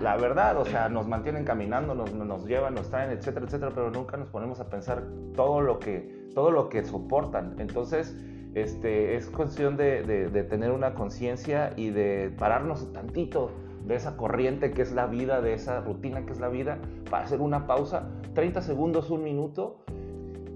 La 0.00 0.16
verdad, 0.20 0.58
o 0.58 0.64
sea, 0.64 0.88
nos 0.88 1.06
mantienen 1.06 1.44
caminando, 1.44 1.94
nos, 1.94 2.12
nos 2.12 2.46
llevan, 2.46 2.74
nos 2.74 2.88
traen, 2.90 3.10
etcétera, 3.10 3.46
etcétera, 3.46 3.72
pero 3.74 3.90
nunca 3.90 4.16
nos 4.16 4.28
ponemos 4.28 4.60
a 4.60 4.68
pensar 4.68 5.04
todo 5.34 5.60
lo 5.60 5.78
que 5.78 6.24
todo 6.34 6.50
lo 6.50 6.68
que 6.68 6.84
soportan. 6.84 7.54
Entonces, 7.58 8.14
este, 8.54 9.16
es 9.16 9.26
cuestión 9.30 9.76
de, 9.76 10.02
tener 10.48 10.70
una 10.70 10.94
conciencia 10.94 11.72
y 11.76 11.90
de 11.90 12.32
pararnos 12.38 12.92
tantito 12.92 13.50
de 13.84 13.94
esa 13.94 14.16
corriente 14.16 14.72
que 14.72 14.82
es 14.82 14.92
la 14.92 15.06
vida, 15.06 15.40
de 15.40 15.54
esa 15.54 15.80
rutina 15.80 16.24
que 16.24 16.32
es 16.32 16.40
la 16.40 16.48
vida, 16.48 16.78
para 17.10 17.24
hacer 17.24 17.40
una 17.40 17.66
pausa, 17.66 18.08
30 18.34 18.62
segundos, 18.62 19.10
un 19.10 19.22
minuto, 19.22 19.84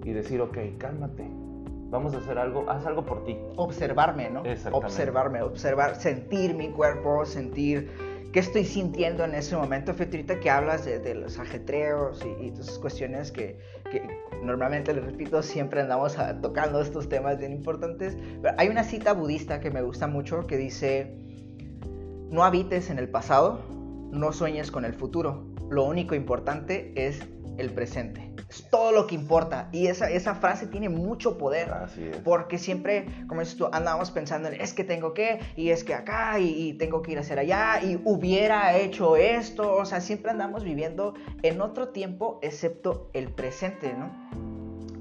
y 0.05 0.13
decir, 0.13 0.41
ok, 0.41 0.57
cálmate, 0.79 1.29
vamos 1.91 2.15
a 2.15 2.19
hacer 2.19 2.39
algo, 2.39 2.69
haz 2.71 2.87
algo 2.87 3.05
por 3.05 3.25
ti. 3.25 3.37
Observarme, 3.57 4.31
¿no? 4.31 4.43
Observarme, 4.73 5.43
observar, 5.43 5.97
sentir 5.97 6.55
mi 6.55 6.71
cuerpo, 6.71 7.27
sentir 7.27 7.91
qué 8.33 8.41
estoy 8.41 8.65
sintiendo 8.65 9.25
en 9.25 9.35
ese 9.35 9.57
momento. 9.57 9.93
Fíjate 9.93 10.41
que 10.41 10.51
hablas 10.51 10.85
de, 10.87 11.15
los 11.15 11.39
ajetreos 11.39 12.25
y, 12.25 12.47
y, 12.47 12.51
todas 12.51 12.69
esas 12.69 12.79
cuestiones 12.79 13.33
que, 13.33 13.59
que, 13.91 14.03
normalmente, 14.43 14.95
les 14.95 15.05
repito, 15.05 15.43
siempre 15.43 15.83
andamos 15.83 16.17
tocando 16.41 16.81
estos 16.81 17.09
temas 17.09 17.39
bien 17.39 17.53
importantes. 17.53 18.17
Pero 18.41 18.55
hay 18.57 18.69
una 18.69 18.85
cita 18.85 19.13
budista 19.13 19.61
que 19.61 19.71
me 19.71 19.83
gusta 19.83 20.07
mucho 20.07 20.47
que 20.47 20.57
dice, 20.57 21.15
no 22.31 22.45
habites 22.45 22.91
en 22.91 22.99
el 22.99 23.09
pasado, 23.09 23.61
no 24.11 24.33
sueñes 24.33 24.71
con 24.71 24.85
el 24.85 24.95
futuro. 24.95 25.47
Lo 25.71 25.85
único 25.85 26.15
importante 26.15 26.93
es 26.97 27.21
el 27.59 27.71
presente. 27.71 28.33
Es 28.49 28.69
todo 28.71 28.93
lo 28.93 29.07
que 29.07 29.15
importa. 29.15 29.69
Y 29.73 29.89
esa, 29.89 30.09
esa 30.11 30.35
frase 30.35 30.67
tiene 30.67 30.89
mucho 30.89 31.37
poder. 31.37 31.71
Porque 32.25 32.57
siempre, 32.57 33.07
como 33.27 33.41
dices 33.41 33.57
tú, 33.57 33.69
andamos 33.73 34.11
pensando 34.11 34.49
en 34.49 34.61
es 34.61 34.73
que 34.73 34.85
tengo 34.85 35.13
que, 35.13 35.41
y 35.57 35.71
es 35.71 35.85
que 35.85 35.93
acá, 35.93 36.39
y, 36.39 36.75
tengo 36.75 37.03
que 37.03 37.13
ir 37.13 37.19
a 37.19 37.21
hacer 37.21 37.39
allá, 37.39 37.83
y 37.83 38.01
hubiera 38.05 38.77
hecho 38.79 39.17
esto. 39.17 39.75
O 39.75 39.85
sea, 39.85 40.01
siempre 40.01 40.31
andamos 40.31 40.65
viviendo 40.65 41.15
en 41.43 41.61
otro 41.61 41.89
tiempo, 41.89 42.39
excepto 42.43 43.11
el 43.13 43.29
presente, 43.29 43.93
¿no? 43.93 44.11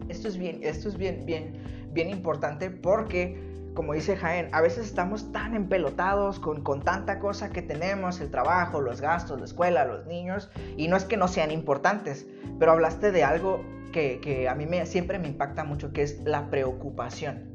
Esto 0.10 0.28
es 0.28 0.38
bien, 0.38 0.60
esto 0.64 0.90
es 0.90 0.98
bien, 0.98 1.26
bien, 1.26 1.54
bien 1.92 2.10
importante 2.10 2.70
porque 2.70 3.47
como 3.78 3.94
dice 3.94 4.18
Jaén, 4.18 4.50
a 4.54 4.62
veces 4.62 4.88
estamos 4.88 5.32
tan 5.32 5.54
empelotados 5.54 6.40
con, 6.40 6.64
con, 6.64 6.82
tanta 6.82 7.20
cosa 7.20 7.52
que 7.52 7.62
tenemos, 7.62 8.20
el 8.22 8.32
trabajo, 8.32 8.82
los 8.82 9.02
gastos, 9.02 9.38
la 9.38 9.46
escuela, 9.46 9.86
los 9.86 10.08
niños, 10.08 10.50
y 10.78 10.88
no 10.88 10.98
es 10.98 11.06
que 11.06 11.16
no 11.16 11.28
sean 11.28 11.52
importantes, 11.52 12.26
pero 12.58 12.72
hablaste 12.72 13.12
de 13.12 13.24
algo 13.24 13.64
que, 13.92 14.20
que 14.20 14.50
a 14.50 14.56
mí 14.56 14.66
me, 14.66 14.84
siempre 14.88 15.20
me 15.20 15.28
impacta 15.28 15.64
mucho, 15.64 15.94
que 15.94 16.02
es 16.02 16.20
la 16.24 16.50
preocupación. 16.50 17.52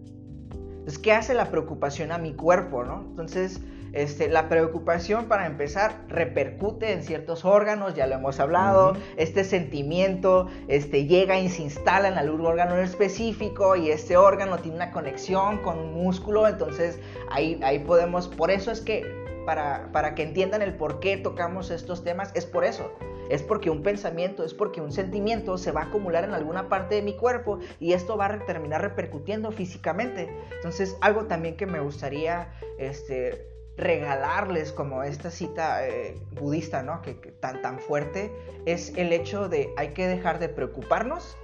Entonces, 0.52 1.00
¿qué 1.00 1.12
hace 1.12 1.34
la 1.34 1.50
preocupación 1.50 2.12
a 2.12 2.18
mi 2.18 2.34
cuerpo, 2.34 2.84
no? 2.84 3.00
Entonces, 3.00 3.60
este, 3.92 4.28
la 4.28 4.48
preocupación, 4.48 5.26
para 5.26 5.46
empezar, 5.46 6.04
repercute 6.08 6.92
en 6.92 7.02
ciertos 7.02 7.44
órganos, 7.44 7.94
ya 7.94 8.06
lo 8.06 8.14
hemos 8.14 8.40
hablado. 8.40 8.96
Este 9.16 9.44
sentimiento 9.44 10.48
este, 10.68 11.06
llega 11.06 11.38
y 11.38 11.48
se 11.48 11.62
instala 11.62 12.08
en 12.08 12.18
algún 12.18 12.44
órgano 12.46 12.76
específico 12.78 13.76
y 13.76 13.90
este 13.90 14.16
órgano 14.16 14.58
tiene 14.58 14.76
una 14.76 14.90
conexión 14.92 15.58
con 15.58 15.78
un 15.78 15.94
músculo. 15.94 16.48
Entonces, 16.48 16.98
ahí, 17.30 17.60
ahí 17.62 17.80
podemos, 17.80 18.28
por 18.28 18.50
eso 18.50 18.70
es 18.70 18.80
que, 18.80 19.04
para, 19.44 19.90
para 19.92 20.14
que 20.14 20.22
entiendan 20.22 20.62
el 20.62 20.74
por 20.74 21.00
qué 21.00 21.16
tocamos 21.16 21.70
estos 21.70 22.04
temas, 22.04 22.30
es 22.34 22.46
por 22.46 22.64
eso 22.64 22.90
es 23.28 23.42
porque 23.42 23.70
un 23.70 23.82
pensamiento, 23.82 24.44
es 24.44 24.52
porque 24.52 24.82
un 24.82 24.92
sentimiento 24.92 25.56
se 25.56 25.72
va 25.72 25.82
a 25.82 25.84
acumular 25.84 26.24
en 26.24 26.34
alguna 26.34 26.68
parte 26.68 26.96
de 26.96 27.02
mi 27.02 27.16
cuerpo 27.16 27.60
y 27.80 27.94
esto 27.94 28.18
va 28.18 28.26
a 28.26 28.44
terminar 28.44 28.82
repercutiendo 28.82 29.50
físicamente. 29.52 30.28
Entonces, 30.56 30.98
algo 31.00 31.24
también 31.24 31.56
que 31.56 31.64
me 31.64 31.80
gustaría 31.80 32.52
este, 32.78 33.51
regalarles 33.76 34.72
como 34.72 35.02
esta 35.02 35.30
cita 35.30 35.86
eh, 35.86 36.18
budista, 36.40 36.82
¿no? 36.82 37.02
Que, 37.02 37.14
tan, 37.14 37.62
tan 37.62 37.78
fuerte, 37.78 38.32
es 38.66 38.92
el 38.96 39.12
hecho 39.12 39.48
de 39.48 39.72
hay 39.76 39.88
que 39.88 40.06
dejar 40.06 40.38
de 40.38 40.48
preocuparnos 40.48 41.36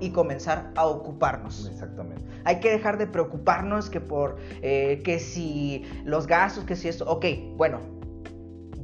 y 0.00 0.10
comenzar 0.10 0.72
a 0.76 0.86
ocuparnos. 0.86 1.68
Exactamente. 1.70 2.24
Hay 2.44 2.60
que 2.60 2.70
dejar 2.70 2.98
de 2.98 3.06
preocuparnos 3.06 3.90
que 3.90 4.00
por 4.00 4.36
eh, 4.62 5.02
que 5.04 5.18
si 5.18 5.84
los 6.04 6.26
gastos, 6.26 6.64
que 6.64 6.76
si 6.76 6.88
esto, 6.88 7.04
ok, 7.08 7.24
bueno, 7.56 7.97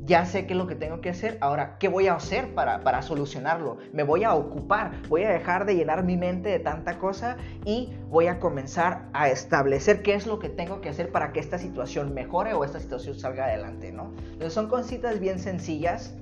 ya 0.07 0.27
sé 0.27 0.47
qué 0.47 0.53
es 0.53 0.59
lo 0.59 0.67
que 0.67 0.75
tengo 0.75 1.01
que 1.01 1.11
hacer, 1.11 1.39
ahora, 1.41 1.77
¿qué 1.79 1.89
voy 1.89 2.09
a 2.09 2.15
hacer 2.15 2.55
para, 2.55 2.81
para, 2.81 3.01
solucionarlo? 3.03 3.79
Me 3.93 4.03
voy 4.03 4.25
a 4.25 4.35
ocupar, 4.35 4.93
voy 5.09 5.23
a 5.23 5.31
dejar 5.31 5.65
de 5.65 5.77
llenar 5.77 6.05
mi 6.05 6.17
mente 6.17 6.51
de 6.51 6.59
tanta 6.59 6.99
cosa 6.99 7.37
y 7.65 7.93
voy 8.09 8.27
a 8.27 8.39
comenzar 8.39 9.09
a 9.13 9.31
establecer 9.31 10.03
qué 10.03 10.15
es 10.15 10.27
lo 10.27 10.39
que 10.39 10.49
tengo 10.49 10.81
que 10.81 10.91
hacer 10.91 11.11
para 11.11 11.33
que 11.33 11.41
esta 11.41 11.59
situación 11.59 12.13
mejore 12.13 12.53
o 12.53 12.65
esta 12.65 12.81
situación 12.81 13.19
salga 13.19 13.47
adelante, 13.47 13.93
¿no? 13.93 14.13
Son 14.51 14.69
cositas 14.69 15.21
bien 15.21 15.39
sencillas 15.39 16.15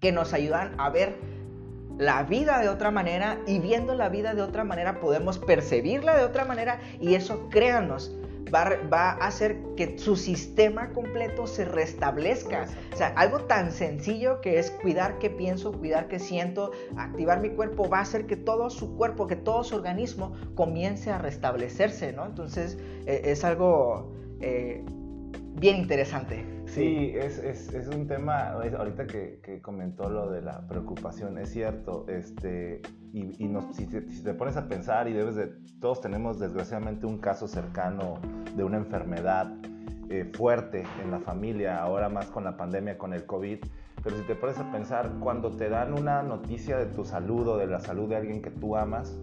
que 0.00 0.12
nos 0.12 0.34
ayudan 0.34 0.78
a 0.78 0.90
ver 0.90 1.16
la 1.98 2.24
vida 2.24 2.58
de 2.58 2.68
otra 2.68 2.90
manera 2.90 3.38
y 3.46 3.60
viendo 3.60 3.94
la 3.94 4.08
vida 4.08 4.34
de 4.34 4.42
otra 4.42 4.64
manera 4.64 5.00
podemos 5.00 5.38
percibirla 5.38 6.16
de 6.16 6.24
otra 6.24 6.44
manera 6.44 6.80
y 7.00 7.14
eso, 7.14 7.48
créanos, 7.50 8.14
va, 8.52 9.10
a 9.10 9.26
hacer 9.26 9.58
que 9.76 9.98
su 9.98 10.16
sistema 10.16 10.92
completo 10.92 11.46
se 11.46 11.64
restablezca. 11.64 12.66
O 12.92 12.96
sea, 12.96 13.08
algo 13.08 13.40
tan 13.40 13.72
sencillo 13.72 14.40
que 14.40 14.58
es 14.58 14.70
cuidar 14.70 15.18
qué 15.18 15.30
pienso, 15.30 15.72
cuidar 15.72 16.08
qué 16.08 16.18
siento, 16.18 16.72
activar 16.96 17.40
mi 17.40 17.50
cuerpo, 17.50 17.88
va 17.88 17.98
a 17.98 18.02
hacer 18.02 18.26
que 18.26 18.36
todo 18.36 18.70
su 18.70 18.96
cuerpo, 18.96 19.26
que 19.26 19.36
todo 19.36 19.64
su 19.64 19.76
organismo 19.76 20.34
comience 20.54 21.10
a 21.10 21.18
restablecerse, 21.18 22.12
¿no? 22.12 22.26
Entonces, 22.26 22.78
e, 23.06 23.22
es 23.24 23.44
algo 23.44 24.12
eh, 24.40 24.84
bien 25.56 25.76
interesante. 25.76 26.53
Sí, 26.66 27.12
es, 27.14 27.88
un 27.94 28.06
tema, 28.06 28.50
ahorita 28.50 29.06
que, 29.06 29.60
comentó 29.62 30.08
lo 30.08 30.30
de 30.30 30.42
la 30.42 30.66
preocupación, 30.66 31.38
es 31.38 31.50
cierto, 31.50 32.06
este, 32.08 32.80
y, 33.12 33.32
si, 33.72 33.86
te 33.86 34.34
pones 34.34 34.56
a 34.56 34.68
pensar 34.68 35.06
y 35.08 35.12
debes 35.12 35.36
de, 35.36 35.52
todos 35.80 36.00
tenemos 36.00 36.40
desgraciadamente 36.40 37.06
un 37.06 37.18
caso 37.18 37.46
cercano 37.46 38.18
de 38.56 38.64
una 38.64 38.78
enfermedad 38.78 39.52
eh, 40.08 40.30
fuerte 40.34 40.84
en 41.02 41.10
la 41.10 41.20
familia, 41.20 41.78
ahora 41.78 42.08
más 42.08 42.26
con 42.26 42.44
la 42.44 42.56
pandemia, 42.56 42.98
con 42.98 43.12
el 43.12 43.24
COVID, 43.24 43.58
pero 44.02 44.16
si 44.16 44.22
te 44.24 44.34
pones 44.34 44.58
a 44.58 44.70
pensar, 44.72 45.12
cuando 45.20 45.50
te 45.50 45.68
dan 45.68 45.92
una 45.98 46.22
noticia 46.22 46.76
de 46.76 46.86
tu 46.86 47.04
salud 47.04 47.46
o 47.48 47.56
de 47.56 47.66
la 47.66 47.80
salud 47.80 48.08
de 48.08 48.16
alguien 48.16 48.42
que 48.42 48.50
tú 48.50 48.76
amas 48.76 49.16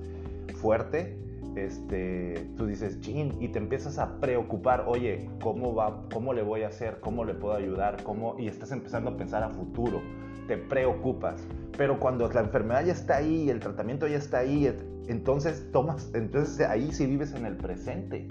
fuerte, 0.55 1.17
este, 1.55 2.49
tú 2.57 2.65
dices, 2.65 2.99
chin, 3.01 3.35
y 3.39 3.49
te 3.49 3.59
empiezas 3.59 3.99
a 3.99 4.19
preocupar, 4.19 4.85
oye, 4.87 5.29
¿cómo 5.41 5.75
va, 5.75 6.03
cómo 6.13 6.33
le 6.33 6.41
voy 6.41 6.63
a 6.63 6.67
hacer, 6.67 6.99
cómo 6.99 7.25
le 7.25 7.33
puedo 7.33 7.55
ayudar, 7.55 8.03
cómo, 8.03 8.35
y 8.39 8.47
estás 8.47 8.71
empezando 8.71 9.11
a 9.11 9.17
pensar 9.17 9.43
a 9.43 9.49
futuro, 9.49 10.01
te 10.47 10.57
preocupas. 10.57 11.41
Pero 11.77 11.99
cuando 11.99 12.27
la 12.29 12.41
enfermedad 12.41 12.85
ya 12.85 12.93
está 12.93 13.17
ahí, 13.17 13.49
el 13.49 13.59
tratamiento 13.59 14.07
ya 14.07 14.17
está 14.17 14.39
ahí, 14.39 14.73
entonces 15.07 15.69
tomas, 15.71 16.11
entonces 16.13 16.67
ahí 16.67 16.91
sí 16.91 17.05
vives 17.05 17.33
en 17.33 17.45
el 17.45 17.57
presente. 17.57 18.27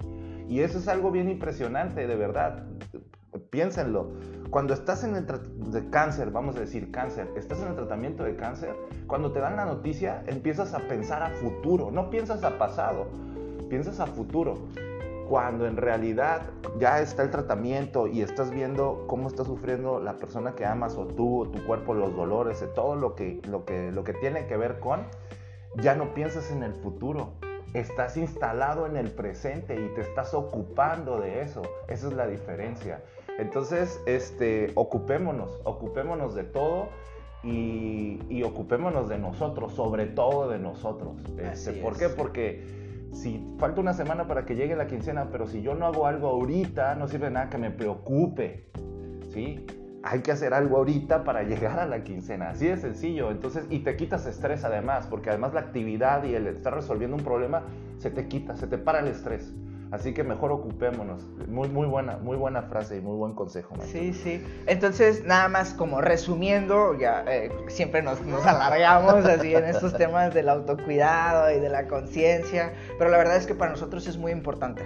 Y 0.47 0.59
eso 0.59 0.79
es 0.79 0.87
algo 0.87 1.11
bien 1.11 1.29
impresionante, 1.29 2.07
de 2.07 2.15
verdad. 2.15 2.65
Piénsenlo. 3.49 4.11
Cuando 4.51 4.73
estás 4.73 5.05
en 5.05 5.15
el 5.15 5.25
de 5.25 5.89
cáncer, 5.89 6.29
vamos 6.29 6.57
a 6.57 6.59
decir 6.59 6.91
cáncer, 6.91 7.29
estás 7.37 7.61
en 7.61 7.69
el 7.69 7.75
tratamiento 7.75 8.25
de 8.25 8.35
cáncer, 8.35 8.75
cuando 9.07 9.31
te 9.31 9.39
dan 9.39 9.55
la 9.55 9.63
noticia 9.63 10.25
empiezas 10.27 10.73
a 10.73 10.79
pensar 10.89 11.23
a 11.23 11.29
futuro, 11.29 11.89
no 11.89 12.09
piensas 12.09 12.43
a 12.43 12.57
pasado, 12.57 13.07
piensas 13.69 14.01
a 14.01 14.07
futuro. 14.07 14.67
Cuando 15.29 15.65
en 15.65 15.77
realidad 15.77 16.41
ya 16.77 16.99
está 16.99 17.23
el 17.23 17.31
tratamiento 17.31 18.07
y 18.07 18.21
estás 18.21 18.51
viendo 18.51 19.05
cómo 19.07 19.29
está 19.29 19.45
sufriendo 19.45 20.01
la 20.01 20.17
persona 20.17 20.53
que 20.53 20.65
amas 20.65 20.97
o 20.97 21.07
tú, 21.07 21.43
o 21.43 21.47
tu 21.47 21.65
cuerpo, 21.65 21.93
los 21.93 22.13
dolores, 22.13 22.61
todo 22.75 22.97
lo 22.97 23.15
que, 23.15 23.39
lo 23.47 23.63
que, 23.63 23.93
lo 23.93 24.03
que 24.03 24.13
tiene 24.15 24.47
que 24.47 24.57
ver 24.57 24.81
con, 24.81 25.05
ya 25.77 25.95
no 25.95 26.13
piensas 26.13 26.51
en 26.51 26.63
el 26.63 26.73
futuro, 26.73 27.35
estás 27.73 28.17
instalado 28.17 28.85
en 28.85 28.97
el 28.97 29.11
presente 29.11 29.79
y 29.79 29.95
te 29.95 30.01
estás 30.01 30.33
ocupando 30.33 31.21
de 31.21 31.41
eso. 31.41 31.61
Esa 31.87 32.09
es 32.09 32.13
la 32.13 32.27
diferencia. 32.27 33.01
Entonces, 33.39 34.01
este, 34.05 34.71
ocupémonos, 34.75 35.59
ocupémonos 35.63 36.35
de 36.35 36.43
todo 36.43 36.89
y, 37.43 38.43
ocupémonos 38.43 39.09
de 39.09 39.17
nosotros, 39.17 39.73
sobre 39.73 40.05
todo 40.05 40.49
de 40.49 40.59
nosotros. 40.59 41.15
Este, 41.37 41.73
¿Por 41.73 41.97
qué? 41.97 42.09
Porque 42.09 42.63
si 43.13 43.43
falta 43.57 43.81
una 43.81 43.93
semana 43.93 44.27
para 44.27 44.45
que 44.45 44.55
llegue 44.55 44.75
la 44.75 44.87
quincena, 44.87 45.29
pero 45.31 45.47
si 45.47 45.61
yo 45.61 45.75
no 45.75 45.85
hago 45.85 46.05
algo 46.05 46.27
ahorita, 46.27 46.95
no 46.95 47.07
sirve 47.07 47.29
nada 47.29 47.49
que 47.49 47.57
me 47.57 47.71
preocupe. 47.71 48.69
¿Sí? 49.33 49.65
Hay 50.03 50.21
que 50.21 50.31
hacer 50.31 50.53
algo 50.53 50.77
ahorita 50.77 51.23
para 51.23 51.43
llegar 51.43 51.79
a 51.79 51.85
la 51.85 52.03
quincena. 52.03 52.49
Así 52.49 52.67
de 52.67 52.77
sencillo. 52.77 53.31
Entonces, 53.31 53.65
y 53.69 53.79
te 53.79 53.95
quitas 53.95 54.25
estrés 54.25 54.63
además, 54.63 55.07
porque 55.07 55.29
además 55.29 55.53
la 55.53 55.61
actividad 55.61 56.23
y 56.23 56.35
el 56.35 56.47
estar 56.47 56.73
resolviendo 56.73 57.15
un 57.15 57.23
problema 57.23 57.63
se 57.97 58.09
te 58.09 58.27
quita, 58.27 58.55
se 58.55 58.67
te 58.67 58.77
para 58.77 58.99
el 58.99 59.07
estrés. 59.07 59.53
Así 59.91 60.13
que 60.13 60.23
mejor 60.23 60.53
ocupémonos. 60.53 61.21
Muy, 61.49 61.67
muy 61.67 61.85
buena, 61.85 62.15
muy 62.17 62.37
buena 62.37 62.63
frase 62.63 62.97
y 62.97 63.01
muy 63.01 63.17
buen 63.17 63.33
consejo. 63.33 63.75
Sí, 63.91 64.13
sí. 64.13 64.41
Entonces, 64.65 65.25
nada 65.25 65.49
más 65.49 65.73
como 65.73 65.99
resumiendo, 65.99 66.97
ya 66.97 67.25
eh, 67.27 67.51
siempre 67.67 68.01
nos, 68.01 68.19
alargamos 68.45 69.25
así 69.25 69.53
en 69.53 69.65
estos 69.65 69.93
temas 69.97 70.33
del 70.33 70.47
autocuidado 70.47 71.51
y 71.51 71.59
de 71.59 71.67
la 71.67 71.87
conciencia, 71.87 72.73
pero 72.97 73.09
la 73.09 73.17
verdad 73.17 73.35
es 73.35 73.45
que 73.45 73.53
para 73.53 73.71
nosotros 73.71 74.07
es 74.07 74.17
muy 74.17 74.31
importante. 74.31 74.81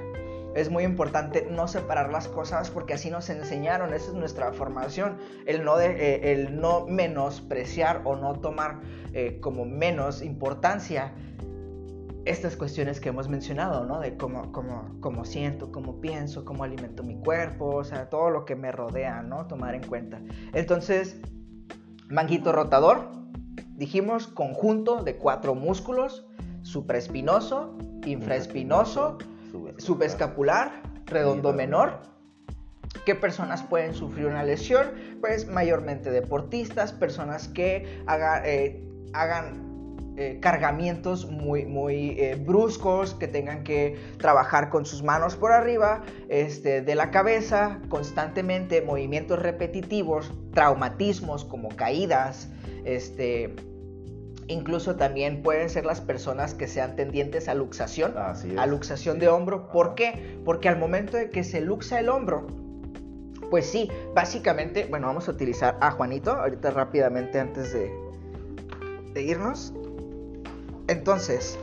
Es 0.55 0.71
muy 0.71 0.83
importante 0.85 1.47
no 1.51 1.67
separar 1.67 2.11
las 2.11 2.27
cosas 2.27 2.71
porque 2.71 2.93
así 2.93 3.11
nos 3.11 3.29
enseñaron, 3.29 3.93
esa 3.93 4.07
es 4.07 4.13
nuestra 4.13 4.53
formación, 4.53 5.17
el 5.45 5.65
no, 5.65 5.77
de, 5.77 5.87
eh, 5.87 6.31
el 6.31 6.59
no 6.59 6.87
menospreciar 6.87 8.01
o 8.05 8.15
no 8.15 8.39
tomar 8.39 8.79
eh, 9.13 9.37
como 9.41 9.65
menos 9.65 10.23
importancia 10.23 11.13
estas 12.25 12.55
cuestiones 12.55 12.99
que 12.99 13.09
hemos 13.09 13.29
mencionado, 13.29 13.85
¿no? 13.85 13.99
De 13.99 14.17
cómo, 14.17 14.51
cómo, 14.51 14.97
cómo, 14.99 15.25
siento, 15.25 15.71
cómo 15.71 16.01
pienso, 16.01 16.43
cómo 16.43 16.63
alimento 16.63 17.03
mi 17.03 17.17
cuerpo, 17.17 17.67
o 17.67 17.83
sea, 17.83 18.09
todo 18.09 18.31
lo 18.31 18.45
que 18.45 18.55
me 18.55 18.71
rodea, 18.71 19.21
¿no? 19.21 19.45
Tomar 19.45 19.75
en 19.75 19.83
cuenta. 19.85 20.19
Entonces, 20.53 21.17
manguito 22.09 22.51
rotador, 22.51 23.11
dijimos 23.75 24.27
conjunto 24.27 25.03
de 25.03 25.17
cuatro 25.17 25.53
músculos, 25.53 26.25
supraespinoso, 26.63 27.77
infraespinoso, 28.05 29.19
subescapular, 29.77 30.81
redondo 31.05 31.53
menor. 31.53 32.01
¿Qué 33.05 33.13
personas 33.13 33.61
pueden 33.61 33.93
sufrir 33.93 34.25
una 34.25 34.43
lesión? 34.43 34.87
Pues 35.21 35.47
mayormente 35.47 36.09
deportistas, 36.09 36.91
personas 36.91 37.47
que 37.49 38.03
eh, 38.45 38.83
hagan 39.13 39.64
eh, 40.17 40.39
cargamientos 40.41 41.29
muy, 41.29 41.65
muy 41.65 42.11
eh, 42.19 42.35
bruscos, 42.35 43.13
que 43.15 43.27
tengan 43.27 43.63
que 43.63 43.97
trabajar 44.17 44.69
con 44.69 44.85
sus 44.85 45.03
manos 45.03 45.35
por 45.35 45.51
arriba, 45.51 46.03
este, 46.29 46.81
de 46.81 46.95
la 46.95 47.11
cabeza, 47.11 47.79
constantemente 47.89 48.81
movimientos 48.81 49.39
repetitivos, 49.39 50.31
traumatismos 50.53 51.43
como 51.43 51.69
caídas, 51.69 52.49
este, 52.85 53.55
incluso 54.47 54.95
también 54.95 55.41
pueden 55.41 55.69
ser 55.69 55.85
las 55.85 56.01
personas 56.01 56.53
que 56.53 56.67
sean 56.67 56.95
tendientes 56.95 57.49
a 57.49 57.53
luxación, 57.53 58.13
a 58.17 58.65
luxación 58.67 59.19
de 59.19 59.27
hombro. 59.27 59.67
¿Por 59.67 59.95
qué? 59.95 60.39
Porque 60.45 60.69
al 60.69 60.77
momento 60.77 61.17
de 61.17 61.29
que 61.29 61.43
se 61.43 61.61
luxa 61.61 61.99
el 61.99 62.09
hombro, 62.09 62.47
pues 63.49 63.65
sí, 63.65 63.89
básicamente, 64.13 64.85
bueno, 64.89 65.07
vamos 65.07 65.27
a 65.27 65.31
utilizar 65.31 65.77
a 65.81 65.91
Juanito 65.91 66.31
ahorita 66.31 66.71
rápidamente 66.71 67.39
antes 67.39 67.73
de, 67.73 67.91
de 69.13 69.21
irnos. 69.21 69.73
Entonces, 70.87 71.57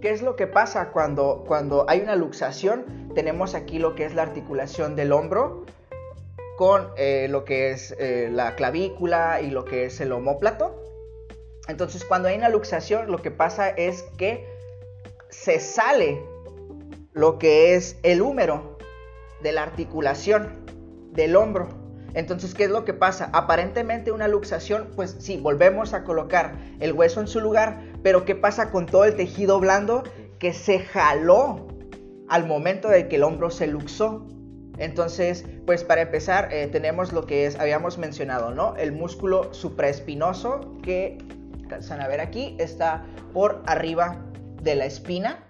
¿qué 0.00 0.10
es 0.10 0.22
lo 0.22 0.36
que 0.36 0.46
pasa 0.46 0.90
cuando, 0.90 1.44
cuando 1.46 1.88
hay 1.88 2.00
una 2.00 2.16
luxación? 2.16 3.10
Tenemos 3.14 3.54
aquí 3.54 3.78
lo 3.78 3.94
que 3.94 4.04
es 4.04 4.14
la 4.14 4.22
articulación 4.22 4.94
del 4.94 5.12
hombro 5.12 5.66
con 6.56 6.90
eh, 6.96 7.26
lo 7.30 7.44
que 7.44 7.70
es 7.70 7.96
eh, 7.98 8.28
la 8.30 8.54
clavícula 8.54 9.40
y 9.40 9.50
lo 9.50 9.64
que 9.64 9.86
es 9.86 10.00
el 10.00 10.12
homóplato. 10.12 10.84
Entonces, 11.68 12.04
cuando 12.04 12.28
hay 12.28 12.36
una 12.36 12.48
luxación, 12.48 13.10
lo 13.10 13.22
que 13.22 13.30
pasa 13.30 13.70
es 13.70 14.02
que 14.18 14.46
se 15.30 15.58
sale 15.58 16.22
lo 17.12 17.38
que 17.38 17.74
es 17.74 17.96
el 18.02 18.22
húmero 18.22 18.76
de 19.42 19.52
la 19.52 19.62
articulación 19.62 20.66
del 21.12 21.34
hombro. 21.34 21.79
Entonces, 22.14 22.54
¿qué 22.54 22.64
es 22.64 22.70
lo 22.70 22.84
que 22.84 22.94
pasa? 22.94 23.30
Aparentemente 23.32 24.12
una 24.12 24.28
luxación, 24.28 24.90
pues 24.96 25.16
sí, 25.18 25.36
volvemos 25.36 25.94
a 25.94 26.04
colocar 26.04 26.54
el 26.80 26.92
hueso 26.92 27.20
en 27.20 27.28
su 27.28 27.40
lugar, 27.40 27.80
pero 28.02 28.24
¿qué 28.24 28.34
pasa 28.34 28.70
con 28.70 28.86
todo 28.86 29.04
el 29.04 29.16
tejido 29.16 29.60
blando 29.60 30.02
que 30.38 30.52
se 30.52 30.80
jaló 30.80 31.68
al 32.28 32.46
momento 32.46 32.88
de 32.88 33.08
que 33.08 33.16
el 33.16 33.22
hombro 33.22 33.50
se 33.50 33.66
luxó? 33.66 34.26
Entonces, 34.78 35.44
pues 35.66 35.84
para 35.84 36.02
empezar, 36.02 36.48
eh, 36.52 36.66
tenemos 36.66 37.12
lo 37.12 37.26
que 37.26 37.46
es, 37.46 37.58
habíamos 37.58 37.98
mencionado, 37.98 38.50
¿no? 38.50 38.76
El 38.76 38.92
músculo 38.92 39.52
supraespinoso 39.52 40.78
que, 40.82 41.18
a 41.70 42.08
ver 42.08 42.20
aquí, 42.20 42.56
está 42.58 43.04
por 43.34 43.62
arriba 43.66 44.24
de 44.62 44.74
la 44.74 44.86
espina 44.86 45.49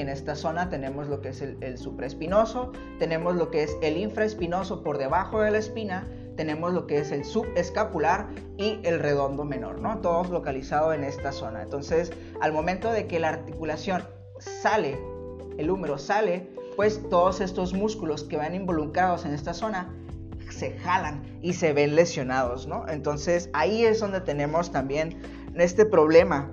en 0.00 0.08
esta 0.08 0.34
zona 0.34 0.68
tenemos 0.68 1.08
lo 1.08 1.20
que 1.20 1.30
es 1.30 1.42
el, 1.42 1.78
supraespinoso, 1.78 2.72
tenemos 2.98 3.36
lo 3.36 3.50
que 3.50 3.62
es 3.62 3.76
el 3.82 3.96
infraespinoso 3.96 4.82
por 4.82 4.98
debajo 4.98 5.40
de 5.40 5.50
la 5.50 5.58
espina, 5.58 6.06
tenemos 6.36 6.72
lo 6.72 6.86
que 6.86 6.98
es 6.98 7.12
el 7.12 7.24
subescapular 7.24 8.28
y 8.56 8.80
el 8.82 8.98
redondo 8.98 9.44
menor, 9.44 9.80
¿no? 9.80 9.98
Todos 9.98 10.30
localizados 10.30 10.94
en 10.94 11.04
esta 11.04 11.30
zona. 11.32 11.62
Entonces, 11.62 12.12
al 12.40 12.52
momento 12.52 12.90
de 12.90 13.06
que 13.06 13.20
la 13.20 13.28
articulación 13.28 14.04
sale, 14.38 14.98
el 15.58 15.70
húmero 15.70 15.98
sale, 15.98 16.50
pues 16.76 17.08
todos 17.08 17.40
estos 17.40 17.72
músculos 17.72 18.24
que 18.24 18.36
van 18.36 18.54
involucrados 18.54 19.24
en 19.24 19.32
esta 19.32 19.54
zona 19.54 19.94
se 20.50 20.76
jalan 20.78 21.22
y 21.40 21.52
se 21.52 21.72
ven 21.72 21.94
lesionados, 21.94 22.66
¿no? 22.66 22.88
Entonces, 22.88 23.48
ahí 23.52 23.84
es 23.84 24.00
donde 24.00 24.20
tenemos 24.20 24.72
también 24.72 25.20
este 25.54 25.86
problema 25.86 26.50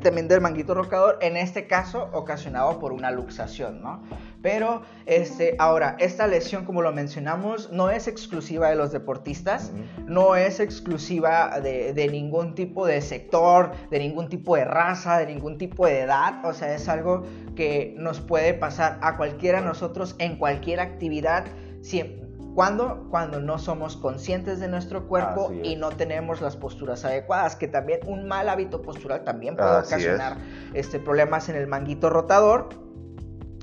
también 0.00 0.28
del 0.28 0.40
manguito 0.40 0.74
rocador, 0.74 1.18
en 1.20 1.36
este 1.36 1.66
caso 1.66 2.08
ocasionado 2.12 2.78
por 2.78 2.92
una 2.92 3.10
luxación, 3.10 3.82
¿no? 3.82 4.02
Pero 4.42 4.82
este, 5.06 5.56
ahora, 5.58 5.96
esta 5.98 6.26
lesión, 6.26 6.64
como 6.64 6.82
lo 6.82 6.92
mencionamos, 6.92 7.72
no 7.72 7.90
es 7.90 8.06
exclusiva 8.06 8.70
de 8.70 8.76
los 8.76 8.92
deportistas, 8.92 9.72
no 10.06 10.36
es 10.36 10.60
exclusiva 10.60 11.60
de, 11.60 11.92
de, 11.92 12.08
ningún 12.08 12.54
tipo 12.54 12.86
de 12.86 13.00
sector, 13.00 13.72
de 13.90 13.98
ningún 13.98 14.28
tipo 14.28 14.54
de 14.54 14.64
raza, 14.64 15.18
de 15.18 15.26
ningún 15.26 15.58
tipo 15.58 15.86
de 15.86 16.00
edad. 16.00 16.44
O 16.44 16.52
sea, 16.52 16.74
es 16.74 16.88
algo 16.88 17.24
que 17.56 17.94
nos 17.98 18.20
puede 18.20 18.54
pasar 18.54 18.98
a 19.02 19.16
cualquiera 19.16 19.60
de 19.60 19.66
nosotros 19.66 20.14
en 20.18 20.36
cualquier 20.36 20.78
actividad. 20.78 21.46
Siempre, 21.80 22.27
cuando, 22.58 23.06
cuando 23.08 23.38
no 23.38 23.56
somos 23.56 23.96
conscientes 23.96 24.58
de 24.58 24.66
nuestro 24.66 25.06
cuerpo 25.06 25.52
y 25.62 25.76
no 25.76 25.90
tenemos 25.90 26.40
las 26.40 26.56
posturas 26.56 27.04
adecuadas, 27.04 27.54
que 27.54 27.68
también 27.68 28.00
un 28.04 28.26
mal 28.26 28.48
hábito 28.48 28.82
postural 28.82 29.22
también 29.22 29.54
puede 29.54 29.78
ocasionar 29.78 30.38
este, 30.74 30.98
problemas 30.98 31.48
en 31.48 31.54
el 31.54 31.68
manguito 31.68 32.10
rotador. 32.10 32.70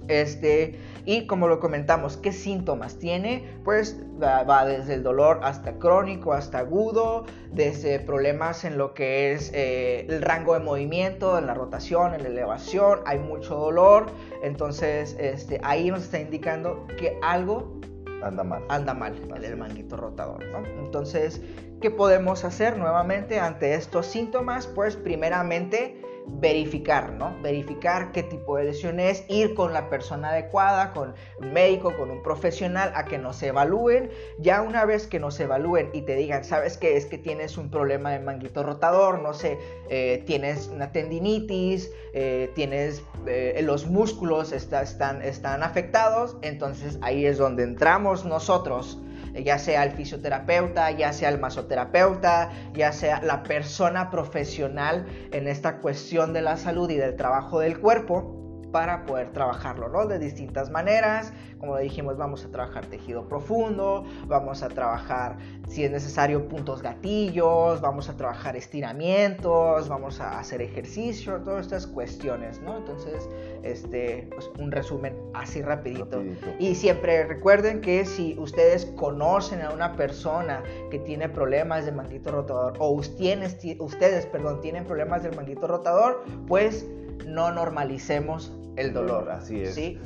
Este, 0.07 0.79
y 1.03 1.27
como 1.27 1.49
lo 1.49 1.59
comentamos, 1.59 2.15
¿qué 2.15 2.31
síntomas 2.31 2.97
tiene? 2.97 3.59
Pues 3.65 3.99
va, 4.23 4.63
desde 4.63 4.93
el 4.93 5.03
dolor 5.03 5.41
hasta 5.43 5.73
crónico, 5.73 6.31
hasta 6.31 6.59
agudo, 6.59 7.25
desde 7.51 7.99
problemas 7.99 8.63
en 8.63 8.77
lo 8.77 8.93
que 8.93 9.33
es 9.33 9.51
eh, 9.53 10.05
el 10.07 10.21
rango 10.21 10.53
de 10.53 10.61
movimiento, 10.61 11.37
en 11.37 11.47
la 11.47 11.53
rotación, 11.53 12.13
en 12.13 12.23
la 12.23 12.29
elevación, 12.29 13.01
hay 13.05 13.19
mucho 13.19 13.55
dolor. 13.55 14.05
Entonces, 14.41 15.17
este, 15.19 15.59
ahí 15.63 15.91
nos 15.91 16.03
está 16.03 16.17
indicando 16.17 16.87
que 16.97 17.19
algo 17.21 17.81
anda 18.23 18.43
mal. 18.43 18.63
Anda 18.69 18.93
mal 18.93 19.15
el 19.43 19.57
manguito 19.57 19.97
rotador, 19.97 20.43
¿no? 20.45 20.65
Entonces, 20.83 21.41
¿qué 21.81 21.91
podemos 21.91 22.43
hacer 22.43 22.77
nuevamente 22.77 23.39
ante 23.39 23.75
estos 23.75 24.05
síntomas? 24.05 24.67
Pues 24.67 24.95
primeramente 24.95 26.01
verificar, 26.27 27.13
¿no? 27.13 27.35
Verificar 27.41 28.11
qué 28.11 28.23
tipo 28.23 28.57
de 28.57 28.65
lesión 28.65 28.99
es, 28.99 29.23
ir 29.29 29.53
con 29.55 29.73
la 29.73 29.89
persona 29.89 30.29
adecuada, 30.29 30.93
con 30.93 31.13
un 31.39 31.53
médico, 31.53 31.95
con 31.97 32.11
un 32.11 32.21
profesional, 32.23 32.91
a 32.95 33.05
que 33.05 33.17
nos 33.17 33.41
evalúen. 33.41 34.09
Ya 34.39 34.61
una 34.61 34.85
vez 34.85 35.07
que 35.07 35.19
nos 35.19 35.39
evalúen 35.39 35.89
y 35.93 36.01
te 36.01 36.15
digan, 36.15 36.43
¿sabes 36.43 36.77
qué? 36.77 36.97
Es 36.97 37.05
que 37.05 37.17
tienes 37.17 37.57
un 37.57 37.69
problema 37.69 38.11
de 38.11 38.19
manguito 38.19 38.63
rotador, 38.63 39.19
no 39.19 39.33
sé, 39.33 39.57
eh, 39.89 40.23
tienes 40.25 40.67
una 40.67 40.91
tendinitis, 40.91 41.91
eh, 42.13 42.51
tienes 42.55 43.03
eh, 43.27 43.59
los 43.63 43.87
músculos 43.87 44.51
están, 44.51 45.21
están 45.21 45.63
afectados, 45.63 46.37
entonces 46.41 46.97
ahí 47.01 47.25
es 47.25 47.37
donde 47.37 47.63
entramos 47.63 48.25
nosotros 48.25 48.99
ya 49.43 49.59
sea 49.59 49.83
el 49.83 49.91
fisioterapeuta, 49.91 50.91
ya 50.91 51.11
sea 51.13 51.29
el 51.29 51.39
masoterapeuta, 51.39 52.51
ya 52.73 52.91
sea 52.91 53.21
la 53.21 53.43
persona 53.43 54.09
profesional 54.09 55.05
en 55.31 55.47
esta 55.47 55.77
cuestión 55.79 56.33
de 56.33 56.41
la 56.41 56.57
salud 56.57 56.89
y 56.89 56.95
del 56.95 57.15
trabajo 57.15 57.59
del 57.59 57.79
cuerpo 57.79 58.44
para 58.75 59.05
poder 59.05 59.31
trabajarlo, 59.31 59.87
¿no? 59.87 60.05
De 60.05 60.19
distintas 60.19 60.69
maneras, 60.69 61.31
como 61.59 61.77
dijimos, 61.77 62.17
vamos 62.17 62.43
a 62.43 62.51
trabajar 62.51 62.85
tejido 62.87 63.25
profundo, 63.25 64.03
vamos 64.27 64.63
a 64.63 64.67
trabajar, 64.67 65.37
si 65.65 65.85
es 65.85 65.91
necesario, 65.91 66.49
puntos 66.49 66.81
gatillos, 66.81 67.79
vamos 67.79 68.09
a 68.09 68.17
trabajar 68.17 68.57
estiramientos, 68.57 69.87
vamos 69.87 70.19
a 70.19 70.39
hacer 70.39 70.61
ejercicio, 70.61 71.37
todas 71.37 71.61
estas 71.61 71.87
cuestiones, 71.87 72.59
¿no? 72.63 72.75
Entonces, 72.75 73.29
este, 73.63 74.27
pues 74.33 74.51
un 74.59 74.73
resumen 74.73 75.15
así 75.33 75.61
rapidito. 75.61 76.21
Y 76.59 76.75
siempre 76.75 77.23
recuerden 77.23 77.79
que 77.79 78.03
si 78.03 78.37
ustedes 78.37 78.87
conocen 78.97 79.61
a 79.61 79.69
una 79.69 79.95
persona 79.95 80.61
que 80.91 80.99
tiene 80.99 81.29
problemas 81.29 81.85
de 81.85 81.93
manguito 81.93 82.29
rotador 82.29 82.73
o 82.79 82.89
ustedes, 82.89 83.57
ustedes 83.79 84.25
perdón, 84.25 84.59
tienen 84.59 84.83
problemas 84.83 85.23
del 85.23 85.33
manguito 85.33 85.65
rotador, 85.65 86.25
pues 86.45 86.85
no 87.27 87.51
normalicemos 87.51 88.57
el 88.75 88.93
dolor. 88.93 89.29
Así 89.29 89.61
es. 89.61 89.75
¿sí? 89.75 89.99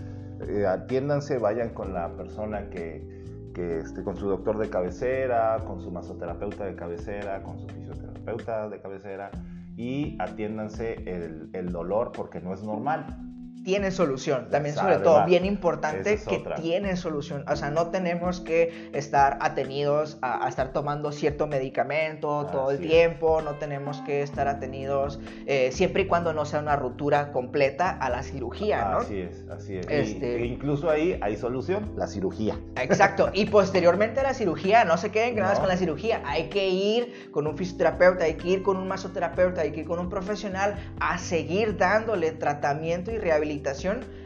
Eh, 0.48 0.66
atiéndanse, 0.66 1.38
vayan 1.38 1.70
con 1.70 1.94
la 1.94 2.16
persona 2.16 2.70
que, 2.70 3.52
que 3.54 3.80
esté 3.80 4.04
con 4.04 4.16
su 4.16 4.28
doctor 4.30 4.58
de 4.58 4.70
cabecera, 4.70 5.58
con 5.66 5.82
su 5.82 5.92
masoterapeuta 5.92 6.66
de 6.66 6.76
cabecera, 6.76 7.44
con 7.44 7.60
su 7.60 7.68
fisioterapeuta 7.68 8.70
de 8.70 8.80
cabecera 8.80 9.32
y 9.76 10.18
atiéndanse 10.20 10.96
el, 11.06 11.50
el 11.54 11.72
dolor 11.72 12.12
porque 12.12 12.42
no 12.42 12.54
es 12.54 12.64
normal 12.64 13.29
tiene 13.70 13.92
solución. 13.92 14.48
También, 14.50 14.74
sobre 14.74 14.98
todo, 14.98 15.26
bien 15.26 15.46
importante 15.46 16.20
que 16.28 16.44
tiene 16.60 16.98
solución. 16.98 17.46
O 17.48 17.56
sea, 17.56 17.70
no 17.70 17.92
tenemos 17.92 18.42
que 18.42 18.90
estar 18.94 19.38
atenidos 19.42 20.18
a, 20.24 20.50
estar 20.50 20.74
tomando 20.74 21.12
cierto 21.12 21.46
medicamento 21.46 22.48
todo 22.52 22.72
el 22.72 22.80
tiempo. 22.80 23.44
No 23.44 23.56
tenemos 23.56 24.02
que 24.02 24.24
estar 24.24 24.48
atenidos 24.48 25.20
eh, 25.46 25.70
siempre 25.72 26.04
y 26.04 26.08
cuando 26.08 26.34
no 26.34 26.46
sea 26.46 26.62
una 26.62 26.78
ruptura 26.78 27.32
completa 27.32 27.92
a 27.92 28.10
la 28.10 28.24
cirugía, 28.24 28.90
¿no? 28.90 28.98
Así 28.98 29.20
es, 29.20 29.46
así 29.52 29.78
es. 29.78 29.86
Este... 29.88 30.38
E 30.38 30.46
incluso 30.48 30.90
ahí 30.90 31.20
hay 31.22 31.38
solución, 31.38 31.94
la 31.96 32.08
cirugía. 32.08 32.60
Exacto. 32.76 33.30
Y 33.34 33.46
posteriormente 33.46 34.22
a 34.22 34.24
la 34.24 34.34
cirugía, 34.34 34.84
no 34.84 34.98
se 34.98 35.12
queden 35.12 35.36
grabados 35.36 35.60
con 35.60 35.70
la 35.70 35.78
cirugía. 35.78 36.24
Hay 36.26 36.50
que 36.50 36.70
ir 36.70 37.30
con 37.30 37.46
un 37.46 37.56
fisioterapeuta, 37.56 38.24
hay 38.24 38.34
que 38.34 38.48
ir 38.48 38.64
con 38.64 38.78
un 38.78 38.88
masoterapeuta, 38.88 39.62
hay 39.62 39.72
que 39.72 39.82
ir 39.82 39.88
con 39.88 40.00
un 40.00 40.10
profesional 40.10 40.76
a 41.00 41.20
seguir 41.20 41.78
dándole 41.78 42.32
tratamiento 42.32 43.12
y 43.12 43.20
rehabilitación 43.20 43.59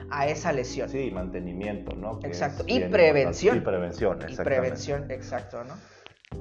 a 0.10 0.28
esa 0.28 0.52
lesión. 0.52 0.90
Sí, 0.90 1.12
mantenimiento, 1.12 1.96
¿no? 1.96 2.20
exacto. 2.24 2.64
Y 2.68 2.80
prevención. 2.82 3.58
Y 3.58 3.60
prevención. 3.62 4.20
Y 4.30 4.36
prevención, 4.36 5.12
exacto, 5.12 5.64
¿no? 5.64 5.76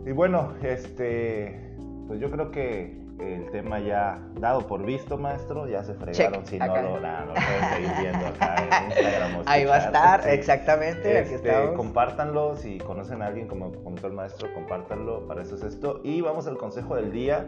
Y 0.06 0.12
bueno, 0.12 0.54
este, 0.62 1.74
pues 2.06 2.20
yo 2.20 2.30
creo 2.30 2.50
que 2.50 3.01
el 3.18 3.50
tema 3.50 3.78
ya 3.78 4.20
dado 4.40 4.66
por 4.66 4.84
visto, 4.84 5.16
maestro, 5.16 5.68
ya 5.68 5.84
se 5.84 5.94
fregaron. 5.94 6.44
si 6.46 6.58
no 6.58 6.66
lo, 6.66 7.00
no, 7.00 7.34
pueden 7.34 7.74
seguir 7.74 7.90
viendo 8.00 8.26
acá 8.26 8.56
en 8.56 8.86
Instagram. 8.90 9.42
Ahí 9.46 9.64
va 9.64 9.76
a 9.76 9.78
estar, 9.78 10.28
exactamente. 10.28 11.18
aquí 11.18 11.34
este, 11.34 11.72
compártanlo, 11.74 12.56
si 12.56 12.78
conocen 12.78 13.22
a 13.22 13.26
alguien 13.26 13.46
como 13.46 13.72
comentó 13.72 14.06
el 14.06 14.14
maestro, 14.14 14.52
compártanlo, 14.54 15.26
para 15.26 15.42
eso 15.42 15.54
es 15.54 15.62
esto. 15.62 16.00
Y 16.02 16.20
vamos 16.20 16.46
al 16.46 16.56
consejo 16.56 16.96
del 16.96 17.12
día, 17.12 17.46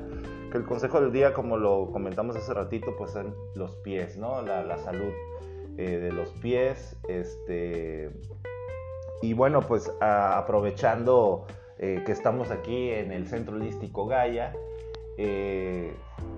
que 0.52 0.58
el 0.58 0.64
consejo 0.64 1.00
del 1.00 1.12
día, 1.12 1.32
como 1.32 1.56
lo 1.56 1.90
comentamos 1.90 2.36
hace 2.36 2.52
ratito, 2.54 2.94
pues 2.96 3.10
son 3.10 3.34
los 3.54 3.76
pies, 3.76 4.16
¿no? 4.16 4.42
La, 4.42 4.62
la 4.62 4.78
salud 4.78 5.12
eh, 5.76 5.98
de 5.98 6.12
los 6.12 6.30
pies, 6.34 6.96
este... 7.08 8.10
Y 9.22 9.32
bueno, 9.32 9.62
pues 9.62 9.90
aprovechando 10.00 11.46
eh, 11.78 12.02
que 12.04 12.12
estamos 12.12 12.50
aquí 12.50 12.90
en 12.90 13.10
el 13.10 13.26
Centro 13.26 13.56
Holístico 13.56 14.06
Gaia, 14.06 14.52
eh, 15.16 15.94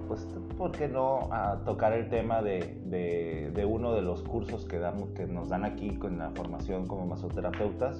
pues, 0.09 0.27
¿por 0.57 0.73
qué 0.73 0.89
no 0.89 1.29
a 1.33 1.63
tocar 1.65 1.93
el 1.93 2.09
tema 2.09 2.43
de, 2.43 2.79
de, 2.85 3.65
uno 3.65 3.93
de 3.93 4.03
los 4.03 4.23
cursos 4.23 4.65
que, 4.65 4.79
damos, 4.79 5.11
que 5.11 5.27
nos 5.27 5.49
dan 5.49 5.65
aquí 5.65 5.97
con 5.97 6.19
la 6.19 6.31
formación 6.31 6.87
como 6.87 7.07
masoterapeutas, 7.07 7.99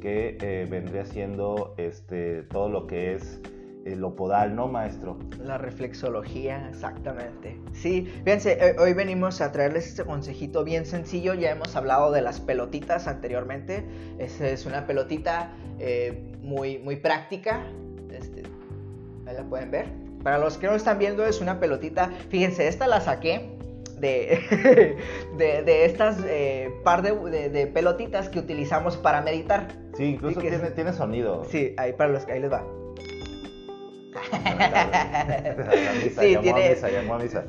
que 0.00 0.36
eh, 0.40 0.66
vendría 0.68 1.04
siendo 1.04 1.74
este, 1.76 2.42
todo 2.44 2.68
lo 2.68 2.86
que 2.86 3.14
es 3.14 3.40
el 3.84 4.02
opodal, 4.04 4.54
¿no, 4.54 4.68
maestro? 4.68 5.18
La 5.40 5.58
reflexología, 5.58 6.68
exactamente. 6.68 7.60
Sí, 7.72 8.08
fíjense, 8.24 8.76
hoy 8.78 8.94
venimos 8.94 9.40
a 9.40 9.50
traerles 9.50 9.88
este 9.88 10.04
consejito 10.04 10.64
bien 10.64 10.86
sencillo. 10.86 11.34
Ya 11.34 11.50
hemos 11.50 11.74
hablado 11.74 12.12
de 12.12 12.22
las 12.22 12.40
pelotitas 12.40 13.08
anteriormente. 13.08 13.84
Esa 14.18 14.48
es 14.48 14.66
una 14.66 14.86
pelotita 14.86 15.52
eh, 15.78 16.32
muy, 16.42 16.78
muy 16.78 16.96
práctica. 16.96 17.66
Este, 18.10 18.42
ahí 19.26 19.34
la 19.34 19.44
pueden 19.44 19.70
ver. 19.70 20.01
Para 20.22 20.38
los 20.38 20.58
que 20.58 20.66
no 20.66 20.74
están 20.74 20.98
viendo, 20.98 21.26
es 21.26 21.40
una 21.40 21.60
pelotita. 21.60 22.10
Fíjense, 22.28 22.68
esta 22.68 22.86
la 22.86 23.00
saqué 23.00 23.50
de, 23.98 24.96
de, 25.36 25.84
estas 25.84 26.18
eh, 26.24 26.72
par 26.84 27.02
de, 27.02 27.48
de, 27.48 27.66
pelotitas 27.66 28.28
que 28.28 28.38
utilizamos 28.38 28.96
para 28.96 29.22
meditar. 29.22 29.68
Sí, 29.96 30.04
incluso 30.04 30.40
tiene, 30.40 30.58
tiene 30.70 30.92
sonido. 30.92 31.44
Sí, 31.44 31.74
ahí 31.76 31.92
para 31.92 32.10
los 32.10 32.24
que 32.24 32.32
ahí 32.32 32.40
les 32.40 32.52
va. 32.52 32.64
sí, 36.20 36.36
tiene... 36.42 36.76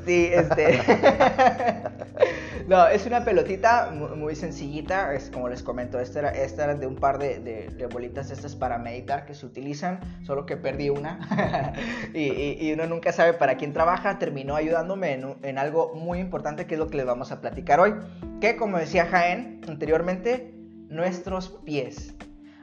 Sí, 0.05 0.31
este... 0.33 0.79
no, 2.67 2.87
es 2.87 3.05
una 3.05 3.23
pelotita 3.23 3.91
muy, 3.91 4.35
sencillita, 4.35 5.13
es 5.13 5.29
como 5.29 5.49
les 5.49 5.63
comento, 5.63 5.99
esta 5.99 6.19
era, 6.19 6.75
de 6.75 6.87
un 6.87 6.95
par 6.95 7.19
de, 7.19 7.87
bolitas 7.91 8.31
estas 8.31 8.55
para 8.55 8.77
meditar 8.77 9.25
que 9.25 9.33
se 9.33 9.45
utilizan, 9.45 9.99
solo 10.25 10.45
que 10.45 10.57
perdí 10.57 10.89
una 10.89 11.73
y, 12.13 12.71
uno 12.73 12.87
nunca 12.87 13.11
sabe 13.11 13.33
para 13.33 13.57
quién 13.57 13.73
trabaja, 13.73 14.17
terminó 14.19 14.55
ayudándome 14.55 15.21
en 15.43 15.57
algo 15.57 15.93
muy 15.95 16.19
importante 16.19 16.65
que 16.65 16.75
es 16.75 16.79
lo 16.79 16.87
que 16.87 16.97
les 16.97 17.05
vamos 17.05 17.31
a 17.31 17.41
platicar 17.41 17.79
hoy, 17.79 17.93
que 18.41 18.55
como 18.55 18.77
decía 18.77 19.05
Jaén 19.05 19.61
anteriormente, 19.67 20.53
nuestros 20.89 21.49
pies. 21.65 22.15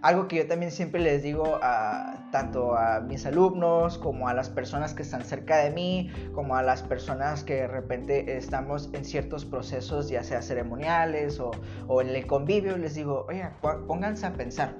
Algo 0.02 0.28
que 0.28 0.36
yo 0.36 0.46
también 0.46 0.72
siempre 0.72 1.00
les 1.00 1.22
digo 1.22 1.58
a, 1.62 2.28
tanto 2.32 2.74
a 2.74 3.00
mis 3.00 3.26
alumnos 3.26 3.98
como 3.98 4.28
a 4.28 4.34
las 4.34 4.48
personas 4.48 4.94
que 4.94 5.02
están 5.02 5.22
cerca 5.24 5.58
de 5.58 5.70
mí, 5.70 6.10
como 6.34 6.56
a 6.56 6.62
las 6.62 6.82
personas 6.82 7.44
que 7.44 7.56
de 7.56 7.66
repente 7.66 8.36
estamos 8.36 8.88
en 8.94 9.04
ciertos 9.04 9.44
procesos, 9.44 10.08
ya 10.08 10.22
sea 10.22 10.40
ceremoniales 10.40 11.38
o, 11.38 11.50
o 11.86 12.00
en 12.00 12.08
el 12.08 12.26
convivio, 12.26 12.78
les 12.78 12.94
digo, 12.94 13.26
oye, 13.28 13.46
pónganse 13.86 14.26
a 14.26 14.32
pensar. 14.32 14.74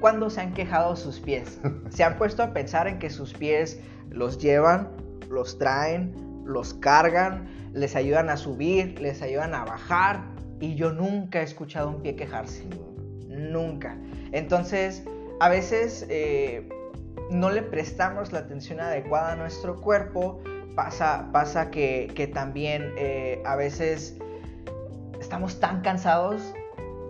¿Cuándo 0.00 0.28
se 0.28 0.40
han 0.40 0.52
quejado 0.52 0.96
sus 0.96 1.20
pies? 1.20 1.60
¿Se 1.90 2.02
han 2.02 2.18
puesto 2.18 2.42
a 2.42 2.52
pensar 2.52 2.88
en 2.88 2.98
que 2.98 3.10
sus 3.10 3.32
pies 3.32 3.80
los 4.10 4.38
llevan, 4.38 4.90
los 5.30 5.56
traen, 5.56 6.42
los 6.44 6.74
cargan, 6.74 7.46
les 7.72 7.94
ayudan 7.94 8.28
a 8.28 8.36
subir, 8.36 9.00
les 9.00 9.22
ayudan 9.22 9.54
a 9.54 9.64
bajar? 9.64 10.34
y 10.60 10.74
yo 10.76 10.92
nunca 10.92 11.40
he 11.40 11.42
escuchado 11.42 11.90
un 11.90 12.02
pie 12.02 12.16
quejarse. 12.16 12.64
Nunca. 13.34 13.96
Entonces, 14.32 15.04
a 15.40 15.48
veces 15.48 16.06
eh, 16.08 16.68
no 17.30 17.50
le 17.50 17.62
prestamos 17.62 18.32
la 18.32 18.40
atención 18.40 18.80
adecuada 18.80 19.32
a 19.32 19.36
nuestro 19.36 19.80
cuerpo. 19.80 20.40
Pasa, 20.74 21.28
pasa 21.32 21.70
que, 21.70 22.30
también 22.32 22.92
eh, 22.96 23.42
a 23.44 23.56
veces 23.56 24.16
estamos 25.20 25.60
tan 25.60 25.82
cansados 25.82 26.54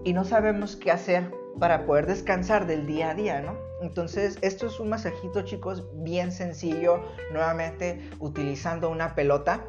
y 0.05 0.13
no 0.13 0.25
sabemos 0.25 0.77
qué 0.77 0.91
hacer 0.91 1.31
para 1.59 1.87
poder 1.87 2.07
descansar 2.07 2.67
del 2.67 2.87
día 2.87 3.11
a 3.11 3.15
día, 3.15 3.41
¿no? 3.41 3.57
Entonces, 3.81 4.39
esto 4.43 4.67
es 4.67 4.81
un 4.81 4.89
masajito, 4.89 5.43
chicos, 5.43 5.85
bien 5.95 6.33
sencillo, 6.33 7.01
nuevamente 7.33 8.01
utilizando 8.19 8.91
una 8.91 9.15
pelota. 9.15 9.67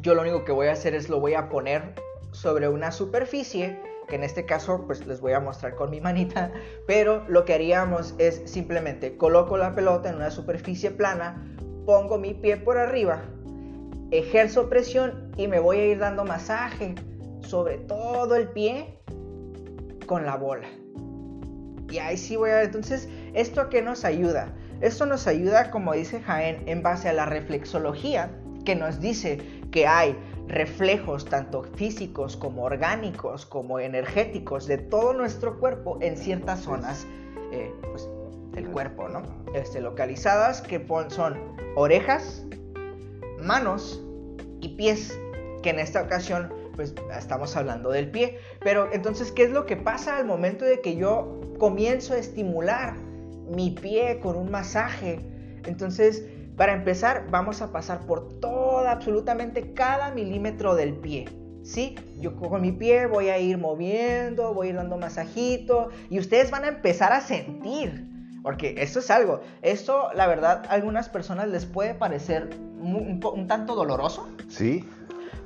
Yo 0.00 0.14
lo 0.14 0.22
único 0.22 0.44
que 0.44 0.52
voy 0.52 0.68
a 0.68 0.72
hacer 0.72 0.94
es 0.94 1.08
lo 1.08 1.20
voy 1.20 1.34
a 1.34 1.48
poner 1.48 1.94
sobre 2.32 2.68
una 2.68 2.90
superficie, 2.90 3.80
en 4.14 4.24
este 4.24 4.46
caso 4.46 4.84
pues 4.86 5.06
les 5.06 5.20
voy 5.20 5.32
a 5.32 5.40
mostrar 5.40 5.74
con 5.74 5.90
mi 5.90 6.00
manita, 6.00 6.52
pero 6.86 7.24
lo 7.28 7.44
que 7.44 7.54
haríamos 7.54 8.14
es 8.18 8.42
simplemente 8.46 9.16
coloco 9.16 9.56
la 9.56 9.74
pelota 9.74 10.08
en 10.08 10.16
una 10.16 10.30
superficie 10.30 10.90
plana, 10.90 11.44
pongo 11.86 12.18
mi 12.18 12.34
pie 12.34 12.56
por 12.56 12.78
arriba, 12.78 13.22
ejerzo 14.10 14.68
presión 14.68 15.32
y 15.36 15.48
me 15.48 15.58
voy 15.58 15.78
a 15.78 15.86
ir 15.86 15.98
dando 15.98 16.24
masaje 16.24 16.94
sobre 17.40 17.78
todo 17.78 18.36
el 18.36 18.48
pie 18.48 18.98
con 20.06 20.24
la 20.24 20.36
bola. 20.36 20.68
Y 21.90 21.98
ahí 21.98 22.16
sí 22.16 22.36
voy 22.36 22.50
a 22.50 22.56
ver. 22.56 22.64
Entonces, 22.64 23.08
¿esto 23.34 23.68
qué 23.68 23.82
nos 23.82 24.04
ayuda? 24.04 24.54
Esto 24.80 25.06
nos 25.06 25.26
ayuda, 25.26 25.70
como 25.70 25.92
dice 25.92 26.20
Jaén, 26.20 26.62
en 26.66 26.82
base 26.82 27.08
a 27.08 27.12
la 27.12 27.26
reflexología, 27.26 28.30
que 28.64 28.74
nos 28.74 29.00
dice 29.00 29.38
que 29.70 29.86
hay 29.86 30.16
reflejos 30.48 31.24
tanto 31.24 31.62
físicos 31.62 32.36
como 32.36 32.64
orgánicos, 32.64 33.46
como 33.46 33.78
energéticos 33.78 34.66
de 34.66 34.78
todo 34.78 35.14
nuestro 35.14 35.58
cuerpo 35.58 35.98
en 36.00 36.16
ciertas 36.16 36.60
zonas 36.60 37.06
eh, 37.52 37.72
pues, 37.82 38.08
del 38.52 38.68
cuerpo, 38.68 39.08
¿no? 39.08 39.22
Este, 39.54 39.80
localizadas 39.80 40.60
que 40.60 40.84
son 41.08 41.38
orejas, 41.76 42.44
manos 43.40 44.02
y 44.60 44.76
pies, 44.76 45.18
que 45.62 45.70
en 45.70 45.78
esta 45.78 46.02
ocasión 46.02 46.52
pues 46.76 46.94
estamos 47.16 47.56
hablando 47.56 47.90
del 47.90 48.10
pie. 48.10 48.38
Pero 48.60 48.92
entonces, 48.92 49.32
¿qué 49.32 49.44
es 49.44 49.50
lo 49.50 49.66
que 49.66 49.76
pasa 49.76 50.16
al 50.16 50.26
momento 50.26 50.64
de 50.64 50.80
que 50.80 50.96
yo 50.96 51.40
comienzo 51.58 52.14
a 52.14 52.18
estimular 52.18 52.94
mi 53.48 53.70
pie 53.70 54.18
con 54.20 54.36
un 54.36 54.50
masaje? 54.50 55.20
Entonces, 55.66 56.24
para 56.56 56.72
empezar, 56.72 57.26
vamos 57.30 57.62
a 57.62 57.72
pasar 57.72 58.06
por 58.06 58.38
toda, 58.40 58.92
absolutamente 58.92 59.72
cada 59.72 60.10
milímetro 60.12 60.74
del 60.74 60.94
pie. 60.94 61.26
¿Sí? 61.62 61.96
Yo 62.20 62.36
con 62.36 62.60
mi 62.60 62.72
pie 62.72 63.06
voy 63.06 63.30
a 63.30 63.38
ir 63.38 63.56
moviendo, 63.56 64.52
voy 64.52 64.66
a 64.66 64.70
ir 64.70 64.76
dando 64.76 64.98
masajito 64.98 65.88
y 66.10 66.18
ustedes 66.18 66.50
van 66.50 66.64
a 66.64 66.68
empezar 66.68 67.12
a 67.12 67.22
sentir. 67.22 68.06
Porque 68.42 68.74
esto 68.76 68.98
es 68.98 69.10
algo. 69.10 69.40
Esto, 69.62 70.12
la 70.14 70.26
verdad, 70.26 70.66
a 70.68 70.74
algunas 70.74 71.08
personas 71.08 71.48
les 71.48 71.64
puede 71.64 71.94
parecer 71.94 72.50
un, 72.78 73.46
tanto 73.48 73.74
doloroso. 73.74 74.28
Sí. 74.48 74.84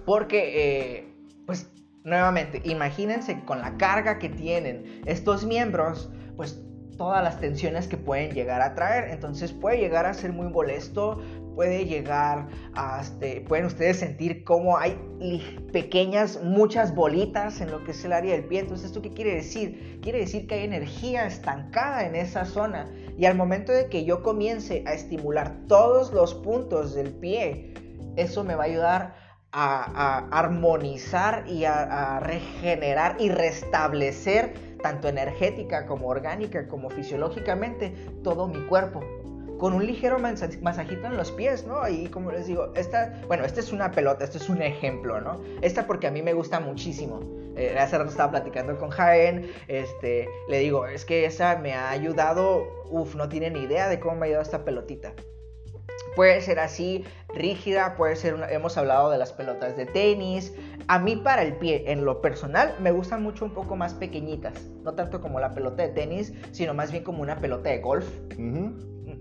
Porque 0.04 0.96
eh, 0.96 1.14
pues 1.46 1.70
nuevamente, 2.02 2.62
imagínense 2.64 3.44
con 3.44 3.60
la 3.60 3.76
carga 3.76 4.18
que 4.18 4.28
tienen 4.28 5.02
estos 5.06 5.44
miembros, 5.44 6.10
pues 6.36 6.60
todas 6.98 7.22
las 7.22 7.40
tensiones 7.40 7.88
que 7.88 7.96
pueden 7.96 8.32
llegar 8.32 8.60
a 8.60 8.74
traer. 8.74 9.08
Entonces 9.10 9.52
puede 9.52 9.78
llegar 9.78 10.04
a 10.04 10.12
ser 10.12 10.32
muy 10.32 10.48
molesto, 10.48 11.22
puede 11.54 11.86
llegar 11.86 12.48
a, 12.74 13.00
este, 13.00 13.40
pueden 13.40 13.64
ustedes 13.64 13.98
sentir 13.98 14.44
como 14.44 14.76
hay 14.76 14.98
pequeñas, 15.72 16.40
muchas 16.42 16.94
bolitas 16.94 17.60
en 17.62 17.70
lo 17.70 17.82
que 17.84 17.92
es 17.92 18.04
el 18.04 18.12
área 18.12 18.34
del 18.34 18.44
pie. 18.44 18.60
Entonces, 18.60 18.88
¿esto 18.88 19.00
qué 19.00 19.14
quiere 19.14 19.34
decir? 19.34 19.98
Quiere 20.02 20.18
decir 20.18 20.46
que 20.46 20.56
hay 20.56 20.64
energía 20.64 21.26
estancada 21.26 22.04
en 22.04 22.16
esa 22.16 22.44
zona. 22.44 22.90
Y 23.16 23.24
al 23.24 23.36
momento 23.36 23.72
de 23.72 23.88
que 23.88 24.04
yo 24.04 24.22
comience 24.22 24.84
a 24.86 24.92
estimular 24.92 25.56
todos 25.66 26.12
los 26.12 26.34
puntos 26.34 26.94
del 26.94 27.12
pie, 27.12 27.74
eso 28.16 28.44
me 28.44 28.54
va 28.54 28.64
a 28.64 28.66
ayudar 28.66 29.14
a, 29.52 30.28
armonizar 30.30 31.44
y 31.48 31.64
a, 31.64 32.20
regenerar 32.20 33.16
y 33.18 33.30
restablecer 33.30 34.67
tanto 34.82 35.08
energética 35.08 35.86
como 35.86 36.08
orgánica 36.08 36.68
como 36.68 36.90
fisiológicamente 36.90 37.92
todo 38.22 38.46
mi 38.48 38.60
cuerpo 38.66 39.00
con 39.58 39.74
un 39.74 39.84
ligero 39.84 40.18
masajito 40.18 41.06
en 41.06 41.16
los 41.16 41.32
pies, 41.32 41.66
¿no? 41.66 41.86
Y 41.88 42.06
como 42.06 42.30
les 42.30 42.46
digo, 42.46 42.72
esta, 42.76 43.20
bueno, 43.26 43.44
esta 43.44 43.60
es 43.60 43.72
una 43.72 43.90
pelota, 43.90 44.24
este 44.24 44.38
es 44.38 44.48
un 44.48 44.62
ejemplo, 44.62 45.20
¿no? 45.20 45.40
Esta 45.60 45.86
porque 45.86 46.06
a 46.06 46.10
mí 46.10 46.22
me 46.22 46.32
gusta 46.32 46.60
muchísimo. 46.60 47.20
Eh, 47.56 47.76
hace 47.76 47.98
rato 47.98 48.10
estaba 48.10 48.30
platicando 48.30 48.78
con 48.78 48.90
Jaén, 48.90 49.50
este, 49.66 50.28
le 50.48 50.60
digo, 50.60 50.86
es 50.86 51.04
que 51.04 51.24
esa 51.24 51.56
me 51.56 51.74
ha 51.74 51.90
ayudado, 51.90 52.68
uff, 52.88 53.16
no 53.16 53.28
tienen 53.28 53.54
ni 53.54 53.64
idea 53.64 53.88
de 53.88 53.98
cómo 53.98 54.14
me 54.14 54.20
ha 54.20 54.26
ayudado 54.26 54.44
esta 54.44 54.64
pelotita. 54.64 55.12
Puede 56.16 56.40
ser 56.40 56.58
así, 56.58 57.04
rígida, 57.34 57.94
puede 57.96 58.16
ser, 58.16 58.36
hemos 58.50 58.76
hablado 58.76 59.10
de 59.10 59.18
las 59.18 59.32
pelotas 59.32 59.76
de 59.76 59.86
tenis. 59.86 60.54
A 60.88 60.98
mí 60.98 61.16
para 61.16 61.42
el 61.42 61.54
pie, 61.54 61.84
en 61.86 62.04
lo 62.04 62.20
personal, 62.20 62.74
me 62.80 62.90
gustan 62.90 63.22
mucho 63.22 63.44
un 63.44 63.52
poco 63.52 63.76
más 63.76 63.94
pequeñitas. 63.94 64.54
No 64.82 64.94
tanto 64.94 65.20
como 65.20 65.38
la 65.40 65.54
pelota 65.54 65.82
de 65.82 65.90
tenis, 65.90 66.32
sino 66.50 66.74
más 66.74 66.90
bien 66.90 67.04
como 67.04 67.22
una 67.22 67.38
pelota 67.38 67.70
de 67.70 67.78
golf. 67.78 68.06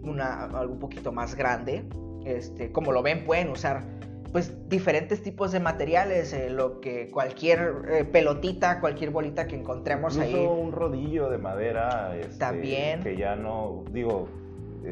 una, 0.03 0.45
algo 0.45 0.73
un 0.73 0.79
poquito 0.79 1.11
más 1.11 1.35
grande. 1.35 1.83
Este, 2.25 2.71
como 2.71 2.91
lo 2.91 3.03
ven, 3.03 3.25
pueden 3.25 3.49
usar 3.49 3.83
pues 4.31 4.69
diferentes 4.69 5.23
tipos 5.23 5.51
de 5.51 5.59
materiales, 5.59 6.33
eh, 6.33 6.49
lo 6.49 6.81
que 6.81 7.09
cualquier 7.09 7.85
eh, 7.89 8.03
pelotita, 8.03 8.79
cualquier 8.79 9.11
bolita 9.11 9.47
que 9.47 9.55
encontremos 9.55 10.17
ahí. 10.17 10.35
un 10.35 10.71
rodillo 10.71 11.29
de 11.29 11.37
madera. 11.37 12.15
Este, 12.17 12.37
También. 12.37 13.01
Que 13.03 13.15
ya 13.15 13.35
no, 13.35 13.83
digo, 13.91 14.27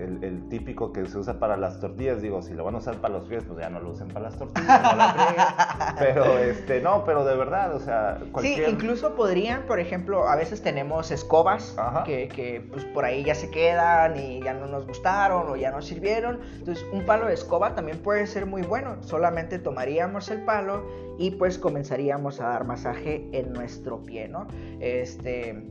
el, 0.03 0.49
típico 0.49 0.91
que 0.91 1.05
se 1.05 1.17
usa 1.17 1.39
para 1.39 1.57
las 1.57 1.79
tortillas, 1.79 2.21
digo, 2.21 2.41
si 2.41 2.53
lo 2.53 2.63
van 2.63 2.75
a 2.75 2.77
usar 2.79 2.95
para 2.97 3.15
los 3.15 3.27
pies, 3.27 3.43
pues 3.45 3.59
ya 3.59 3.69
no 3.69 3.79
lo 3.79 3.91
usen 3.91 4.07
para 4.09 4.29
las 4.29 4.37
tortillas, 4.37 4.81
no 4.81 4.95
la 4.95 5.95
Pero, 5.99 6.37
este, 6.37 6.81
no, 6.81 7.03
pero 7.05 7.25
de 7.25 7.35
verdad, 7.35 7.73
o 7.73 7.79
sea, 7.79 8.19
cualquier... 8.31 8.65
Sí, 8.65 8.71
incluso 8.71 9.15
podrían, 9.15 9.63
por 9.63 9.79
ejemplo, 9.79 10.27
a 10.27 10.35
veces 10.35 10.61
tenemos 10.61 11.11
escobas 11.11 11.75
que, 12.05 12.27
que, 12.27 12.67
pues 12.71 12.85
por 12.85 13.05
ahí 13.05 13.23
ya 13.23 13.35
se 13.35 13.49
quedan 13.49 14.17
y 14.17 14.41
ya 14.41 14.53
no 14.53 14.67
nos 14.67 14.85
gustaron 14.85 15.49
o 15.49 15.55
ya 15.55 15.71
no 15.71 15.81
sirvieron. 15.81 16.39
Entonces, 16.59 16.85
un 16.91 17.05
palo 17.05 17.27
de 17.27 17.33
escoba 17.33 17.75
también 17.75 17.99
puede 17.99 18.27
ser 18.27 18.45
muy 18.45 18.61
bueno. 18.61 18.97
Solamente 19.01 19.59
tomaríamos 19.59 20.29
el 20.29 20.43
palo 20.43 20.85
y 21.17 21.31
pues 21.31 21.57
comenzaríamos 21.57 22.41
a 22.41 22.49
dar 22.49 22.65
masaje 22.65 23.27
en 23.31 23.53
nuestro 23.53 24.03
pie, 24.03 24.27
¿no? 24.27 24.47
Este 24.79 25.65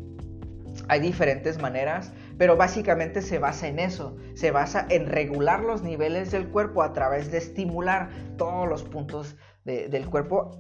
hay 0.89 1.01
diferentes 1.01 1.61
maneras, 1.61 2.13
pero 2.39 2.57
básicamente 2.57 3.23
se 3.23 3.39
basa 3.39 3.69
en 3.69 3.79
eso, 3.79 4.17
se 4.35 4.51
basa 4.51 4.87
en 4.89 5.07
regular 5.07 5.61
los 5.61 5.83
niveles 5.83 6.31
del 6.31 6.49
cuerpo 6.49 6.83
a 6.83 6.93
través 6.93 7.31
de 7.31 7.39
estimular 7.39 8.11
todos 8.37 8.69
los 8.69 8.83
puntos 8.83 9.37
del 9.65 10.07
cuerpo 10.11 10.59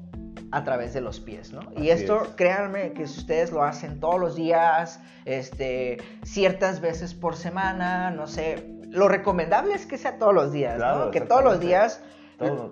a 0.50 0.64
través 0.64 0.94
de 0.94 1.00
los 1.00 1.20
pies, 1.20 1.52
¿no? 1.52 1.60
y 1.76 1.90
esto, 1.90 2.28
créanme 2.36 2.92
que 2.92 3.06
si 3.06 3.18
ustedes 3.20 3.50
lo 3.50 3.64
hacen 3.64 3.98
todos 4.00 4.20
los 4.20 4.36
días, 4.36 5.00
este, 5.24 5.98
ciertas 6.22 6.80
veces 6.80 7.12
por 7.12 7.36
semana, 7.36 8.10
no 8.10 8.26
sé, 8.26 8.64
lo 8.88 9.08
recomendable 9.08 9.74
es 9.74 9.86
que 9.86 9.98
sea 9.98 10.18
todos 10.18 10.32
los 10.32 10.52
días, 10.52 10.78
¿no? 10.78 11.10
Que 11.10 11.20
todos 11.20 11.42
los 11.42 11.58
días 11.60 12.00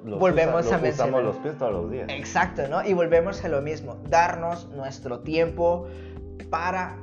volvemos 0.04 0.70
a 0.70 0.78
mencionar. 0.78 1.22
los 1.22 1.36
pies 1.36 1.58
todos 1.58 1.72
los 1.72 1.90
días. 1.90 2.08
Exacto, 2.08 2.68
¿no? 2.68 2.84
Y 2.84 2.92
volvemos 2.92 3.44
a 3.44 3.48
lo 3.48 3.60
mismo, 3.60 3.96
darnos 4.08 4.68
nuestro 4.70 5.20
tiempo 5.20 5.88
para 6.50 6.96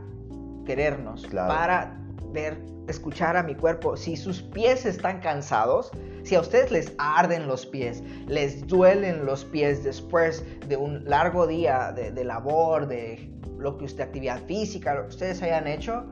querernos, 0.66 1.26
para 1.28 1.98
ver, 2.32 2.58
escuchar 2.88 3.38
a 3.38 3.44
mi 3.44 3.56
cuerpo. 3.56 3.96
Si 3.96 4.16
sus 4.16 4.42
pies 4.42 4.86
están 4.86 5.20
cansados, 5.20 5.92
si 6.24 6.36
a 6.36 6.42
ustedes 6.42 6.72
les 6.72 6.94
arden 6.98 7.48
los 7.48 7.66
pies, 7.66 8.04
les 8.28 8.66
duelen 8.68 9.26
los 9.26 9.46
pies 9.46 9.84
después 9.84 10.44
de 10.68 10.78
un 10.78 11.06
largo 11.06 11.48
día 11.48 11.92
de, 11.92 12.24
labor, 12.24 12.88
de 12.88 13.32
lo 13.58 13.78
que 13.78 13.86
usted, 13.86 14.04
actividad 14.04 14.42
física, 14.46 14.94
lo 14.96 15.04
que 15.04 15.10
ustedes 15.10 15.42
hayan 15.42 15.68
hecho, 15.68 16.06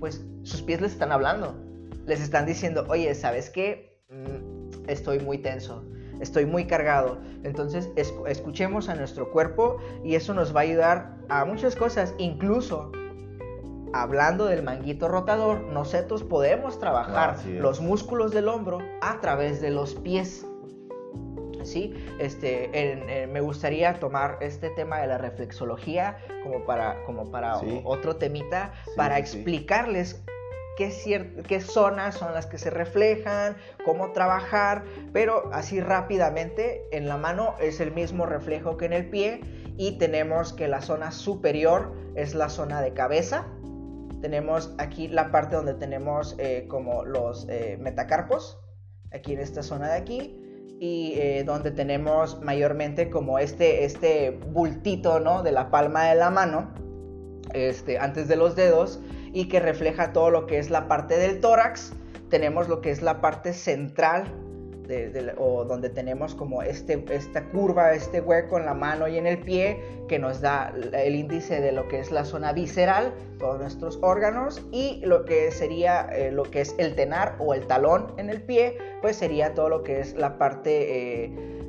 pues 0.00 0.24
sus 0.42 0.62
pies 0.62 0.80
les 0.80 0.92
están 0.92 1.12
hablando. 1.12 1.56
Les 2.06 2.20
están 2.20 2.46
diciendo, 2.46 2.84
oye, 2.88 3.14
¿sabes 3.14 3.50
qué? 3.50 4.00
Mm, 4.08 4.88
estoy 4.88 5.20
muy 5.20 5.38
tenso 5.38 5.84
estoy 6.20 6.46
muy 6.46 6.66
cargado. 6.66 7.18
Entonces 7.42 7.90
escuchemos 7.96 8.88
a 8.88 8.94
nuestro 8.94 9.30
cuerpo 9.32 9.78
y 10.04 10.14
eso 10.14 10.32
nos 10.32 10.54
va 10.54 10.60
a 10.60 10.62
ayudar 10.62 11.16
a 11.28 11.44
muchas 11.44 11.74
cosas, 11.74 12.14
incluso 12.16 12.92
hablando 13.92 14.46
del 14.46 14.62
manguito 14.62 15.08
rotador, 15.08 15.60
nosotros 15.60 16.22
podemos 16.22 16.78
trabajar 16.78 17.36
los 17.46 17.80
músculos 17.80 18.32
del 18.32 18.48
hombro 18.48 18.78
a 19.00 19.20
través 19.20 19.60
de 19.60 19.70
los 19.70 19.94
pies. 19.94 20.46
¿Sí? 21.62 21.94
Este, 22.18 23.28
me 23.30 23.40
gustaría 23.40 24.00
tomar 24.00 24.38
este 24.40 24.70
tema 24.70 24.98
de 24.98 25.06
la 25.06 25.18
reflexología 25.18 26.18
como 26.42 26.64
para, 26.64 27.04
como 27.04 27.30
para 27.30 27.56
otro 27.84 28.16
temita, 28.16 28.72
para 28.96 29.18
explicarles 29.18 30.24
qué, 30.76 31.44
qué 31.46 31.60
zonas 31.60 32.16
son 32.16 32.34
las 32.34 32.46
que 32.46 32.58
se 32.58 32.70
reflejan, 32.70 33.56
cómo 33.84 34.10
trabajar, 34.12 34.84
pero 35.12 35.50
así 35.52 35.80
rápidamente 35.80 36.82
en 36.90 37.06
la 37.06 37.16
mano 37.16 37.54
es 37.60 37.80
el 37.80 37.92
mismo 37.92 38.26
reflejo 38.26 38.76
que 38.76 38.86
en 38.86 38.92
el 38.92 39.08
pie 39.08 39.40
y 39.76 39.98
tenemos 39.98 40.52
que 40.52 40.68
la 40.68 40.80
zona 40.80 41.12
superior 41.12 41.92
es 42.14 42.34
la 42.34 42.48
zona 42.48 42.80
de 42.80 42.92
cabeza. 42.92 43.46
Tenemos 44.22 44.72
aquí 44.78 45.08
la 45.08 45.32
parte 45.32 45.56
donde 45.56 45.74
tenemos 45.74 46.36
eh, 46.38 46.66
como 46.68 47.04
los 47.04 47.46
eh, 47.48 47.76
metacarpos, 47.80 48.56
aquí 49.12 49.32
en 49.32 49.40
esta 49.40 49.64
zona 49.64 49.88
de 49.88 49.98
aquí, 49.98 50.38
y 50.78 51.14
eh, 51.16 51.42
donde 51.44 51.72
tenemos 51.72 52.40
mayormente 52.40 53.10
como 53.10 53.40
este, 53.40 53.84
este 53.84 54.30
bultito, 54.30 55.18
¿no? 55.18 55.42
De 55.42 55.50
la 55.50 55.70
palma 55.72 56.04
de 56.04 56.14
la 56.14 56.30
mano, 56.30 56.72
este, 57.52 57.98
antes 57.98 58.28
de 58.28 58.36
los 58.36 58.54
dedos, 58.54 59.00
y 59.32 59.48
que 59.48 59.58
refleja 59.58 60.12
todo 60.12 60.30
lo 60.30 60.46
que 60.46 60.58
es 60.58 60.70
la 60.70 60.86
parte 60.86 61.18
del 61.18 61.40
tórax. 61.40 61.92
Tenemos 62.30 62.68
lo 62.68 62.80
que 62.80 62.92
es 62.92 63.02
la 63.02 63.20
parte 63.20 63.52
central 63.52 64.41
o 65.36 65.64
donde 65.64 65.88
tenemos 65.88 66.34
como 66.34 66.62
este, 66.62 67.04
esta 67.10 67.48
curva, 67.50 67.92
este 67.92 68.20
hueco 68.20 68.58
en 68.58 68.66
la 68.66 68.74
mano 68.74 69.08
y 69.08 69.16
en 69.16 69.26
el 69.26 69.38
pie 69.38 69.80
que 70.08 70.18
nos 70.18 70.40
da 70.40 70.72
el 70.92 71.14
índice 71.14 71.60
de 71.60 71.72
lo 71.72 71.88
que 71.88 72.00
es 72.00 72.10
la 72.10 72.24
zona 72.24 72.52
visceral, 72.52 73.14
todos 73.38 73.60
nuestros 73.60 73.98
órganos 74.02 74.62
y 74.70 75.00
lo 75.04 75.24
que 75.24 75.50
sería 75.50 76.08
eh, 76.12 76.30
lo 76.30 76.44
que 76.44 76.60
es 76.60 76.74
el 76.78 76.94
tenar 76.94 77.36
o 77.38 77.54
el 77.54 77.66
talón 77.66 78.12
en 78.16 78.30
el 78.30 78.42
pie, 78.42 78.76
pues 79.00 79.16
sería 79.16 79.54
todo 79.54 79.68
lo 79.68 79.82
que 79.82 80.00
es 80.00 80.14
la 80.14 80.38
parte 80.38 81.24
eh, 81.24 81.62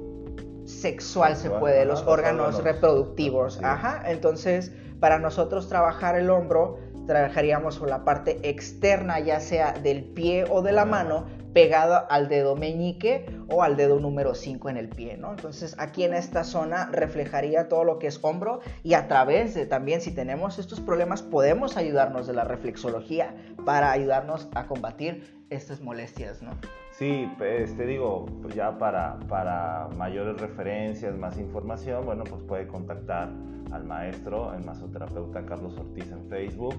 sexual, 0.66 1.36
se 1.36 1.50
puede, 1.50 1.86
los, 1.86 2.04
órganos, 2.04 2.64
reproductivos. 2.64 3.62
Ajá, 3.64 4.04
entonces 4.06 4.72
para 5.00 5.20
nosotros 5.20 5.68
trabajar 5.68 6.16
el 6.16 6.30
hombro 6.30 6.80
trabajaríamos 7.06 7.80
con 7.80 7.90
la 7.90 8.06
parte 8.06 8.40
externa, 8.44 9.20
ya 9.20 9.40
sea 9.40 9.74
del 9.74 10.04
pie 10.04 10.46
o 10.50 10.62
de 10.62 10.72
la 10.72 10.86
mano, 10.86 11.26
pegado 11.54 12.06
al 12.10 12.28
dedo 12.28 12.56
meñique 12.56 13.26
o 13.50 13.64
al 13.64 13.78
dedo 13.78 14.00
número 14.00 14.36
5 14.36 14.70
en 14.70 14.78
el 14.78 14.90
pie, 14.90 15.18
¿no? 15.18 15.32
Entonces 15.32 15.76
aquí 15.78 16.04
en 16.04 16.14
esta 16.14 16.44
zona 16.44 16.90
reflejaría 16.92 17.68
todo 17.70 17.84
lo 17.84 18.00
que 18.00 18.08
es 18.08 18.20
hombro 18.24 18.62
y 18.84 18.96
a 18.96 19.08
través 19.08 19.54
de 19.54 19.66
también 19.66 20.02
si 20.02 20.14
tenemos 20.14 20.60
estos 20.60 20.80
problemas 20.80 21.22
podemos 21.22 21.78
ayudarnos 21.78 22.28
de 22.28 22.34
la 22.34 22.44
reflexología 22.44 23.36
para 23.66 23.92
ayudarnos 23.92 24.50
a 24.56 24.68
combatir 24.68 25.44
estas 25.50 25.82
molestias, 25.82 26.42
¿no? 26.42 26.52
Sí, 26.92 27.30
pues 27.38 27.76
te 27.78 27.86
digo, 27.86 28.26
pues 28.42 28.56
ya 28.56 28.78
para, 28.78 29.20
para 29.28 29.88
mayores 29.98 30.40
referencias, 30.40 31.16
más 31.16 31.38
información, 31.38 32.06
bueno, 32.06 32.24
pues 32.24 32.42
puede 32.44 32.68
contactar 32.68 33.30
al 33.72 33.84
maestro, 33.84 34.54
el 34.54 34.64
masoterapeuta 34.64 35.46
Carlos 35.46 35.76
Ortiz 35.78 36.12
en 36.12 36.28
Facebook. 36.30 36.76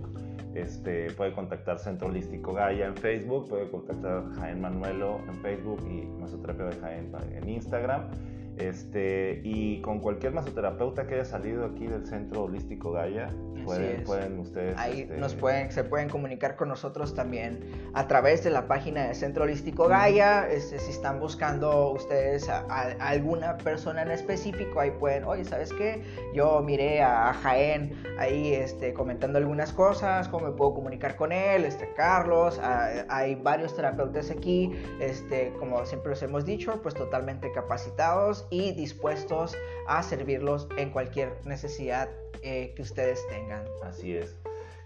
Este, 0.55 1.11
puede 1.12 1.32
contactar 1.32 1.78
Centro 1.78 2.09
Holístico 2.09 2.52
Gaia 2.52 2.86
en 2.86 2.96
Facebook, 2.96 3.48
puede 3.48 3.68
contactar 3.70 4.24
Jaén 4.36 4.61
Manuelo 4.61 5.18
en 5.28 5.34
Facebook 5.42 5.80
y 5.90 6.07
Masoterapia 6.20 6.66
de 6.66 6.76
Jaén 6.76 7.12
en 7.32 7.48
Instagram. 7.48 8.11
Este, 8.59 9.40
y 9.42 9.80
con 9.80 9.98
cualquier 9.98 10.32
masoterapeuta 10.32 11.07
que 11.07 11.14
haya 11.14 11.24
salido 11.24 11.64
aquí 11.64 11.86
del 11.86 12.07
Centro 12.07 12.44
Holístico 12.44 12.92
Gaia, 12.92 13.30
pueden, 13.64 14.38
ustedes... 14.38 14.76
Ahí 14.78 15.02
este, 15.02 15.16
nos 15.16 15.34
pueden, 15.34 15.72
se 15.72 15.82
pueden 15.82 16.09
comunicar 16.09 16.55
con 16.57 16.68
nosotros 16.68 17.14
también 17.14 17.61
a 17.94 18.07
través 18.07 18.44
de 18.44 18.50
la 18.50 18.68
página 18.68 19.09
de 19.09 19.14
Centro 19.14 19.44
Holístico 19.44 19.88
Gaia. 19.88 20.48
Este, 20.48 20.78
si 20.78 20.90
están 20.90 21.18
buscando 21.18 21.90
ustedes 21.90 22.48
a, 22.48 22.61
alguna 23.00 23.57
persona 23.59 24.02
en 24.02 24.11
específico, 24.11 24.78
ahí 24.78 24.92
pueden, 24.92 25.24
oye, 25.24 25.44
¿sabes 25.44 25.72
qué? 25.72 26.02
Yo 26.34 26.62
miré 26.62 27.02
a, 27.02 27.32
Jaén 27.34 27.92
ahí 28.18 28.55
este, 28.55 28.94
comentando 28.94 29.38
algunas 29.38 29.72
cosas, 29.72 30.28
cómo 30.28 30.46
me 30.46 30.52
puedo 30.52 30.74
comunicar 30.74 31.16
con 31.16 31.32
él, 31.32 31.64
este, 31.64 31.92
Carlos, 31.94 32.61
hay 33.09 33.34
varios 33.34 33.74
terapeutas 33.74 34.30
aquí, 34.30 34.70
este, 35.00 35.52
como 35.59 35.84
siempre 35.86 36.11
les 36.11 36.22
hemos 36.22 36.44
dicho, 36.44 36.80
pues 36.82 36.94
totalmente 36.94 37.50
capacitados 37.52 38.43
y 38.51 38.72
dispuestos 38.72 39.57
a 39.86 40.03
servirlos 40.03 40.68
en 40.76 40.90
cualquier 40.90 41.34
necesidad 41.45 42.09
eh, 42.42 42.72
que 42.76 42.82
ustedes 42.82 43.26
tengan. 43.28 43.64
Así 43.82 44.16
es. 44.16 44.36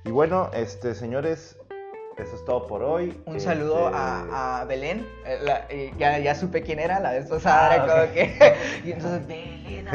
Y 0.05 0.11
bueno, 0.11 0.51
este, 0.55 0.95
señores, 0.95 1.59
eso 2.19 2.35
es 2.35 2.45
todo 2.45 2.67
por 2.67 2.83
hoy. 2.83 3.21
Un 3.27 3.41
saludo 3.41 3.91
a, 3.93 4.61
este, 4.63 4.75
Belén. 4.75 5.07
Eh, 5.69 5.93
ya, 5.99 6.19
ya, 6.19 6.35
supe 6.35 6.63
quién 6.63 6.81
era, 6.81 6.99
la 6.99 7.13
de 7.13 7.19
estos 7.19 7.43
ah, 7.47 7.87
como 7.87 8.13
que. 8.13 8.55
y 8.85 8.93
entonces, 8.93 9.27
Belén, 9.27 9.87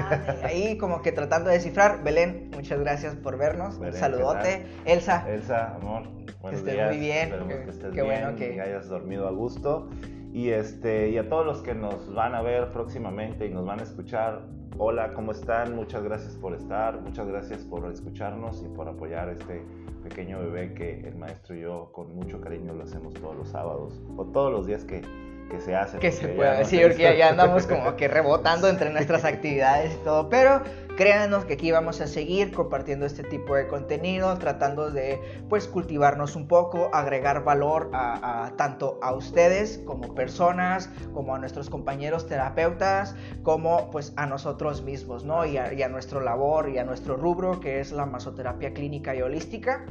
ahí 0.44 0.78
como 0.78 1.02
que 1.02 1.12
tratando 1.12 1.50
de 1.50 1.56
descifrar. 1.56 2.02
Belén, 2.04 2.50
muchas 2.54 2.80
gracias 2.80 3.16
por 3.16 3.38
vernos. 3.38 3.76
Un 3.76 3.94
saludote. 3.94 4.66
Elsa. 4.86 5.26
Elsa, 5.28 5.76
amor. 5.76 6.04
que 6.50 6.56
estés 6.56 6.88
muy 6.88 6.98
bien. 6.98 7.48
que, 7.48 7.70
estés 7.70 7.92
bien, 7.92 8.06
bueno 8.06 8.36
que... 8.36 8.54
que 8.54 8.62
hayas 8.62 8.88
dormido 8.88 9.28
a 9.28 9.32
gusto. 9.32 9.90
Y, 10.34 10.50
este, 10.50 11.12
y 11.12 11.20
a 11.20 11.30
todos 11.30 11.46
los 11.46 11.62
que 11.62 11.76
nos 11.76 12.12
van 12.12 12.34
a 12.34 12.42
ver 12.42 12.72
próximamente 12.72 13.46
y 13.46 13.52
nos 13.52 13.68
van 13.68 13.80
a 13.80 13.84
escuchar, 13.84 14.42
hola, 14.80 15.14
¿cómo 15.14 15.32
están? 15.32 15.76
Muchas 15.76 16.04
gracias 16.04 16.36
por 16.36 16.56
estar, 16.56 17.00
muchas 17.02 17.28
gracias 17.28 17.64
por 17.64 17.86
escucharnos 17.92 18.64
y 18.64 18.76
por 18.76 18.90
apoyar 18.90 19.30
este 19.30 19.64
pequeño 20.02 20.40
bebé 20.40 20.74
que 20.74 21.08
el 21.08 21.16
maestro 21.18 21.56
y 21.56 21.62
yo 21.62 21.92
con 21.92 22.16
mucho 22.16 22.42
cariño 22.42 22.74
lo 22.74 22.84
hacemos 22.84 23.14
todos 23.14 23.36
los 23.36 23.50
sábados 23.50 24.02
o 24.18 24.26
todos 24.26 24.52
los 24.52 24.66
días 24.66 24.84
que, 24.84 25.04
que 25.50 25.60
se 25.60 25.76
hace. 25.76 26.00
Que 26.00 26.12
se 26.12 26.28
puede, 26.30 26.58
decir 26.58 26.88
porque 26.88 27.18
ya 27.18 27.30
andamos 27.30 27.68
como 27.68 27.96
que 27.96 28.08
rebotando 28.10 28.68
entre 28.68 28.90
nuestras 28.92 29.26
actividades 29.26 29.94
y 29.94 30.04
todo, 30.04 30.30
pero 30.30 30.62
créanos 30.96 31.46
que 31.46 31.54
aquí 31.54 31.72
vamos 31.72 32.02
a 32.02 32.08
seguir 32.08 32.52
compartiendo 32.52 33.06
este 33.06 33.24
tipo 33.24 33.56
de 33.56 33.68
contenido, 33.68 34.38
tratando 34.38 34.92
de 34.92 35.20
pues 35.50 35.68
cultivarnos 35.68 36.36
un 36.36 36.48
poco, 36.48 36.90
agregar 36.94 37.44
valor 37.44 37.90
a, 37.94 38.52
tanto 38.58 39.00
a 39.02 39.14
ustedes 39.14 39.80
como 39.86 40.14
personas, 40.14 40.90
como 41.14 41.36
a 41.36 41.40
nuestros 41.40 41.70
compañeros 41.70 42.28
terapeutas, 42.28 43.16
como 43.44 43.90
pues 43.92 44.14
a 44.16 44.26
nosotros 44.26 44.84
mismos, 44.84 45.24
¿no? 45.24 45.46
Y 45.46 45.58
a, 45.58 45.74
y 45.74 45.82
a 45.82 45.90
nuestro 45.90 46.22
labor 46.22 46.70
y 46.70 46.78
a 46.78 46.84
nuestro 46.84 47.16
rubro 47.16 47.60
que 47.60 47.80
es 47.80 47.92
la 47.92 48.06
masoterapia 48.06 48.74
clínica 48.74 49.16
y 49.16 49.22
holística. 49.22 49.86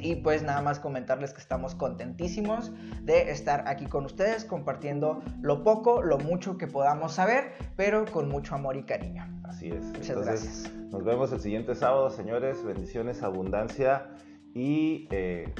Y 0.00 0.16
pues 0.16 0.42
nada 0.42 0.62
más 0.62 0.80
comentarles 0.80 1.32
que 1.32 1.40
estamos 1.40 1.74
contentísimos 1.74 2.72
de 3.02 3.30
estar 3.30 3.64
aquí 3.66 3.86
con 3.86 4.04
ustedes 4.04 4.44
compartiendo 4.44 5.22
lo 5.40 5.62
poco, 5.62 6.02
lo 6.02 6.18
mucho 6.18 6.58
que 6.58 6.66
podamos 6.66 7.14
saber, 7.14 7.52
pero 7.76 8.04
con 8.06 8.28
mucho 8.28 8.54
amor 8.54 8.76
y 8.76 8.84
cariño. 8.84 9.26
Así 9.44 9.68
es. 9.68 9.84
Muchas 9.84 10.24
gracias. 10.24 10.72
Nos 10.90 11.04
vemos 11.04 11.32
el 11.32 11.40
siguiente 11.40 11.74
sábado, 11.74 12.10
señores. 12.10 12.64
Bendiciones, 12.64 13.22
abundancia 13.22 14.10
y 14.54 15.08
eh, 15.10 15.52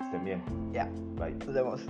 estén 0.00 0.24
bien. 0.24 0.42
Ya. 0.72 0.88
Yeah. 0.88 1.26
Bye. 1.26 1.34
Nos 1.46 1.54
vemos. 1.54 1.86